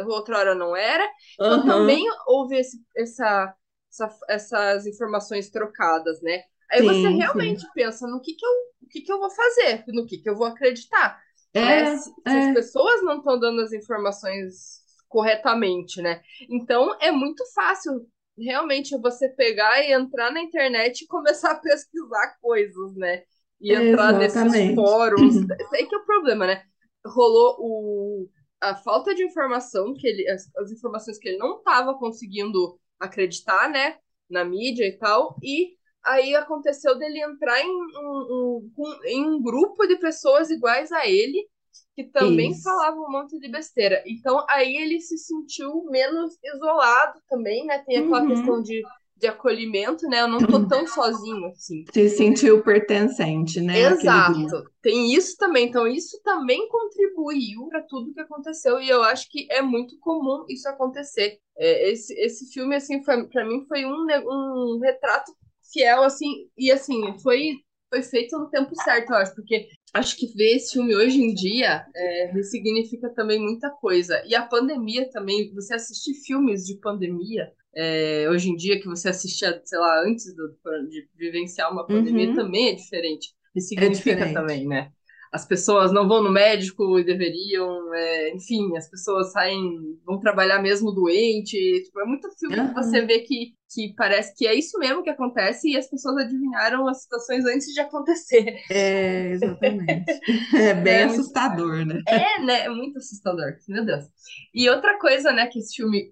outra 0.07 0.37
hora 0.37 0.55
não 0.55 0.75
era. 0.75 1.07
Então 1.33 1.59
uhum. 1.59 1.65
também 1.65 2.05
houve 2.27 2.57
esse, 2.57 2.77
essa, 2.95 3.53
essa, 3.89 4.17
essas 4.27 4.85
informações 4.85 5.49
trocadas, 5.49 6.21
né? 6.21 6.43
Aí 6.71 6.81
sim, 6.81 6.87
você 6.87 7.09
realmente 7.09 7.61
sim. 7.61 7.67
pensa 7.73 8.07
no 8.07 8.21
que, 8.21 8.33
que, 8.35 8.45
eu, 8.45 8.51
o 8.83 8.87
que, 8.89 9.01
que 9.01 9.11
eu 9.11 9.19
vou 9.19 9.29
fazer, 9.31 9.83
no 9.87 10.05
que, 10.05 10.17
que 10.17 10.29
eu 10.29 10.35
vou 10.35 10.45
acreditar. 10.45 11.19
É, 11.53 11.61
né? 11.61 11.97
se, 11.97 12.13
é. 12.25 12.29
se, 12.29 12.37
as 12.37 12.53
pessoas 12.53 13.01
não 13.03 13.17
estão 13.17 13.39
dando 13.39 13.61
as 13.61 13.73
informações 13.73 14.83
corretamente, 15.07 16.01
né? 16.01 16.21
Então 16.49 16.95
é 17.01 17.11
muito 17.11 17.43
fácil 17.53 18.07
realmente 18.37 18.97
você 18.99 19.27
pegar 19.29 19.81
e 19.81 19.91
entrar 19.91 20.31
na 20.31 20.41
internet 20.41 21.01
e 21.01 21.07
começar 21.07 21.51
a 21.51 21.59
pesquisar 21.59 22.37
coisas, 22.39 22.95
né? 22.95 23.23
E 23.59 23.73
entrar 23.73 24.21
Exatamente. 24.21 24.57
nesses 24.57 24.75
fóruns. 24.75 25.35
Aí 25.73 25.87
que 25.87 25.95
é 25.95 25.97
o 25.97 26.05
problema, 26.05 26.45
né? 26.45 26.63
Rolou 27.05 27.55
o 27.59 28.29
a 28.61 28.75
falta 28.75 29.13
de 29.15 29.23
informação 29.23 29.93
que 29.93 30.07
ele 30.07 30.29
as, 30.29 30.53
as 30.57 30.71
informações 30.71 31.17
que 31.17 31.29
ele 31.29 31.37
não 31.37 31.57
estava 31.57 31.97
conseguindo 31.97 32.79
acreditar, 32.99 33.69
né, 33.69 33.97
na 34.29 34.43
mídia 34.43 34.85
e 34.85 34.97
tal, 34.97 35.37
e 35.41 35.77
aí 36.03 36.35
aconteceu 36.35 36.97
dele 36.97 37.21
entrar 37.21 37.59
em 37.61 37.69
um, 37.69 38.69
um, 38.77 39.05
em 39.05 39.25
um 39.25 39.41
grupo 39.41 39.87
de 39.87 39.97
pessoas 39.97 40.49
iguais 40.49 40.91
a 40.91 41.07
ele 41.07 41.47
que 41.95 42.03
também 42.05 42.51
Isso. 42.51 42.63
falavam 42.63 43.03
um 43.03 43.11
monte 43.11 43.37
de 43.39 43.49
besteira. 43.49 44.01
Então 44.05 44.45
aí 44.49 44.77
ele 44.77 45.01
se 45.01 45.17
sentiu 45.17 45.83
menos 45.85 46.37
isolado 46.55 47.19
também, 47.27 47.65
né? 47.65 47.79
Tem 47.79 47.97
aquela 47.97 48.21
uhum. 48.21 48.27
questão 48.29 48.61
de, 48.61 48.81
de 49.19 49.27
acolhimento, 49.27 50.07
né? 50.07 50.21
Eu 50.21 50.27
não 50.27 50.39
tô 50.39 50.65
tão 50.65 50.87
sozinho 50.87 51.45
assim. 51.47 51.83
Se 51.91 52.09
sentiu 52.09 52.63
pertencente, 52.63 53.59
né? 53.59 53.79
Exato. 53.79 54.63
Tem 54.81 55.13
isso 55.13 55.35
também. 55.37 55.67
Então, 55.67 55.85
isso 55.85 56.19
também 56.23 56.67
contribuiu 56.69 57.67
para 57.67 57.81
tudo 57.83 58.13
que 58.13 58.21
aconteceu. 58.21 58.79
E 58.79 58.89
eu 58.89 59.03
acho 59.03 59.29
que 59.29 59.45
é 59.51 59.61
muito 59.61 59.99
comum 59.99 60.45
isso 60.47 60.67
acontecer. 60.69 61.37
É, 61.57 61.91
esse, 61.91 62.13
esse 62.13 62.51
filme, 62.51 62.75
assim, 62.75 63.03
para 63.03 63.45
mim, 63.45 63.65
foi 63.67 63.85
um, 63.85 64.07
um 64.25 64.79
retrato 64.81 65.33
fiel, 65.71 66.03
assim. 66.03 66.47
E, 66.57 66.71
assim, 66.71 67.17
foi, 67.19 67.55
foi 67.89 68.01
feito 68.01 68.37
no 68.39 68.49
tempo 68.49 68.73
certo, 68.83 69.09
eu 69.09 69.17
acho. 69.17 69.35
Porque 69.35 69.67
acho 69.93 70.15
que 70.15 70.27
ver 70.33 70.55
esse 70.55 70.73
filme 70.73 70.95
hoje 70.95 71.21
em 71.21 71.33
dia 71.33 71.85
é, 71.93 72.31
ressignifica 72.31 73.09
também 73.09 73.37
muita 73.37 73.69
coisa. 73.69 74.23
E 74.25 74.33
a 74.33 74.45
pandemia 74.45 75.09
também, 75.09 75.53
você 75.53 75.73
assistir 75.73 76.13
filmes 76.25 76.65
de 76.65 76.79
pandemia. 76.79 77.51
É, 77.75 78.27
hoje 78.29 78.49
em 78.49 78.55
dia, 78.55 78.79
que 78.79 78.87
você 78.87 79.09
assistia, 79.09 79.61
sei 79.65 79.79
lá, 79.79 80.01
antes 80.03 80.35
do- 80.35 80.55
de 80.89 81.07
vivenciar 81.15 81.71
uma 81.71 81.85
pandemia, 81.85 82.27
Uhum. 82.29 82.35
também 82.35 82.69
é 82.69 82.73
diferente 82.75 83.29
ressignifica 83.55 84.11
diferente. 84.11 84.33
também, 84.33 84.67
né? 84.67 84.91
As 85.31 85.45
pessoas 85.45 85.91
não 85.91 86.07
vão 86.07 86.23
no 86.23 86.31
médico 86.31 86.97
e 86.97 87.03
deveriam, 87.03 87.93
é, 87.93 88.31
enfim, 88.33 88.75
as 88.75 88.89
pessoas 88.89 89.31
saem, 89.31 89.61
vão 90.03 90.19
trabalhar 90.19 90.59
mesmo 90.59 90.91
doente. 90.91 91.55
Tipo, 91.83 91.99
é 91.99 92.05
muito 92.05 92.27
filme 92.39 92.55
que 92.55 92.61
Aham. 92.61 92.73
você 92.73 93.01
vê 93.05 93.19
que, 93.19 93.53
que 93.71 93.93
parece 93.95 94.33
que 94.35 94.47
é 94.47 94.55
isso 94.55 94.79
mesmo 94.79 95.03
que 95.03 95.09
acontece 95.11 95.69
e 95.69 95.77
as 95.77 95.87
pessoas 95.87 96.17
adivinharam 96.25 96.87
as 96.87 97.03
situações 97.03 97.45
antes 97.45 97.71
de 97.73 97.79
acontecer. 97.79 98.59
É, 98.71 99.29
exatamente. 99.31 100.05
É 100.57 100.73
bem 100.73 100.93
É 100.93 101.05
muito- 101.05 101.19
assustador, 101.21 101.85
né? 101.85 102.01
É, 102.07 102.41
né? 102.43 102.61
É 102.65 102.69
muito 102.69 102.97
assustador, 102.97 103.53
meu 103.67 103.85
Deus. 103.85 104.05
E 104.53 104.67
outra 104.69 104.97
coisa, 104.99 105.31
né, 105.31 105.45
que 105.47 105.59
esse 105.59 105.75
filme 105.75 106.11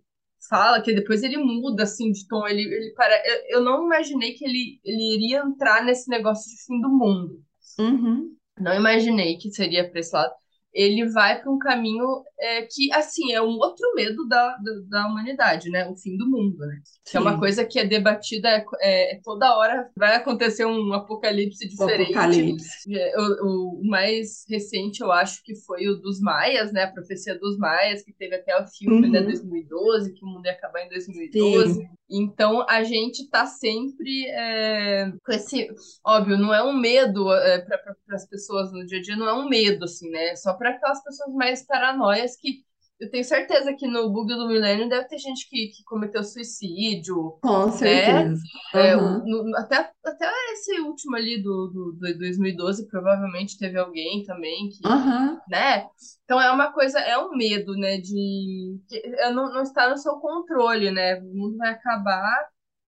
fala, 0.50 0.82
que 0.82 0.94
depois 0.94 1.24
ele 1.24 1.38
muda, 1.38 1.84
assim, 1.84 2.12
de 2.12 2.28
tom, 2.28 2.48
ele, 2.48 2.62
ele 2.62 2.94
para... 2.94 3.16
eu, 3.26 3.58
eu 3.58 3.64
não 3.64 3.86
imaginei 3.86 4.34
que 4.34 4.46
ele, 4.46 4.80
ele 4.84 5.16
iria 5.16 5.40
entrar 5.40 5.84
nesse 5.84 6.10
negócio 6.10 6.50
de 6.50 6.64
fim 6.66 6.80
do 6.82 6.90
mundo. 6.90 7.42
Uhum. 7.80 8.36
Não 8.60 8.74
imaginei 8.74 9.38
que 9.38 9.52
seria 9.52 9.90
para 9.90 10.00
esse 10.00 10.16
lado. 10.16 10.34
Ele 10.78 11.10
vai 11.10 11.42
para 11.42 11.52
um 11.52 11.58
caminho 11.58 12.06
é, 12.40 12.62
que, 12.62 12.94
assim, 12.94 13.34
é 13.34 13.42
um 13.42 13.58
outro 13.58 13.96
medo 13.96 14.28
da, 14.28 14.56
da, 14.58 14.72
da 14.88 15.08
humanidade, 15.08 15.72
né? 15.72 15.90
O 15.90 15.96
fim 15.96 16.16
do 16.16 16.30
mundo, 16.30 16.60
né? 16.60 16.80
Que 17.10 17.18
é 17.18 17.20
uma 17.20 17.40
coisa 17.40 17.66
que 17.66 17.80
é 17.80 17.86
debatida 17.86 18.48
é, 18.48 18.66
é, 18.82 19.20
toda 19.24 19.58
hora. 19.58 19.90
Vai 19.98 20.16
acontecer 20.16 20.66
um 20.66 20.94
apocalipse 20.94 21.66
O 21.66 21.70
diferente. 21.70 22.14
apocalipse. 22.14 22.96
É, 22.96 23.20
O, 23.20 23.82
o 23.82 23.88
mais 23.88 24.46
recente, 24.48 25.02
eu 25.02 25.12
acho 25.12 25.44
que 25.44 25.56
foi 25.56 25.88
o 25.88 25.96
dos 25.96 26.22
Maias, 26.22 26.72
né? 26.72 26.84
A 26.84 26.92
profecia 26.92 27.38
dos 27.40 27.58
Maias, 27.58 28.04
que 28.04 28.14
teve 28.14 28.36
até 28.36 28.56
o 28.62 28.68
filme, 28.68 29.10
né? 29.10 29.20
Uhum. 29.20 29.26
2012, 29.26 30.14
que 30.14 30.24
o 30.24 30.28
mundo 30.28 30.46
ia 30.46 30.52
acabar 30.52 30.82
em 30.86 30.90
2012. 30.90 31.74
Sim. 31.74 31.90
Então, 32.10 32.66
a 32.70 32.84
gente 32.84 33.30
tá 33.30 33.46
sempre 33.46 34.28
é, 34.30 35.12
com 35.26 35.32
esse... 35.32 35.68
Óbvio, 36.06 36.38
não 36.38 36.54
é 36.54 36.64
um 36.64 36.74
medo 36.74 37.34
é, 37.34 37.60
para 37.60 37.96
as 38.12 38.26
pessoas 38.28 38.72
no 38.72 38.86
dia 38.86 39.00
a 39.00 39.02
dia, 39.02 39.16
não 39.16 39.28
é 39.28 39.34
um 39.34 39.50
medo, 39.50 39.86
assim, 39.86 40.10
né? 40.10 40.30
É 40.30 40.36
só 40.36 40.54
para 40.54 40.70
aquelas 40.72 41.04
pessoas 41.04 41.34
mais 41.34 41.66
paranoias 41.66 42.38
que... 42.38 42.66
Eu 43.00 43.12
tenho 43.12 43.24
certeza 43.24 43.74
que 43.76 43.88
no 43.88 44.10
bug 44.12 44.34
do 44.34 44.48
milênio 44.48 44.90
deve 44.90 45.08
ter 45.08 45.20
gente 45.20 45.48
que, 45.48 45.68
que 45.68 45.84
cometeu 45.84 46.24
suicídio, 46.24 47.38
Com 47.42 47.72
certeza. 47.72 48.42
é, 48.74 48.96
no- 48.96 49.56
até, 49.56 49.92
até 50.04 50.32
esse 50.54 50.80
último 50.82 51.16
ali 51.16 51.42
do, 51.42 51.68
do, 51.68 51.92
do 51.94 52.18
2012, 52.18 52.88
provavelmente 52.88 53.58
teve 53.60 53.78
alguém 53.78 54.24
também 54.26 54.70
que, 54.70 54.88
Aham. 54.88 55.40
né? 55.48 55.88
Então 56.24 56.42
é 56.42 56.52
uma 56.52 56.72
coisa, 56.74 57.00
é 57.00 57.18
um 57.20 57.38
medo, 57.38 57.74
né? 57.76 57.98
De 57.98 58.80
que 58.90 59.08
não, 59.32 59.54
não 59.54 59.62
está 59.62 59.88
no 59.90 59.98
seu 59.98 60.16
controle, 60.16 60.90
né? 60.90 61.20
O 61.20 61.26
mundo 61.36 61.56
vai 61.58 61.70
acabar 61.70 62.48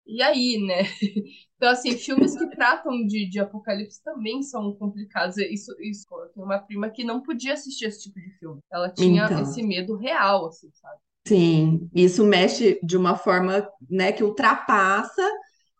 e 0.10 0.22
aí, 0.22 0.57
né? 0.66 0.84
Então, 1.60 1.72
assim, 1.72 1.97
filmes 1.97 2.38
que 2.38 2.47
tratam 2.51 3.05
de, 3.05 3.30
de 3.30 3.38
apocalipse 3.38 4.01
também 4.01 4.41
são 4.43 4.74
complicados. 4.76 5.36
Isso, 5.38 5.76
isso, 5.82 6.07
eu 6.12 6.30
tenho 6.30 6.45
uma 6.45 6.57
prima 6.60 6.89
que 6.89 7.03
não 7.03 7.22
podia 7.22 7.51
assistir 7.53 7.86
esse 7.86 8.03
tipo 8.03 8.18
de 8.18 8.32
filme. 8.39 8.62
Ela 8.72 8.89
tinha 8.89 9.26
Então. 9.26 9.41
esse 9.41 9.62
medo 9.62 9.97
real, 9.97 10.47
assim, 10.47 10.72
sabe? 10.74 10.99
Sim, 11.28 11.89
isso 11.93 12.24
mexe 12.26 12.80
de 12.84 12.97
uma 12.97 13.16
forma, 13.16 13.68
né, 13.89 14.12
que 14.12 14.24
ultrapassa 14.24 15.22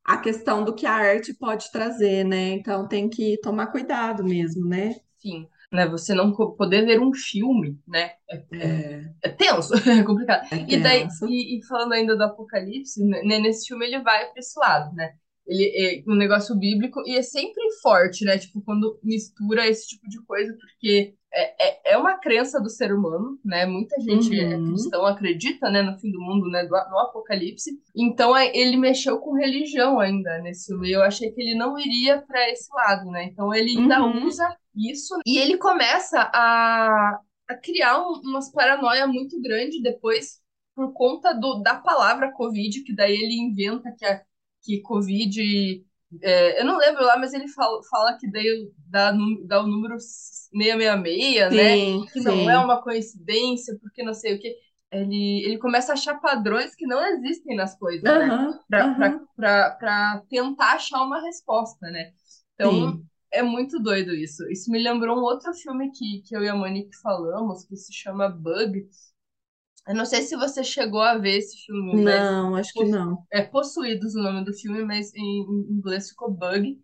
a 0.06 0.18
questão 0.18 0.64
do 0.64 0.76
que 0.76 0.86
a 0.86 0.94
arte 0.94 1.34
pode 1.34 1.72
trazer, 1.72 2.24
né? 2.26 2.52
Então 2.52 2.88
tem 2.88 3.10
que 3.10 3.40
tomar 3.42 3.68
cuidado 3.68 4.24
mesmo, 4.24 4.68
né? 4.68 4.96
Sim, 5.18 5.48
né? 5.72 5.88
Você 5.88 6.14
não 6.14 6.32
poder 6.34 6.86
ver 6.86 7.00
um 7.02 7.14
filme, 7.14 7.78
né? 7.88 8.12
É, 8.30 9.02
É 9.24 9.30
tenso, 9.30 9.74
é 9.90 10.04
complicado. 10.04 10.48
é 10.52 10.66
E 10.68 10.78
daí, 10.78 11.08
e, 11.28 11.58
e 11.60 11.66
falando 11.68 11.94
ainda 11.94 12.16
do 12.16 12.24
Apocalipse, 12.24 13.04
né, 13.04 13.22
nesse 13.40 13.68
filme 13.68 13.86
ele 13.86 14.02
vai 14.02 14.26
para 14.30 14.40
esse 14.40 14.58
lado, 14.60 14.94
né? 14.96 15.14
Ele 15.48 16.04
é 16.08 16.12
um 16.12 16.16
negócio 16.16 16.56
bíblico 16.56 17.02
e 17.08 17.18
é 17.18 17.24
sempre 17.24 17.64
forte, 17.82 18.24
né? 18.24 18.38
Tipo, 18.38 18.62
quando 18.62 19.00
mistura 19.04 19.68
esse 19.68 19.88
tipo 19.88 20.08
de 20.08 20.22
coisa, 20.26 20.56
porque 20.60 21.16
é, 21.34 21.90
é, 21.90 21.94
é 21.94 21.98
uma 21.98 22.20
crença 22.20 22.62
do 22.62 22.70
ser 22.70 22.94
humano, 22.94 23.40
né? 23.44 23.66
Muita 23.66 24.00
gente 24.00 24.40
é 24.40 24.56
Uhum. 24.56 24.68
cristão, 24.74 25.06
acredita, 25.08 25.70
né, 25.72 25.82
no 25.82 25.98
fim 25.98 26.12
do 26.12 26.20
mundo, 26.22 26.50
né, 26.50 26.64
do, 26.66 26.70
no 26.70 27.00
Apocalipse. 27.00 27.72
Então 27.96 28.36
é, 28.38 28.56
ele 28.56 28.78
mexeu 28.78 29.20
com 29.20 29.34
religião 29.34 30.00
ainda 30.00 30.38
nesse 30.40 30.68
filme. 30.68 30.92
Eu 30.92 31.02
achei 31.02 31.32
que 31.32 31.42
ele 31.42 31.56
não 31.56 31.78
iria 31.80 32.22
para 32.22 32.50
esse 32.52 32.72
lado, 32.74 33.10
né? 33.10 33.24
Então 33.26 33.54
ele 33.54 33.72
ainda 33.78 34.04
Uhum. 34.04 34.26
usa 34.28 34.48
isso 34.80 35.16
e 35.26 35.38
ele 35.38 35.58
começa 35.58 36.30
a 36.34 37.20
a 37.50 37.56
criar 37.58 38.00
um, 38.00 38.22
umas 38.24 38.52
paranoia 38.52 39.08
muito 39.08 39.42
grande 39.42 39.82
depois 39.82 40.40
por 40.76 40.94
conta 40.94 41.34
do, 41.34 41.62
da 41.64 41.76
palavra 41.76 42.32
Covid, 42.32 42.84
que 42.84 42.94
daí 42.96 43.12
ele 43.14 43.34
inventa 43.42 43.92
que, 43.98 44.06
a, 44.06 44.22
que 44.62 44.82
Covid. 44.82 45.84
é, 46.22 46.62
eu 46.62 46.66
não 46.66 46.78
lembro 46.78 47.04
lá, 47.04 47.18
mas 47.18 47.34
ele 47.34 47.48
fala, 47.50 47.82
fala 47.90 48.18
que 48.18 48.30
daí 48.32 48.72
dá, 48.88 49.12
dá 49.46 49.62
o 49.64 49.68
número 49.68 50.00
666, 50.00 51.54
né? 51.56 51.78
Sim, 51.82 52.08
Que 52.14 52.20
não 52.22 52.38
sim. 52.38 52.50
é 52.50 52.58
uma 52.60 52.82
coincidência, 52.82 53.78
porque 53.82 54.04
não 54.04 54.14
sei 54.14 54.36
o 54.36 54.40
quê. 54.40 54.56
Ele, 54.92 55.44
ele 55.46 55.58
começa 55.60 55.92
a 55.92 55.94
achar 55.94 56.20
padrões 56.20 56.74
que 56.76 56.86
não 56.88 57.04
existem 57.06 57.56
nas 57.56 57.78
coisas, 57.78 58.16
né? 58.16 58.34
Aham. 58.34 58.60
pra, 58.68 58.96
pra, 59.36 59.72
pra 59.72 60.24
tentar 60.30 60.74
achar 60.76 61.02
uma 61.04 61.22
resposta, 61.22 61.90
né? 61.92 62.12
Então, 62.56 63.00
Sim. 63.00 63.09
É 63.32 63.42
muito 63.44 63.80
doido 63.80 64.14
isso. 64.14 64.48
Isso 64.50 64.72
me 64.72 64.82
lembrou 64.82 65.18
um 65.18 65.22
outro 65.24 65.54
filme 65.54 65.92
que, 65.92 66.22
que 66.24 66.36
eu 66.36 66.44
e 66.44 66.50
a 66.50 66.56
Monique 66.56 66.96
falamos, 67.02 67.66
que 67.66 67.76
se 67.76 67.94
chama 67.94 68.30
Bug. 68.30 68.88
Eu 69.88 69.96
não 69.96 70.06
sei 70.06 70.22
se 70.22 70.36
você 70.38 70.64
chegou 70.64 71.02
a 71.02 71.18
ver 71.18 71.38
esse 71.38 71.58
filme, 71.66 71.96
Não, 72.04 72.56
acho 72.56 72.74
que 72.74 72.84
não. 72.86 73.28
é 73.32 73.42
Possuídos 73.42 74.16
o 74.16 74.22
nome 74.22 74.44
do 74.46 74.54
filme, 74.54 74.84
mas 74.86 75.14
em, 75.16 75.22
em 75.22 75.74
inglês 75.78 76.10
ficou 76.10 76.32
Bug. 76.32 76.80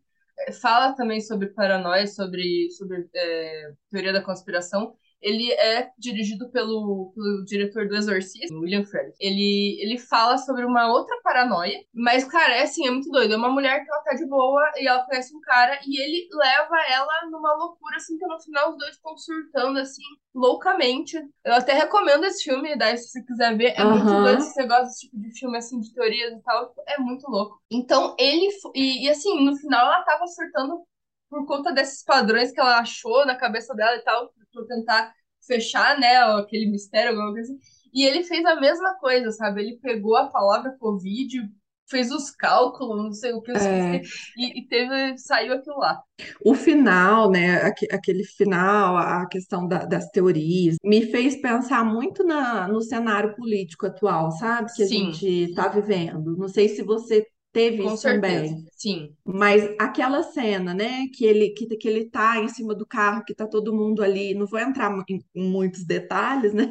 Fala 0.62 0.94
também 0.96 1.22
sobre 1.22 1.48
paranoia, 1.50 2.08
sobre, 2.08 2.70
sobre 2.72 3.08
é, 3.16 3.74
teoria 3.90 4.14
da 4.14 4.24
conspiração. 4.24 4.98
Ele 5.26 5.52
é 5.54 5.90
dirigido 5.98 6.50
pelo, 6.52 7.12
pelo 7.16 7.44
diretor 7.46 7.88
do 7.88 7.96
Exorcista, 7.96 8.54
William 8.54 8.86
Frederick. 8.86 9.18
Ele, 9.20 9.80
ele 9.82 9.98
fala 9.98 10.38
sobre 10.38 10.64
uma 10.64 10.88
outra 10.92 11.20
paranoia, 11.24 11.84
mas, 11.92 12.24
cara, 12.24 12.56
é 12.58 12.62
assim, 12.62 12.86
é 12.86 12.92
muito 12.92 13.10
doido. 13.10 13.34
É 13.34 13.38
uma 13.38 13.50
mulher 13.50 13.84
que 13.84 13.92
ela 13.92 14.04
tá 14.04 14.14
de 14.14 14.26
boa 14.28 14.62
e 14.78 14.88
ela 14.88 15.04
conhece 15.04 15.36
um 15.36 15.42
cara 15.42 15.80
e 15.88 16.00
ele 16.00 16.30
leva 16.32 16.76
ela 16.90 17.30
numa 17.32 17.56
loucura, 17.56 17.96
assim, 17.98 18.18
que 18.20 18.28
no 18.28 18.40
final 18.40 18.70
os 18.70 18.78
dois 18.78 18.92
estão 18.92 19.18
surtando, 19.18 19.80
assim, 19.80 20.04
loucamente. 20.34 21.18
Eu 21.44 21.54
até 21.54 21.74
recomendo 21.74 22.24
esse 22.26 22.44
filme, 22.44 22.78
daí 22.78 22.96
se 22.96 23.10
você 23.10 23.24
quiser 23.24 23.58
ver, 23.58 23.74
é 23.76 23.84
muito 23.84 24.06
Aham. 24.06 24.24
doido 24.24 24.40
esse 24.40 24.62
negócio, 24.62 24.86
esse 24.86 25.00
tipo 25.10 25.20
de 25.20 25.40
filme, 25.40 25.58
assim, 25.58 25.80
de 25.80 25.92
teorias 25.92 26.34
e 26.34 26.42
tal, 26.44 26.72
é 26.88 27.00
muito 27.00 27.28
louco. 27.28 27.60
Então, 27.72 28.16
ele, 28.20 28.48
e, 28.76 29.06
e 29.06 29.10
assim, 29.10 29.44
no 29.44 29.56
final 29.58 29.88
ela 29.88 30.04
tava 30.04 30.28
surtando 30.28 30.84
por 31.30 31.46
conta 31.46 31.72
desses 31.74 32.04
padrões 32.04 32.52
que 32.52 32.60
ela 32.60 32.80
achou 32.80 33.26
na 33.26 33.36
cabeça 33.36 33.74
dela 33.76 33.96
e 33.98 34.04
tal, 34.04 34.34
pra 34.54 34.66
tentar 34.68 35.14
fechar, 35.46 36.00
né, 36.00 36.18
aquele 36.18 36.68
mistério, 36.68 37.12
alguma 37.12 37.32
coisa 37.34 37.52
assim. 37.54 37.60
E 37.94 38.04
ele 38.06 38.24
fez 38.24 38.46
a 38.46 38.56
mesma 38.60 38.96
coisa, 39.00 39.32
sabe? 39.32 39.62
Ele 39.62 39.78
pegou 39.80 40.16
a 40.18 40.28
palavra 40.30 40.76
Covid, 40.80 41.50
fez 41.90 42.12
os 42.12 42.32
cálculos, 42.32 42.98
não 43.04 43.14
sei 43.14 43.34
o 43.34 43.42
que, 43.42 43.52
É, 43.54 44.10
e, 44.36 44.60
e 44.60 44.68
teve, 44.68 45.18
saiu 45.18 45.54
aquilo 45.54 45.78
lá. 45.80 46.02
o 46.44 46.54
final, 46.56 47.30
né, 47.32 47.58
aque- 47.64 47.88
aquele 47.92 48.24
final, 48.24 48.96
a 48.98 49.28
questão 49.28 49.68
da- 49.68 49.86
das 49.86 50.08
teorias, 50.10 50.78
me 50.84 51.02
fez 51.12 51.36
pensar 51.42 51.84
muito 51.84 52.24
na, 52.24 52.68
no 52.68 52.82
cenário 52.82 53.36
político 53.36 53.86
atual, 53.88 54.32
sabe? 54.32 54.72
Que 54.74 54.84
a 54.84 54.88
Sim, 54.88 55.26
gente 55.26 55.26
está 55.28 55.68
vivendo. 55.68 56.36
Não 56.38 56.48
sei 56.48 56.70
se 56.70 56.82
você 56.84 57.26
teve 57.56 57.84
com 57.84 57.96
isso 57.96 57.98
certeza. 57.98 58.54
também. 58.58 58.66
Sim, 58.72 59.16
Mas 59.26 59.64
aquela 59.80 60.24
cena, 60.24 60.74
né, 60.74 61.08
que 61.14 61.26
ele 61.26 61.50
que, 61.52 61.66
que 61.78 61.88
ele 61.88 62.10
tá 62.10 62.40
em 62.40 62.48
cima 62.50 62.76
do 62.76 62.86
carro, 62.86 63.24
que 63.26 63.34
tá 63.34 63.48
todo 63.48 63.74
mundo 63.74 64.04
ali, 64.04 64.34
não 64.36 64.46
vou 64.46 64.60
entrar 64.60 64.92
em, 65.10 65.24
muitos 65.36 65.86
detalhes, 65.86 66.54
né, 66.54 66.66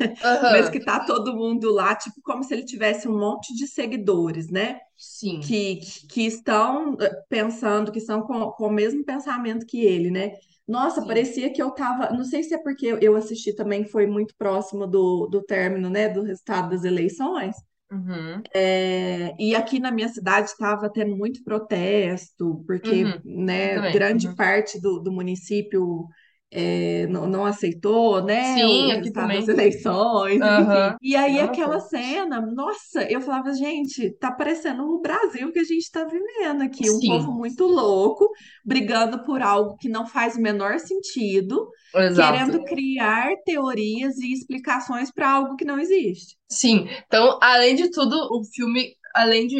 mas 0.48 0.68
aham, 0.68 0.70
que 0.70 0.80
tá 0.80 1.00
todo 1.04 1.34
mundo 1.36 1.72
lá, 1.72 1.96
tipo 1.96 2.20
como 2.22 2.44
se 2.44 2.54
ele 2.54 2.64
tivesse 2.64 3.08
um 3.08 3.18
monte 3.18 3.54
de 3.56 3.66
seguidores, 3.66 4.50
né, 4.50 4.78
sim, 4.96 5.40
que, 5.40 5.80
que 6.10 6.26
estão 6.26 6.96
eh, 7.00 7.10
pensando, 7.28 7.92
que 7.92 7.98
estão 7.98 8.22
com, 8.22 8.50
com 8.52 8.66
o 8.68 8.72
mesmo 8.72 9.04
pensamento 9.04 9.66
que 9.66 9.80
ele, 9.84 10.10
né? 10.10 10.32
Nossa, 10.66 11.02
sim. 11.02 11.06
parecia 11.06 11.52
que 11.52 11.62
eu 11.62 11.70
tava, 11.72 12.10
não 12.16 12.24
sei 12.24 12.42
se 12.42 12.54
é 12.54 12.58
porque 12.62 12.86
eu 13.00 13.16
assisti 13.16 13.54
também, 13.54 13.84
foi 13.84 14.06
muito 14.06 14.34
próximo 14.38 14.86
do, 14.86 15.26
do 15.28 15.42
término, 15.42 15.90
né, 15.90 16.08
do 16.08 16.22
resultado 16.22 16.70
das 16.70 16.84
eleições, 16.84 17.56
Uhum. 17.90 18.42
É, 18.54 19.34
e 19.38 19.54
aqui 19.54 19.78
na 19.80 19.90
minha 19.90 20.08
cidade 20.08 20.48
estava 20.50 20.90
tendo 20.90 21.16
muito 21.16 21.42
protesto, 21.44 22.64
porque 22.66 23.04
Uhum. 23.04 23.20
né, 23.24 23.80
grande 23.80 24.28
Uhum. 24.28 24.34
parte 24.34 24.80
do, 24.80 25.00
do 25.00 25.12
município 25.12 26.08
é, 26.56 27.08
não, 27.08 27.26
não 27.26 27.44
aceitou 27.44 28.22
né, 28.22 28.54
Sim, 28.54 28.84
o 28.84 28.88
resultado 28.94 29.28
das 29.28 29.48
eleições. 29.48 30.40
Aham. 30.40 30.96
E 31.02 31.16
aí 31.16 31.32
Mesma 31.32 31.48
aquela 31.48 31.80
cena, 31.80 32.40
nossa, 32.40 33.02
eu 33.10 33.20
falava, 33.20 33.52
gente, 33.52 34.10
tá 34.20 34.30
parecendo 34.30 34.84
o 34.84 35.00
Brasil 35.00 35.50
que 35.50 35.58
a 35.58 35.64
gente 35.64 35.82
está 35.82 36.04
vivendo 36.04 36.62
aqui, 36.62 36.88
um 36.88 37.00
povo 37.00 37.32
Sim, 37.32 37.38
muito 37.38 37.64
louco, 37.66 38.30
brigando 38.64 39.24
por 39.24 39.42
algo 39.42 39.76
que 39.76 39.88
não 39.88 40.06
faz 40.06 40.36
o 40.36 40.40
menor 40.40 40.78
sentido, 40.78 41.68
exato. 41.92 42.32
querendo 42.32 42.64
criar 42.64 43.30
teorias 43.44 44.16
e 44.18 44.32
explicações 44.32 45.10
para 45.10 45.28
algo 45.28 45.56
que 45.56 45.64
não 45.64 45.80
existe. 45.80 46.36
Sim, 46.48 46.88
então, 47.04 47.36
além 47.42 47.74
de 47.74 47.90
tudo, 47.90 48.16
o 48.30 48.44
filme, 48.54 48.92
além 49.14 49.46
de, 49.46 49.56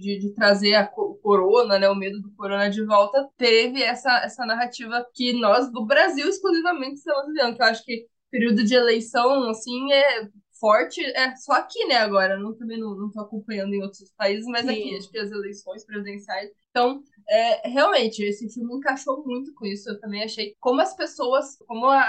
de, 0.00 0.18
de- 0.20 0.34
trazer 0.34 0.74
a 0.74 0.86
co- 0.86 1.14
corona, 1.22 1.78
né, 1.78 1.88
o 1.90 1.94
medo 1.96 2.20
do 2.20 2.30
corona 2.32 2.70
de 2.70 2.84
volta, 2.84 3.28
teve 3.36 3.82
essa, 3.82 4.10
essa 4.24 4.46
narrativa 4.46 5.06
que 5.14 5.32
nós, 5.34 5.70
do 5.72 5.84
Brasil, 5.86 6.28
exclusivamente 6.28 6.96
estamos 6.96 7.26
vivendo, 7.28 7.56
que 7.56 7.62
eu 7.62 7.66
acho 7.66 7.84
que 7.84 8.06
período 8.30 8.62
de 8.64 8.74
eleição, 8.74 9.48
assim, 9.50 9.92
é 9.92 10.28
forte, 10.60 11.02
é 11.04 11.34
só 11.36 11.52
aqui, 11.52 11.84
né, 11.86 11.96
agora, 11.96 12.36
não, 12.38 12.54
também 12.56 12.78
não, 12.78 12.94
não 12.96 13.10
tô 13.10 13.20
acompanhando 13.20 13.72
em 13.74 13.82
outros 13.82 14.12
países, 14.16 14.44
mas 14.46 14.68
aqui, 14.68 14.90
Sim. 14.90 14.96
acho 14.96 15.10
que 15.10 15.18
as 15.18 15.30
eleições 15.30 15.84
presidenciais, 15.84 16.50
então, 16.70 17.02
é, 17.30 17.68
realmente, 17.68 18.22
esse 18.22 18.48
filme 18.52 18.74
encaixou 18.76 19.24
muito 19.24 19.52
com 19.54 19.66
isso. 19.66 19.88
Eu 19.90 20.00
também 20.00 20.22
achei 20.24 20.54
como 20.60 20.80
as 20.80 20.94
pessoas, 20.96 21.56
como 21.66 21.86
a, 21.86 22.00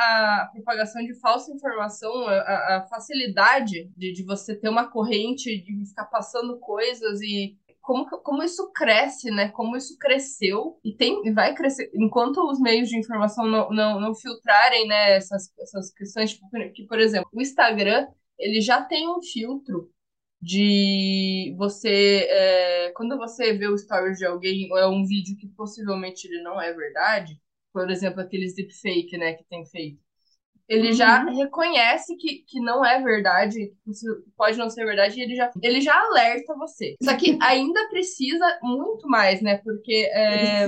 a 0.43 0.49
propagação 0.53 1.03
de 1.03 1.13
falsa 1.20 1.51
informação, 1.51 2.11
a, 2.28 2.78
a- 2.78 2.88
facilidade 2.89 3.89
de, 3.97 4.13
de 4.13 4.24
você 4.24 4.55
ter 4.55 4.70
uma 4.70 4.89
corrente, 4.89 5.61
de 5.61 5.86
ficar 5.88 6.05
passando 6.05 6.57
coisas 6.59 7.22
e 7.22 7.57
como, 7.82 8.05
como 8.22 8.43
isso 8.43 8.72
cresce, 8.74 9.32
né? 9.32 9.49
Como 9.49 9.76
isso 9.76 9.97
cresceu 9.97 10.80
e 10.84 10.93
tem 10.95 11.22
e 11.26 11.32
vai 11.32 11.53
crescer 11.55 11.89
enquanto 11.95 12.38
os 12.49 12.59
meios 12.59 12.88
de 12.89 12.97
informação 12.97 13.45
não, 13.47 13.70
não, 13.72 13.99
não 13.99 14.15
filtrarem, 14.15 14.88
né? 14.88 15.15
Essas, 15.17 15.51
essas 15.59 15.91
questões, 15.93 16.32
tipo, 16.34 16.47
que, 16.74 16.86
por 16.86 16.99
exemplo, 16.99 17.30
o 17.34 17.41
Instagram 17.41 18.07
ele 18.38 18.61
já 18.61 18.82
tem 18.82 19.09
um 19.09 19.22
filtro 19.22 19.89
de 20.41 21.53
você 21.57 22.27
é, 22.29 22.91
quando 22.95 23.17
você 23.17 23.53
vê 23.53 23.67
o 23.67 23.77
stories 23.77 24.17
de 24.17 24.25
alguém 24.25 24.71
ou 24.71 24.77
é 24.77 24.87
um 24.87 25.05
vídeo 25.05 25.37
que 25.37 25.47
possivelmente 25.49 26.27
ele 26.27 26.41
não 26.43 26.61
é 26.61 26.71
verdade, 26.73 27.39
por 27.73 27.89
exemplo, 27.89 28.21
aqueles 28.21 28.55
deepfake, 28.55 29.17
né, 29.17 29.33
que 29.33 29.43
tem 29.45 29.65
feito, 29.65 29.99
ele 30.67 30.93
já 30.93 31.23
Uhum. 31.23 31.35
reconhece 31.35 32.15
que, 32.17 32.43
que 32.47 32.59
não 32.61 32.85
é 32.85 33.01
verdade, 33.01 33.73
que 33.83 33.91
pode 34.37 34.57
não 34.57 34.69
ser 34.69 34.85
verdade, 34.85 35.19
e 35.19 35.23
ele 35.23 35.35
já, 35.35 35.51
ele 35.61 35.81
já 35.81 35.99
alerta 35.99 36.55
você. 36.55 36.95
Só 37.01 37.15
que 37.15 37.37
ainda 37.41 37.89
precisa 37.89 38.59
muito 38.61 39.07
mais, 39.07 39.41
né? 39.41 39.57
Porque 39.59 40.09
é, 40.13 40.67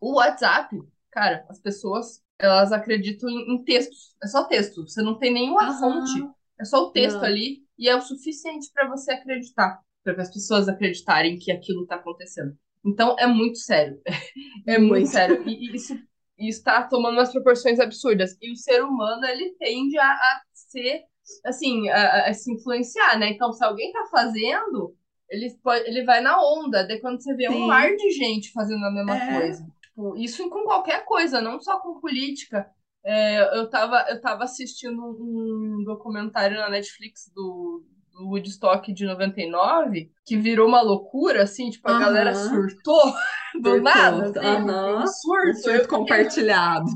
o 0.00 0.14
WhatsApp, 0.16 0.76
cara, 1.10 1.44
as 1.48 1.60
pessoas 1.60 2.22
elas 2.38 2.72
acreditam 2.72 3.28
em, 3.28 3.54
em 3.54 3.64
textos. 3.64 4.14
É 4.22 4.26
só 4.26 4.44
texto. 4.44 4.82
Você 4.88 5.02
não 5.02 5.18
tem 5.18 5.32
nenhuma 5.32 5.68
Aham. 5.68 5.70
fonte. 5.70 6.30
É 6.58 6.64
só 6.64 6.84
o 6.84 6.90
texto 6.90 7.22
Não. 7.22 7.24
ali 7.24 7.64
e 7.80 7.88
é 7.88 7.96
o 7.96 8.02
suficiente 8.02 8.70
para 8.74 8.88
você 8.88 9.12
acreditar, 9.12 9.80
para 10.04 10.22
as 10.22 10.32
pessoas 10.32 10.68
acreditarem 10.68 11.38
que 11.38 11.50
aquilo 11.52 11.82
está 11.84 11.96
acontecendo. 11.96 12.56
Então 12.86 13.16
é 13.18 13.26
muito 13.26 13.58
sério. 13.58 14.00
É 14.66 14.78
muito 14.78 15.08
Muito. 15.08 15.08
sério. 15.08 15.42
E, 15.48 15.72
e 15.72 15.76
isso 15.76 15.94
está 16.38 16.82
tomando 16.84 17.14
umas 17.14 17.32
proporções 17.32 17.80
absurdas. 17.80 18.36
E 18.40 18.52
o 18.52 18.56
ser 18.56 18.82
humano, 18.84 19.24
ele 19.26 19.54
tende 19.58 19.98
a, 19.98 20.04
a 20.12 20.40
ser, 20.54 21.02
assim, 21.44 21.88
a, 21.88 22.28
a 22.28 22.34
se 22.34 22.52
influenciar, 22.52 23.18
né? 23.18 23.30
Então, 23.30 23.52
se 23.52 23.64
alguém 23.64 23.92
tá 23.92 24.04
fazendo, 24.10 24.94
ele, 25.28 25.50
pode, 25.62 25.88
ele 25.88 26.04
vai 26.04 26.20
na 26.20 26.40
onda. 26.40 26.86
Daí 26.86 27.00
quando 27.00 27.22
você 27.22 27.34
vê 27.34 27.48
um 27.48 27.52
Sim. 27.54 27.66
mar 27.66 27.94
de 27.96 28.10
gente 28.10 28.52
fazendo 28.52 28.84
a 28.84 28.90
mesma 28.90 29.16
É. 29.16 29.40
coisa. 29.40 29.66
Tipo, 29.82 30.16
isso 30.16 30.48
com 30.50 30.64
qualquer 30.64 31.04
coisa, 31.04 31.40
não 31.40 31.60
só 31.60 31.80
com 31.80 32.00
política. 32.00 32.70
É, 33.04 33.58
eu, 33.58 33.68
tava, 33.70 34.04
eu 34.10 34.20
tava 34.20 34.44
assistindo 34.44 35.00
um 35.02 35.82
documentário 35.84 36.58
na 36.58 36.68
Netflix 36.68 37.30
do, 37.34 37.82
do 38.12 38.26
Woodstock 38.28 38.92
de 38.92 39.06
99, 39.06 40.10
que 40.26 40.36
virou 40.36 40.68
uma 40.68 40.82
loucura, 40.82 41.42
assim, 41.44 41.70
tipo, 41.70 41.88
a 41.88 41.98
galera 41.98 42.34
surtou 42.34 43.00
do 43.62 43.70
Surtou. 43.70 43.80
nada, 43.80 44.26
assim, 44.28 44.38
Aham. 44.46 45.02
um 45.02 45.06
surto. 45.06 45.46
Um 45.46 45.48
Eu 45.48 45.54
surto 45.54 45.82
fiquei, 45.82 45.98
compartilhado. 45.98 46.86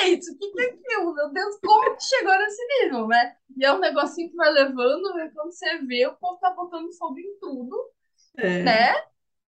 gente, 0.00 0.30
o 0.30 0.38
que 0.38 0.50
que 0.52 0.60
é 0.62 0.64
aquilo? 0.66 1.14
Meu 1.14 1.32
Deus, 1.32 1.56
como 1.62 1.96
que 1.96 2.04
chegou 2.04 2.38
nesse 2.38 2.62
nível, 2.82 3.06
né? 3.08 3.34
E 3.56 3.64
é 3.64 3.72
um 3.72 3.78
negocinho 3.80 4.30
que 4.30 4.36
vai 4.36 4.50
levando, 4.52 5.18
e 5.18 5.30
quando 5.30 5.50
você 5.52 5.78
vê, 5.78 6.06
o 6.06 6.14
povo 6.16 6.38
tá 6.40 6.50
botando 6.50 6.92
fogo 6.96 7.18
em 7.18 7.38
tudo, 7.40 7.76
É. 8.38 8.62
né? 8.62 8.94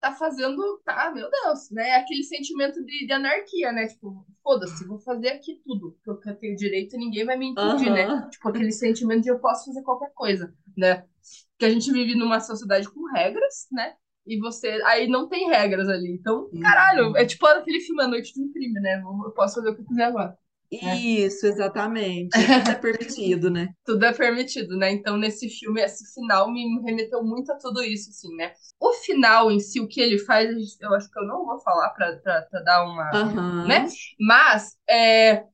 Tá 0.07 0.13
fazendo, 0.13 0.81
tá, 0.85 1.11
meu 1.13 1.29
Deus, 1.29 1.69
né? 1.73 1.97
Aquele 1.97 2.23
sentimento 2.23 2.81
de, 2.85 3.07
de 3.07 3.13
anarquia, 3.13 3.73
né? 3.73 3.89
Tipo, 3.89 4.25
foda-se, 4.41 4.87
vou 4.87 5.01
fazer 5.01 5.31
aqui 5.31 5.61
tudo, 5.65 5.99
porque 6.05 6.31
eu 6.31 6.37
tenho 6.37 6.55
direito 6.55 6.95
e 6.95 6.99
ninguém 6.99 7.25
vai 7.25 7.37
me 7.37 7.49
impedir, 7.49 7.91
né? 7.91 8.05
Aham. 8.05 8.31
Tipo, 8.31 8.49
aquele 8.49 8.71
sentimento 8.71 9.23
de 9.23 9.31
eu 9.31 9.41
posso 9.41 9.65
fazer 9.67 9.83
qualquer 9.83 10.13
coisa, 10.15 10.55
né? 10.77 11.05
Que 11.59 11.65
a 11.65 11.71
gente 11.71 11.91
vive 11.91 12.15
numa 12.15 12.39
sociedade 12.39 12.89
com 12.89 13.05
regras, 13.13 13.67
né? 13.73 13.97
E 14.25 14.39
você. 14.39 14.81
Aí 14.85 15.09
não 15.09 15.29
tem 15.29 15.49
regras 15.49 15.89
ali. 15.89 16.13
Então, 16.13 16.49
caralho, 16.63 17.17
é 17.17 17.27
tipo 17.27 17.45
aquele 17.45 17.81
filme 17.81 18.03
A 18.05 18.07
Noite 18.07 18.33
de 18.33 18.41
um 18.41 18.53
Crime, 18.53 18.79
né? 18.81 19.03
Eu 19.03 19.33
posso 19.33 19.57
fazer 19.57 19.71
o 19.71 19.75
que 19.75 19.81
eu 19.81 19.87
quiser 19.87 20.05
agora. 20.05 20.39
Isso, 20.71 21.47
exatamente. 21.47 22.31
Tudo 22.65 22.71
é 22.71 22.75
permitido, 22.75 23.51
né? 23.51 23.69
Tudo 23.85 24.05
é 24.05 24.13
permitido, 24.13 24.77
né? 24.77 24.91
Então, 24.91 25.17
nesse 25.17 25.49
filme, 25.49 25.81
esse 25.81 26.13
final 26.15 26.51
me 26.51 26.81
remeteu 26.83 27.23
muito 27.23 27.53
a 27.53 27.57
tudo 27.57 27.83
isso, 27.83 28.11
assim, 28.11 28.35
né? 28.37 28.53
O 28.81 28.93
final 28.93 29.51
em 29.51 29.61
si, 29.61 29.81
o 29.81 29.89
que 29.89 30.01
ele 30.01 30.19
faz, 30.19 30.49
eu 30.81 30.95
acho 30.95 31.11
que 31.11 31.19
eu 31.19 31.27
não 31.27 31.45
vou 31.45 31.59
falar 31.61 31.91
pra, 31.91 32.17
pra, 32.17 32.43
pra 32.43 32.61
dar 32.61 32.85
uma. 32.85 33.11
Aham. 33.13 33.67
né? 33.67 33.87
Mas 34.21 34.77
é, 34.89 35.45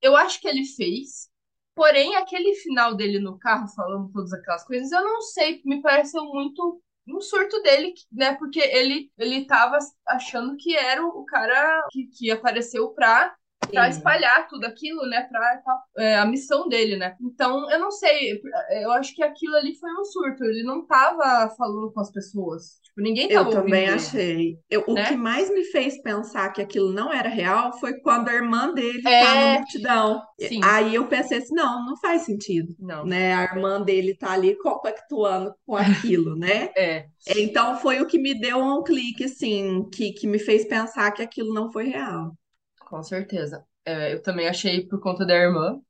eu 0.00 0.16
acho 0.16 0.40
que 0.40 0.48
ele 0.48 0.64
fez. 0.64 1.30
Porém, 1.74 2.16
aquele 2.16 2.54
final 2.56 2.94
dele 2.94 3.18
no 3.18 3.38
carro 3.38 3.66
falando 3.68 4.10
todas 4.12 4.32
aquelas 4.32 4.62
coisas, 4.64 4.92
eu 4.92 5.02
não 5.02 5.22
sei, 5.22 5.62
me 5.64 5.80
pareceu 5.80 6.22
muito 6.24 6.82
um 7.08 7.20
surto 7.20 7.60
dele, 7.62 7.94
né? 8.12 8.34
Porque 8.36 8.60
ele 8.60 9.10
ele 9.18 9.46
tava 9.46 9.78
achando 10.06 10.56
que 10.56 10.76
era 10.76 11.04
o 11.04 11.24
cara 11.24 11.86
que, 11.90 12.06
que 12.08 12.30
apareceu 12.30 12.90
pra, 12.90 13.34
pra 13.72 13.90
Sim. 13.90 13.98
espalhar 13.98 14.46
tudo 14.48 14.64
aquilo, 14.66 15.06
né? 15.06 15.22
Pra, 15.30 15.56
tal, 15.64 15.78
é, 15.98 16.16
a 16.18 16.26
missão 16.26 16.68
dele, 16.68 16.96
né? 16.96 17.16
Então, 17.20 17.70
eu 17.70 17.78
não 17.78 17.90
sei, 17.90 18.40
eu 18.82 18.92
acho 18.92 19.14
que 19.14 19.22
aquilo 19.22 19.56
ali 19.56 19.74
foi 19.78 19.90
um 19.92 20.04
surto. 20.04 20.44
Ele 20.44 20.62
não 20.62 20.86
tava 20.86 21.48
falando 21.56 21.92
com 21.92 22.00
as 22.00 22.10
pessoas. 22.10 22.80
Tipo, 22.82 23.00
ninguém 23.00 23.24
Eu 23.30 23.38
tava 23.44 23.48
ouvindo 23.48 23.64
também 23.64 23.82
ele, 23.84 23.92
achei. 23.94 24.58
Eu- 24.70 24.84
o 24.86 24.94
né? 24.94 25.06
que 25.06 25.16
mais 25.16 25.48
me 25.50 25.64
fez 25.64 26.00
pensar 26.02 26.50
que 26.52 26.60
aquilo 26.60 26.92
não 26.92 27.12
era 27.12 27.28
real 27.28 27.72
foi 27.78 27.98
quando 28.00 28.28
a 28.28 28.34
irmã 28.34 28.72
dele 28.74 29.02
tá 29.02 29.10
É. 29.10 29.24
na 29.54 29.58
multidão. 29.58 30.22
Sim. 30.38 30.60
Aí 30.62 30.94
eu 30.94 31.06
pensei 31.06 31.38
assim, 31.38 31.54
não, 31.54 31.84
não 31.86 31.96
faz 31.96 32.22
sentido, 32.22 32.74
Não. 32.78 33.04
né? 33.06 33.34
A 33.34 33.44
irmã 33.44 33.80
dele 33.80 34.14
tá 34.16 34.32
ali 34.32 34.56
compactuando 34.58 35.54
com 35.66 35.76
aquilo, 35.76 36.36
né? 36.36 36.70
É. 36.76 37.06
Então 37.36 37.76
foi 37.76 38.00
o 38.00 38.06
que 38.06 38.18
me 38.18 38.34
deu 38.38 38.58
um 38.58 38.82
clique, 38.82 39.24
assim, 39.24 39.88
que, 39.90 40.12
que 40.12 40.26
me 40.26 40.38
fez 40.38 40.66
pensar 40.66 41.10
que 41.12 41.22
aquilo 41.22 41.54
não 41.54 41.70
foi 41.70 41.84
real. 41.88 42.32
Com 42.92 43.02
certeza. 43.02 43.66
É, 43.84 44.12
eu 44.14 44.22
também 44.22 44.48
achei 44.48 44.86
por 44.86 45.00
conta 45.00 45.24
da 45.26 45.34
irmã. 45.34 45.80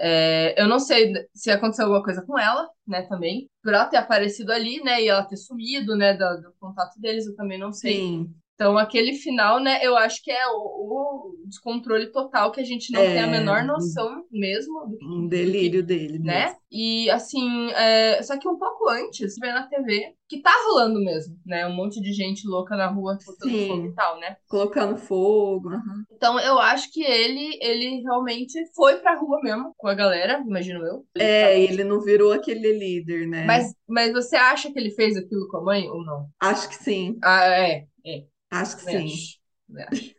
É, 0.00 0.60
eu 0.62 0.68
não 0.68 0.80
sei 0.80 1.12
se 1.34 1.50
aconteceu 1.50 1.86
alguma 1.86 2.04
coisa 2.04 2.22
com 2.22 2.38
ela, 2.38 2.68
né, 2.86 3.02
também. 3.04 3.50
Por 3.62 3.74
ela 3.74 3.86
ter 3.86 3.98
aparecido 3.98 4.52
ali, 4.52 4.82
né, 4.84 5.02
e 5.02 5.08
ela 5.08 5.24
ter 5.24 5.36
sumido, 5.38 5.96
né, 5.96 6.14
do, 6.14 6.42
do 6.42 6.54
contato 6.60 7.00
deles, 7.00 7.26
eu 7.26 7.36
também 7.36 7.58
não 7.58 7.72
sei. 7.72 8.10
Sim, 8.10 8.34
Então, 8.54 8.78
aquele 8.78 9.14
final, 9.14 9.60
né, 9.60 9.80
eu 9.84 9.96
acho 9.96 10.22
que 10.22 10.30
é 10.30 10.46
o, 10.48 10.52
o 10.56 11.44
descontrole 11.46 12.12
total, 12.12 12.52
que 12.52 12.60
a 12.60 12.64
gente 12.64 12.92
não 12.92 13.02
tem 13.10 13.22
a 13.22 13.26
É. 13.26 13.30
menor 13.30 13.64
noção 13.64 14.24
mesmo 14.30 14.86
do 14.86 14.96
que, 14.98 15.04
um 15.04 15.26
delírio 15.28 15.82
dele 15.82 16.18
né? 16.22 16.44
mesmo. 16.44 16.60
E 16.70 17.10
assim, 17.10 17.70
é, 17.72 18.22
só 18.22 18.38
que 18.38 18.48
um 18.48 18.56
pouco 18.58 18.88
antes, 18.88 19.36
vê 19.38 19.52
na 19.52 19.66
TV, 19.66 20.14
que 20.28 20.40
tá 20.40 20.52
rolando 20.68 21.00
mesmo, 21.00 21.36
né? 21.44 21.66
Um 21.66 21.74
monte 21.74 22.00
de 22.00 22.12
gente 22.12 22.46
louca 22.46 22.76
na 22.76 22.86
rua 22.86 23.18
botando 23.24 23.50
Sim. 23.50 23.66
fogo 23.66 23.86
e 23.88 23.94
tal, 23.94 24.18
né? 24.20 24.36
Colocando 24.48 24.96
fogo. 24.96 25.68
aham. 25.70 26.04
Então 26.10 26.38
eu 26.38 26.58
acho 26.58 26.90
que 26.92 27.02
ele, 27.02 27.58
ele 27.60 28.00
realmente 28.02 28.54
foi 28.74 28.98
pra 29.00 29.16
rua 29.18 29.40
mesmo 29.42 29.74
com 29.76 29.88
a 29.88 29.94
galera, 29.94 30.40
imagino 30.46 30.84
eu. 30.86 31.04
Ele 31.14 31.24
É, 31.24 31.40
tava- 31.40 31.54
ele 31.54 31.84
não 31.84 32.00
virou 32.00 32.32
aquele 32.32 32.72
líder, 32.72 33.26
né? 33.26 33.46
Mas, 33.46 33.74
mas 33.88 34.12
você 34.12 34.36
acha 34.36 34.72
que 34.72 34.78
ele 34.78 34.90
fez 34.90 35.16
aquilo 35.16 35.48
com 35.48 35.58
a 35.58 35.62
mãe 35.62 35.88
ou 35.88 36.04
não? 36.04 36.28
Acho 36.40 36.68
que 36.68 36.74
sim, 36.76 37.18
Ah, 37.22 37.44
é, 37.46 37.86
é. 38.04 38.24
Acho 38.52 38.76
que 38.76 38.84
também 38.84 38.90
sim. 38.90 39.12
acho, 39.12 39.40
acho. 39.88 40.14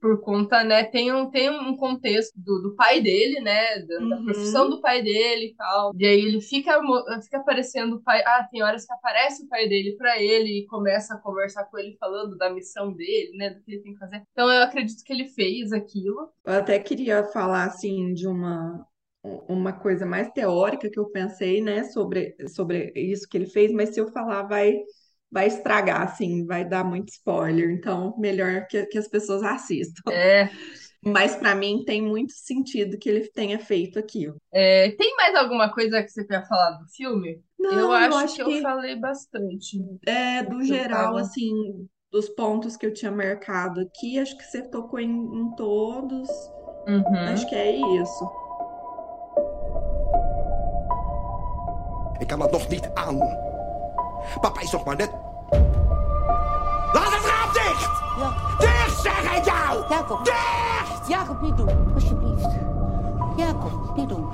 Por 0.00 0.20
conta, 0.22 0.62
né, 0.64 0.84
tem 0.84 1.12
um, 1.12 1.30
tem 1.30 1.50
um 1.50 1.76
contexto 1.76 2.32
do, 2.36 2.62
do 2.62 2.76
pai 2.76 3.00
dele, 3.02 3.40
né, 3.40 3.80
da, 3.80 4.00
da 4.06 4.16
Uhum. 4.18 4.24
profissão 4.24 4.70
do 4.70 4.80
pai 4.80 5.02
dele 5.02 5.46
e 5.48 5.54
tal. 5.56 5.92
E 5.98 6.06
aí 6.06 6.20
ele 6.20 6.40
fica, 6.40 6.78
fica 7.22 7.38
aparecendo 7.38 7.96
o 7.96 8.02
pai. 8.02 8.22
Ah, 8.26 8.46
tem 8.50 8.62
horas 8.62 8.86
que 8.86 8.92
aparece 8.92 9.44
o 9.44 9.48
pai 9.48 9.68
dele 9.68 9.96
pra 9.96 10.20
ele 10.22 10.60
e 10.60 10.66
começa 10.66 11.14
a 11.14 11.18
conversar 11.18 11.64
com 11.66 11.78
ele 11.78 11.96
falando 11.98 12.36
da 12.36 12.50
missão 12.50 12.92
dele, 12.92 13.36
né, 13.36 13.50
do 13.50 13.62
que 13.62 13.72
ele 13.72 13.82
tem 13.82 13.92
que 13.94 13.98
fazer. 13.98 14.22
Então 14.32 14.50
eu 14.52 14.62
acredito 14.62 15.02
que 15.04 15.12
ele 15.12 15.28
fez 15.28 15.72
aquilo. 15.72 16.30
Eu 16.44 16.54
até 16.54 16.78
queria 16.78 17.24
falar 17.24 17.64
assim 17.64 18.12
de 18.14 18.26
uma 18.26 18.86
uma 19.48 19.72
coisa 19.72 20.06
mais 20.06 20.28
teórica 20.30 20.88
que 20.88 20.98
eu 21.00 21.10
pensei, 21.10 21.60
né, 21.60 21.82
sobre, 21.84 22.36
sobre 22.48 22.92
isso 22.94 23.26
que 23.28 23.36
ele 23.36 23.46
fez, 23.46 23.72
mas 23.72 23.88
se 23.92 23.98
eu 24.00 24.06
falar 24.12 24.44
vai 24.44 24.72
vai 25.30 25.46
estragar, 25.46 26.02
assim, 26.02 26.46
vai 26.46 26.64
dar 26.64 26.84
muito 26.84 27.08
spoiler, 27.10 27.70
então 27.70 28.14
melhor 28.18 28.66
que, 28.68 28.86
que 28.86 28.98
as 28.98 29.08
pessoas 29.08 29.42
assistam. 29.42 30.10
É. 30.12 30.48
Mas 31.04 31.36
para 31.36 31.54
mim 31.54 31.84
tem 31.86 32.02
muito 32.02 32.32
sentido 32.32 32.98
que 32.98 33.08
ele 33.08 33.28
tenha 33.30 33.58
feito 33.58 33.98
aquilo. 33.98 34.36
É, 34.52 34.90
tem 34.92 35.14
mais 35.16 35.34
alguma 35.36 35.70
coisa 35.72 36.02
que 36.02 36.08
você 36.08 36.24
quer 36.26 36.46
falar 36.48 36.70
do 36.72 36.88
filme? 36.88 37.40
Não, 37.58 37.70
eu 37.72 37.92
acho, 37.92 38.08
eu 38.12 38.16
acho 38.16 38.36
que, 38.36 38.44
que 38.44 38.52
eu 38.58 38.62
falei 38.62 38.96
bastante. 38.96 39.78
é 40.06 40.42
do 40.42 40.64
geral, 40.64 41.04
tava- 41.14 41.20
assim, 41.20 41.52
dos 42.10 42.28
pontos 42.30 42.76
que 42.76 42.86
eu 42.86 42.92
tinha 42.92 43.12
marcado 43.12 43.80
aqui, 43.80 44.18
acho 44.18 44.36
que 44.36 44.44
você 44.44 44.62
tocou 44.62 44.98
em, 44.98 45.10
em 45.10 45.50
todos. 45.54 46.28
Uhum. 46.88 47.32
Acho 47.32 47.46
que 47.48 47.54
é 47.54 47.76
isso. 47.76 48.30
Ik 52.18 52.26
kan 52.26 52.38
dat 52.38 52.50
nog 52.50 52.68
niet 52.68 52.90
aan. 52.94 53.45
Papa 54.40 54.60
is 54.60 54.72
nog 54.72 54.84
maar 54.84 54.96
net... 54.96 55.10
Laat 56.92 57.12
het 57.12 57.24
raam 57.26 57.52
dicht! 57.52 58.04
Jacob, 58.18 58.58
Dicht, 58.60 59.00
zeg 59.00 59.36
ik 59.38 59.44
jou! 59.44 59.88
Jacob, 59.88 60.24
Dicht! 60.24 61.08
Jacob, 61.08 61.40
niet 61.40 61.56
doen, 61.56 61.94
alsjeblieft. 61.94 62.54
Jacob, 63.36 63.96
niet 63.96 64.08
doen. 64.08 64.28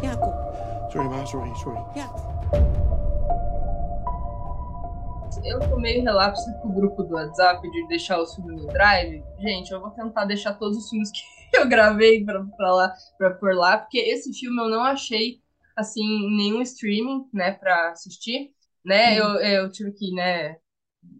Jacob, 0.00 0.34
Sorry, 0.88 1.08
ma, 1.08 1.24
sorry, 1.24 1.54
sorry. 1.54 1.80
ja. 1.94 2.06
Eu 5.44 5.60
tô 5.60 5.76
meio 5.78 6.02
relapso 6.02 6.44
com 6.60 6.68
o 6.68 6.72
grupo 6.72 7.02
do 7.04 7.14
WhatsApp 7.14 7.70
de 7.70 7.86
deixar 7.88 8.20
os 8.20 8.34
filmes 8.34 8.62
no 8.62 8.68
Drive. 8.72 9.22
Gente, 9.38 9.70
eu 9.70 9.80
vou 9.80 9.90
tentar 9.90 10.24
deixar 10.24 10.54
todos 10.54 10.76
os 10.78 10.88
filmes 10.88 11.10
que 11.50 11.56
eu 11.56 11.68
gravei 11.68 12.24
pra, 12.24 12.42
pra 12.56 12.72
lá, 12.72 12.92
pra 13.18 13.30
pôr 13.30 13.54
lá, 13.54 13.78
porque 13.78 13.98
esse 13.98 14.32
filme 14.32 14.60
eu 14.60 14.68
não 14.68 14.82
achei, 14.82 15.40
assim, 15.76 16.02
nenhum 16.36 16.60
streaming, 16.62 17.28
né, 17.32 17.52
pra 17.52 17.90
assistir, 17.90 18.50
né? 18.86 19.18
Eu, 19.20 19.26
eu 19.40 19.72
tive 19.72 19.92
que, 19.92 20.12
né, 20.14 20.58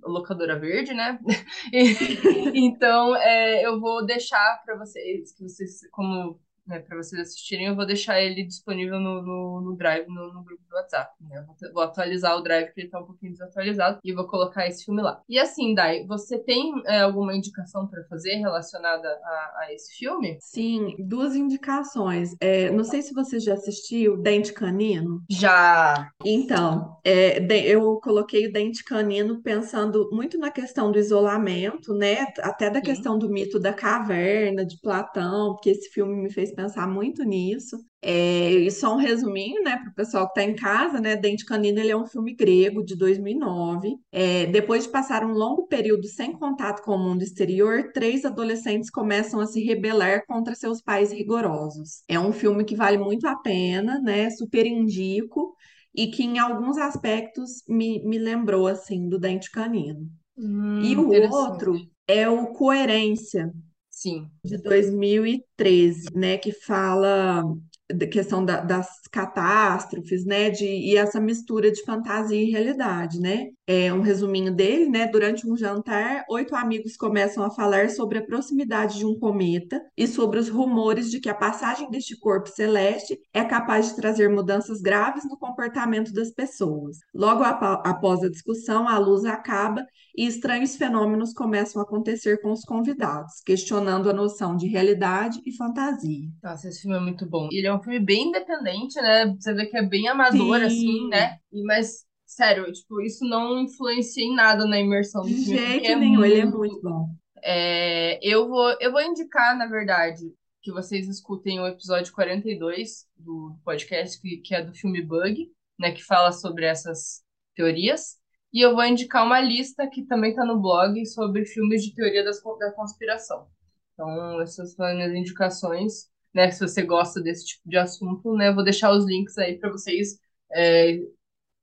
locadora 0.05 0.59
verde, 0.59 0.95
né? 0.95 1.19
E- 1.73 2.59
então, 2.67 3.17
é, 3.17 3.65
eu 3.67 3.81
vou 3.81 4.05
deixar 4.07 4.63
pra 4.65 4.77
vocês, 4.79 5.33
que 5.33 5.45
vocês, 5.45 5.81
como, 5.93 6.41
né, 6.67 6.81
para 6.81 6.97
vocês 6.97 7.21
assistirem, 7.21 7.67
eu 7.67 7.77
vou 7.77 7.87
deixar 7.87 8.21
ele 8.21 8.45
disponível 8.45 8.99
no, 8.99 9.23
no, 9.23 9.61
no 9.61 9.77
Drive, 9.77 10.07
no, 10.09 10.33
no 10.33 10.43
grupo 10.43 10.63
do 10.69 10.75
WhatsApp, 10.75 11.13
né? 11.21 11.39
Eu 11.39 11.47
vou, 11.47 11.57
vou 11.73 11.83
atualizar 11.83 12.37
o 12.37 12.43
Drive, 12.43 12.67
porque 12.67 12.83
ele 12.83 12.91
tá 12.91 13.01
um 13.01 13.07
pouquinho 13.07 13.33
desatualizado, 13.33 13.99
e 14.05 14.13
vou 14.13 14.27
colocar 14.27 14.67
esse 14.67 14.85
filme 14.85 15.03
lá. 15.03 15.23
E 15.29 15.39
assim, 15.39 15.75
Dai, 15.75 16.05
você 16.07 16.39
tem 16.39 16.73
é, 16.87 17.01
alguma 17.01 17.35
indicação 17.35 17.87
pra 17.87 18.03
fazer 18.05 18.35
relacionada 18.37 19.09
a, 19.09 19.57
a 19.61 19.73
esse 19.73 19.97
filme? 19.97 20.39
Sim, 20.41 20.97
duas 20.99 21.35
indicações. 21.35 22.35
É, 22.41 22.71
não 22.71 22.85
sei 22.85 23.03
se 23.03 23.15
você 23.15 23.39
já 23.39 23.55
assistiu 23.55 24.17
Dente 24.17 24.53
Canino. 24.53 25.23
Já. 25.31 26.11
Então, 26.25 26.99
é, 27.05 27.39
eu 27.65 28.01
coloquei 28.01 28.47
o 28.47 28.53
dente 28.53 28.85
canino 28.85 29.43
pensando 29.43 30.09
muito 30.13 30.39
na 30.39 30.51
questão 30.51 30.91
do 30.91 30.99
isolamento, 30.99 31.95
né? 31.95 32.27
Até 32.41 32.71
da 32.71 32.81
Sim. 32.81 32.85
questão 32.85 33.19
do 33.19 33.29
mito 33.29 33.59
da 33.59 33.73
caverna, 33.73 34.65
de 34.65 34.81
Platão, 34.81 35.55
porque 35.55 35.71
esse 35.71 35.91
filme 35.91 36.15
me 36.15 36.31
fez 36.31 36.53
pensar 36.57 36.89
muito 36.89 37.25
nisso. 37.25 37.79
É, 38.03 38.51
e 38.53 38.71
só 38.73 38.95
um 38.95 38.99
resuminho, 38.99 39.63
né, 39.65 39.77
para 39.79 39.91
o 39.91 39.95
pessoal 39.95 40.27
que 40.33 40.41
está 40.41 40.51
em 40.51 40.57
casa, 40.57 41.01
né? 41.01 41.17
Dente 41.17 41.45
Canino 41.45 41.81
ele 41.81 41.91
é 41.93 41.97
um 41.97 42.07
filme 42.07 42.35
grego 42.35 42.85
de 42.85 42.97
2009. 42.97 43.97
É, 44.13 44.47
depois 44.47 44.85
de 44.85 44.91
passar 44.91 45.25
um 45.25 45.33
longo 45.33 45.69
período 45.69 46.07
sem 46.09 46.33
contato 46.33 46.83
com 46.85 46.95
o 46.97 46.99
mundo 46.99 47.23
exterior, 47.23 47.93
três 47.93 48.25
adolescentes 48.25 48.91
começam 48.91 49.41
a 49.41 49.47
se 49.47 49.63
rebelar 49.65 50.25
contra 50.27 50.55
seus 50.55 50.83
pais 50.83 51.13
rigorosos. 51.13 52.03
É 52.09 52.19
um 52.19 52.33
filme 52.33 52.65
que 52.65 52.77
vale 52.77 52.99
muito 52.99 53.27
a 53.29 53.37
pena, 53.37 54.01
né? 54.01 54.31
Super 54.31 54.67
indico 54.67 55.55
e 55.95 56.09
que 56.09 56.23
em 56.25 56.39
alguns 56.39 56.77
aspectos 56.79 57.63
me, 57.69 58.03
me 58.05 58.19
lembrou 58.19 58.67
assim 58.67 59.09
do 59.09 59.19
Dente 59.19 59.51
Canino. 59.51 60.09
Hum, 60.37 60.81
E 60.81 60.97
o 60.97 61.11
outro 61.13 61.91
é 62.07 62.29
o 62.29 62.53
Coerência 62.53 63.53
Sim. 63.97 64.29
de 64.45 64.59
2013, 64.59 66.07
né, 66.15 66.37
que 66.37 66.53
fala 66.53 67.43
da 67.91 68.07
questão 68.07 68.45
da- 68.45 68.61
das 68.61 68.89
catástrofes, 69.11 70.25
né, 70.27 70.51
de, 70.51 70.67
e 70.67 70.97
essa 70.97 71.19
mistura 71.19 71.71
de 71.71 71.83
fantasia 71.83 72.37
e 72.41 72.51
realidade, 72.51 73.19
né? 73.21 73.47
É 73.67 73.93
um 73.93 74.01
resuminho 74.03 74.53
dele, 74.55 74.89
né? 74.91 75.07
Durante 75.07 75.49
um 75.49 75.57
jantar, 75.57 76.25
oito 76.29 76.55
amigos 76.55 76.97
começam 76.97 77.43
a 77.45 77.51
falar 77.51 77.89
sobre 77.89 78.19
a 78.19 78.25
proximidade 78.27 78.99
de 78.99 79.07
um 79.07 79.19
cometa 79.19 79.81
e 79.97 80.07
sobre 80.07 80.39
os 80.41 80.49
rumores 80.49 81.11
de 81.11 81.19
que 81.21 81.29
a 81.29 81.35
passagem 81.35 81.89
deste 81.91 82.19
corpo 82.19 82.49
celeste 82.51 83.19
é 83.33 83.45
capaz 83.45 83.89
de 83.89 83.97
trazer 83.97 84.29
mudanças 84.29 84.81
graves 84.83 85.25
no 85.25 85.39
comportamento 85.39 86.13
das 86.13 86.31
pessoas. 86.33 86.99
Logo 87.15 87.43
após 87.45 88.23
a 88.23 88.29
discussão, 88.29 88.87
a 88.89 88.99
luz 88.99 89.25
acaba 89.25 89.83
e 90.17 90.27
estranhos 90.27 90.77
fenômenos 90.77 91.33
começam 91.33 91.81
a 91.81 91.85
acontecer 91.85 92.41
com 92.41 92.51
os 92.51 92.63
convidados, 92.63 93.41
questionando 93.45 94.09
a 94.09 94.13
noção 94.15 94.57
de 94.57 94.67
realidade 94.67 95.43
e 95.45 95.53
fantasia. 95.53 96.29
Nossa, 96.43 96.69
esse 96.69 96.83
filme 96.83 96.97
é 96.97 97.01
muito 97.01 97.27
bom. 97.27 97.49
Ele 97.53 97.67
é 97.67 97.75
um 97.75 97.83
filme 97.83 98.01
bem 98.01 98.29
independente, 98.29 99.01
né? 99.01 99.27
Você 99.39 99.53
vê 99.53 99.67
que 99.67 99.77
é 99.77 99.83
bem 99.83 100.09
amador, 100.09 100.61
Sim. 100.61 100.65
assim, 100.65 101.09
né? 101.09 101.37
E, 101.53 101.63
mas, 101.65 102.05
sério, 102.25 102.73
tipo, 102.73 103.01
isso 103.03 103.25
não 103.25 103.61
influencia 103.61 104.25
em 104.25 104.35
nada 104.35 104.67
na 104.67 104.81
imersão 104.81 105.23
do 105.23 105.29
De 105.29 105.35
filme, 105.35 105.57
porque 105.57 105.71
jeito 105.71 105.87
é 105.87 105.97
nenhum, 105.97 106.25
ele 106.25 106.41
é 106.41 106.45
muito 106.45 106.59
muito 106.59 106.81
bom. 106.81 107.09
É, 107.43 108.19
eu 108.23 108.49
vou, 108.49 108.75
eu 108.81 108.91
vou 108.91 109.03
indicar, 109.03 109.57
na 109.57 109.67
verdade, 109.67 110.33
que 110.63 110.73
vocês 110.73 111.09
escutem 111.09 111.61
o 111.61 111.67
episódio 111.67 112.13
42 112.13 113.07
do 113.17 113.57
podcast, 113.65 114.21
que, 114.21 114.39
que 114.39 114.55
é 114.55 114.65
do 114.65 114.75
filme 114.75 115.01
Bug, 115.03 115.49
né, 115.79 115.93
que 115.93 116.03
fala 116.03 116.33
sobre 116.33 116.65
essas 116.65 117.23
teorias. 117.55 118.17
E 118.57 118.63
eu 118.63 118.75
vou 118.75 118.87
indicar 118.87 119.23
uma 119.23 119.39
lista 119.39 119.87
que 119.87 120.03
também 120.07 120.31
está 120.31 120.43
no 120.43 120.59
blog 120.59 121.05
sobre 121.05 121.45
filmes 121.45 121.85
de 121.85 121.95
teoria 121.95 122.25
das, 122.25 122.43
da 122.59 122.73
conspiração. 122.73 123.47
Então, 123.93 124.41
essas 124.41 124.73
são 124.73 124.87
as 124.87 124.95
minhas 124.95 125.13
indicações, 125.13 126.09
né? 126.33 126.51
Se 126.51 126.67
você 126.67 126.83
gosta 126.83 127.21
desse 127.21 127.45
tipo 127.49 127.69
de 127.69 127.77
assunto, 127.77 128.35
né? 128.35 128.51
Vou 128.51 128.65
deixar 128.65 128.93
os 128.93 129.05
links 129.05 129.37
aí 129.37 129.59
para 129.59 129.71
vocês 129.71 130.19
é, 130.51 131.01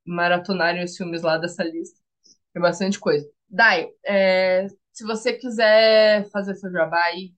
maratonarem 0.06 0.84
os 0.84 0.96
filmes 0.96 1.22
lá 1.22 1.36
dessa 1.36 1.64
lista. 1.64 1.98
Tem 2.52 2.62
bastante 2.62 3.00
coisa. 3.00 3.28
Dai, 3.48 3.88
é, 4.06 4.68
se 4.92 5.02
você 5.02 5.32
quiser 5.32 6.30
fazer 6.30 6.54
seu 6.54 6.70
aí, 6.94 7.34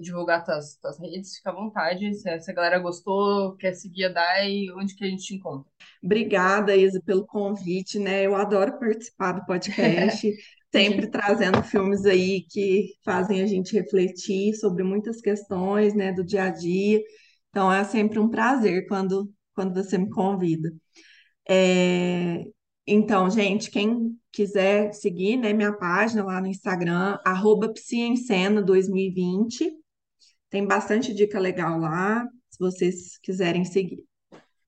divulgar 0.00 0.44
tuas, 0.44 0.76
tuas 0.80 0.98
redes, 0.98 1.36
fica 1.36 1.50
à 1.50 1.54
vontade. 1.54 2.14
Se, 2.14 2.40
se 2.40 2.50
a 2.50 2.54
galera 2.54 2.78
gostou, 2.78 3.56
quer 3.56 3.74
seguir 3.74 4.06
a 4.06 4.08
Dai, 4.10 4.66
onde 4.76 4.94
que 4.96 5.04
a 5.04 5.08
gente 5.08 5.24
te 5.24 5.34
encontra? 5.34 5.70
Obrigada, 6.02 6.76
Isa, 6.76 7.00
pelo 7.04 7.26
convite, 7.26 7.98
né? 7.98 8.26
Eu 8.26 8.34
adoro 8.36 8.78
participar 8.78 9.32
do 9.32 9.46
podcast, 9.46 10.30
sempre 10.72 11.06
trazendo 11.10 11.62
filmes 11.62 12.04
aí 12.04 12.42
que 12.50 12.94
fazem 13.04 13.40
a 13.42 13.46
gente 13.46 13.74
refletir 13.74 14.54
sobre 14.54 14.82
muitas 14.84 15.20
questões, 15.20 15.94
né, 15.94 16.12
do 16.12 16.24
dia 16.24 16.44
a 16.44 16.50
dia. 16.50 17.00
Então 17.50 17.72
é 17.72 17.82
sempre 17.84 18.18
um 18.18 18.28
prazer 18.28 18.86
quando, 18.88 19.32
quando 19.54 19.74
você 19.74 19.96
me 19.98 20.10
convida. 20.10 20.72
É, 21.48 22.44
Então, 22.86 23.30
gente, 23.30 23.70
quem 23.70 24.18
quiser 24.34 24.92
seguir, 24.92 25.36
né, 25.36 25.52
minha 25.52 25.72
página 25.72 26.24
lá 26.24 26.40
no 26.40 26.46
Instagram, 26.48 27.18
arroba 27.24 27.72
Psiencena2020, 27.72 29.70
tem 30.50 30.66
bastante 30.66 31.14
dica 31.14 31.38
legal 31.38 31.78
lá, 31.78 32.26
se 32.50 32.58
vocês 32.58 33.18
quiserem 33.18 33.64
seguir. 33.64 34.04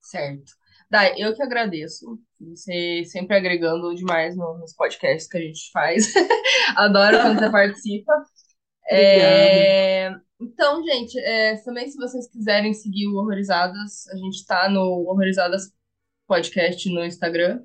Certo. 0.00 0.52
Dai, 0.90 1.14
eu 1.18 1.34
que 1.34 1.42
agradeço. 1.42 2.18
Você 2.40 3.02
sempre 3.06 3.36
agregando 3.36 3.92
demais 3.94 4.36
no- 4.36 4.58
nos 4.58 4.72
podcasts 4.74 5.28
que 5.28 5.36
a 5.36 5.40
gente 5.40 5.70
faz. 5.72 6.12
Adoro 6.76 7.18
quando 7.20 7.38
você 7.40 7.50
participa. 7.50 8.12
É, 8.88 10.12
Então, 10.40 10.80
gente, 10.84 11.18
é, 11.18 11.56
também 11.64 11.90
se 11.90 11.96
vocês 11.96 12.28
quiserem 12.30 12.72
seguir 12.72 13.08
o 13.08 13.16
Horrorizadas, 13.16 14.06
a 14.08 14.16
gente 14.16 14.46
tá 14.46 14.68
no 14.68 14.80
Horrorizadas 15.08 15.72
Podcast 16.28 16.88
no 16.90 17.04
Instagram. 17.04 17.64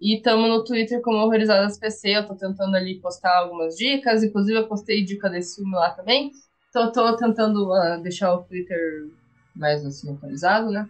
E 0.00 0.16
estamos 0.16 0.48
no 0.48 0.64
Twitter 0.64 1.00
como 1.02 1.18
Horrorizadas 1.18 1.78
PC. 1.78 2.10
Eu 2.10 2.26
tô 2.26 2.34
tentando 2.34 2.76
ali 2.76 3.00
postar 3.00 3.36
algumas 3.36 3.76
dicas. 3.76 4.22
Inclusive, 4.22 4.58
eu 4.58 4.68
postei 4.68 5.04
dica 5.04 5.28
desse 5.28 5.56
filme 5.56 5.74
lá 5.74 5.90
também. 5.90 6.30
Então, 6.70 6.84
eu 6.84 6.92
tô 6.92 7.16
tentando 7.16 7.72
ah, 7.72 7.96
deixar 7.96 8.34
o 8.34 8.42
Twitter 8.42 9.08
mais 9.56 9.84
assim 9.84 10.12
atualizado, 10.12 10.70
né? 10.70 10.88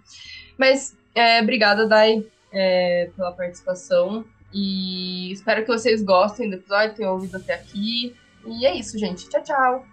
Mas 0.58 0.96
é, 1.14 1.40
obrigada, 1.40 1.86
Dai, 1.86 2.24
é, 2.52 3.10
pela 3.16 3.32
participação. 3.32 4.24
E 4.52 5.32
espero 5.32 5.62
que 5.62 5.68
vocês 5.68 6.02
gostem 6.02 6.48
do 6.48 6.56
episódio, 6.56 6.94
tenham 6.94 7.12
ouvido 7.12 7.36
até 7.36 7.54
aqui. 7.54 8.14
E 8.46 8.66
é 8.66 8.74
isso, 8.74 8.98
gente. 8.98 9.28
Tchau, 9.28 9.42
tchau. 9.42 9.86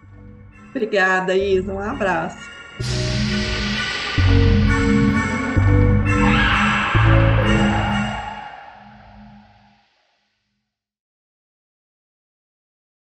Obrigada, 0.70 1.34
Isa, 1.34 1.72
um 1.72 1.80
abraço. 1.80 2.38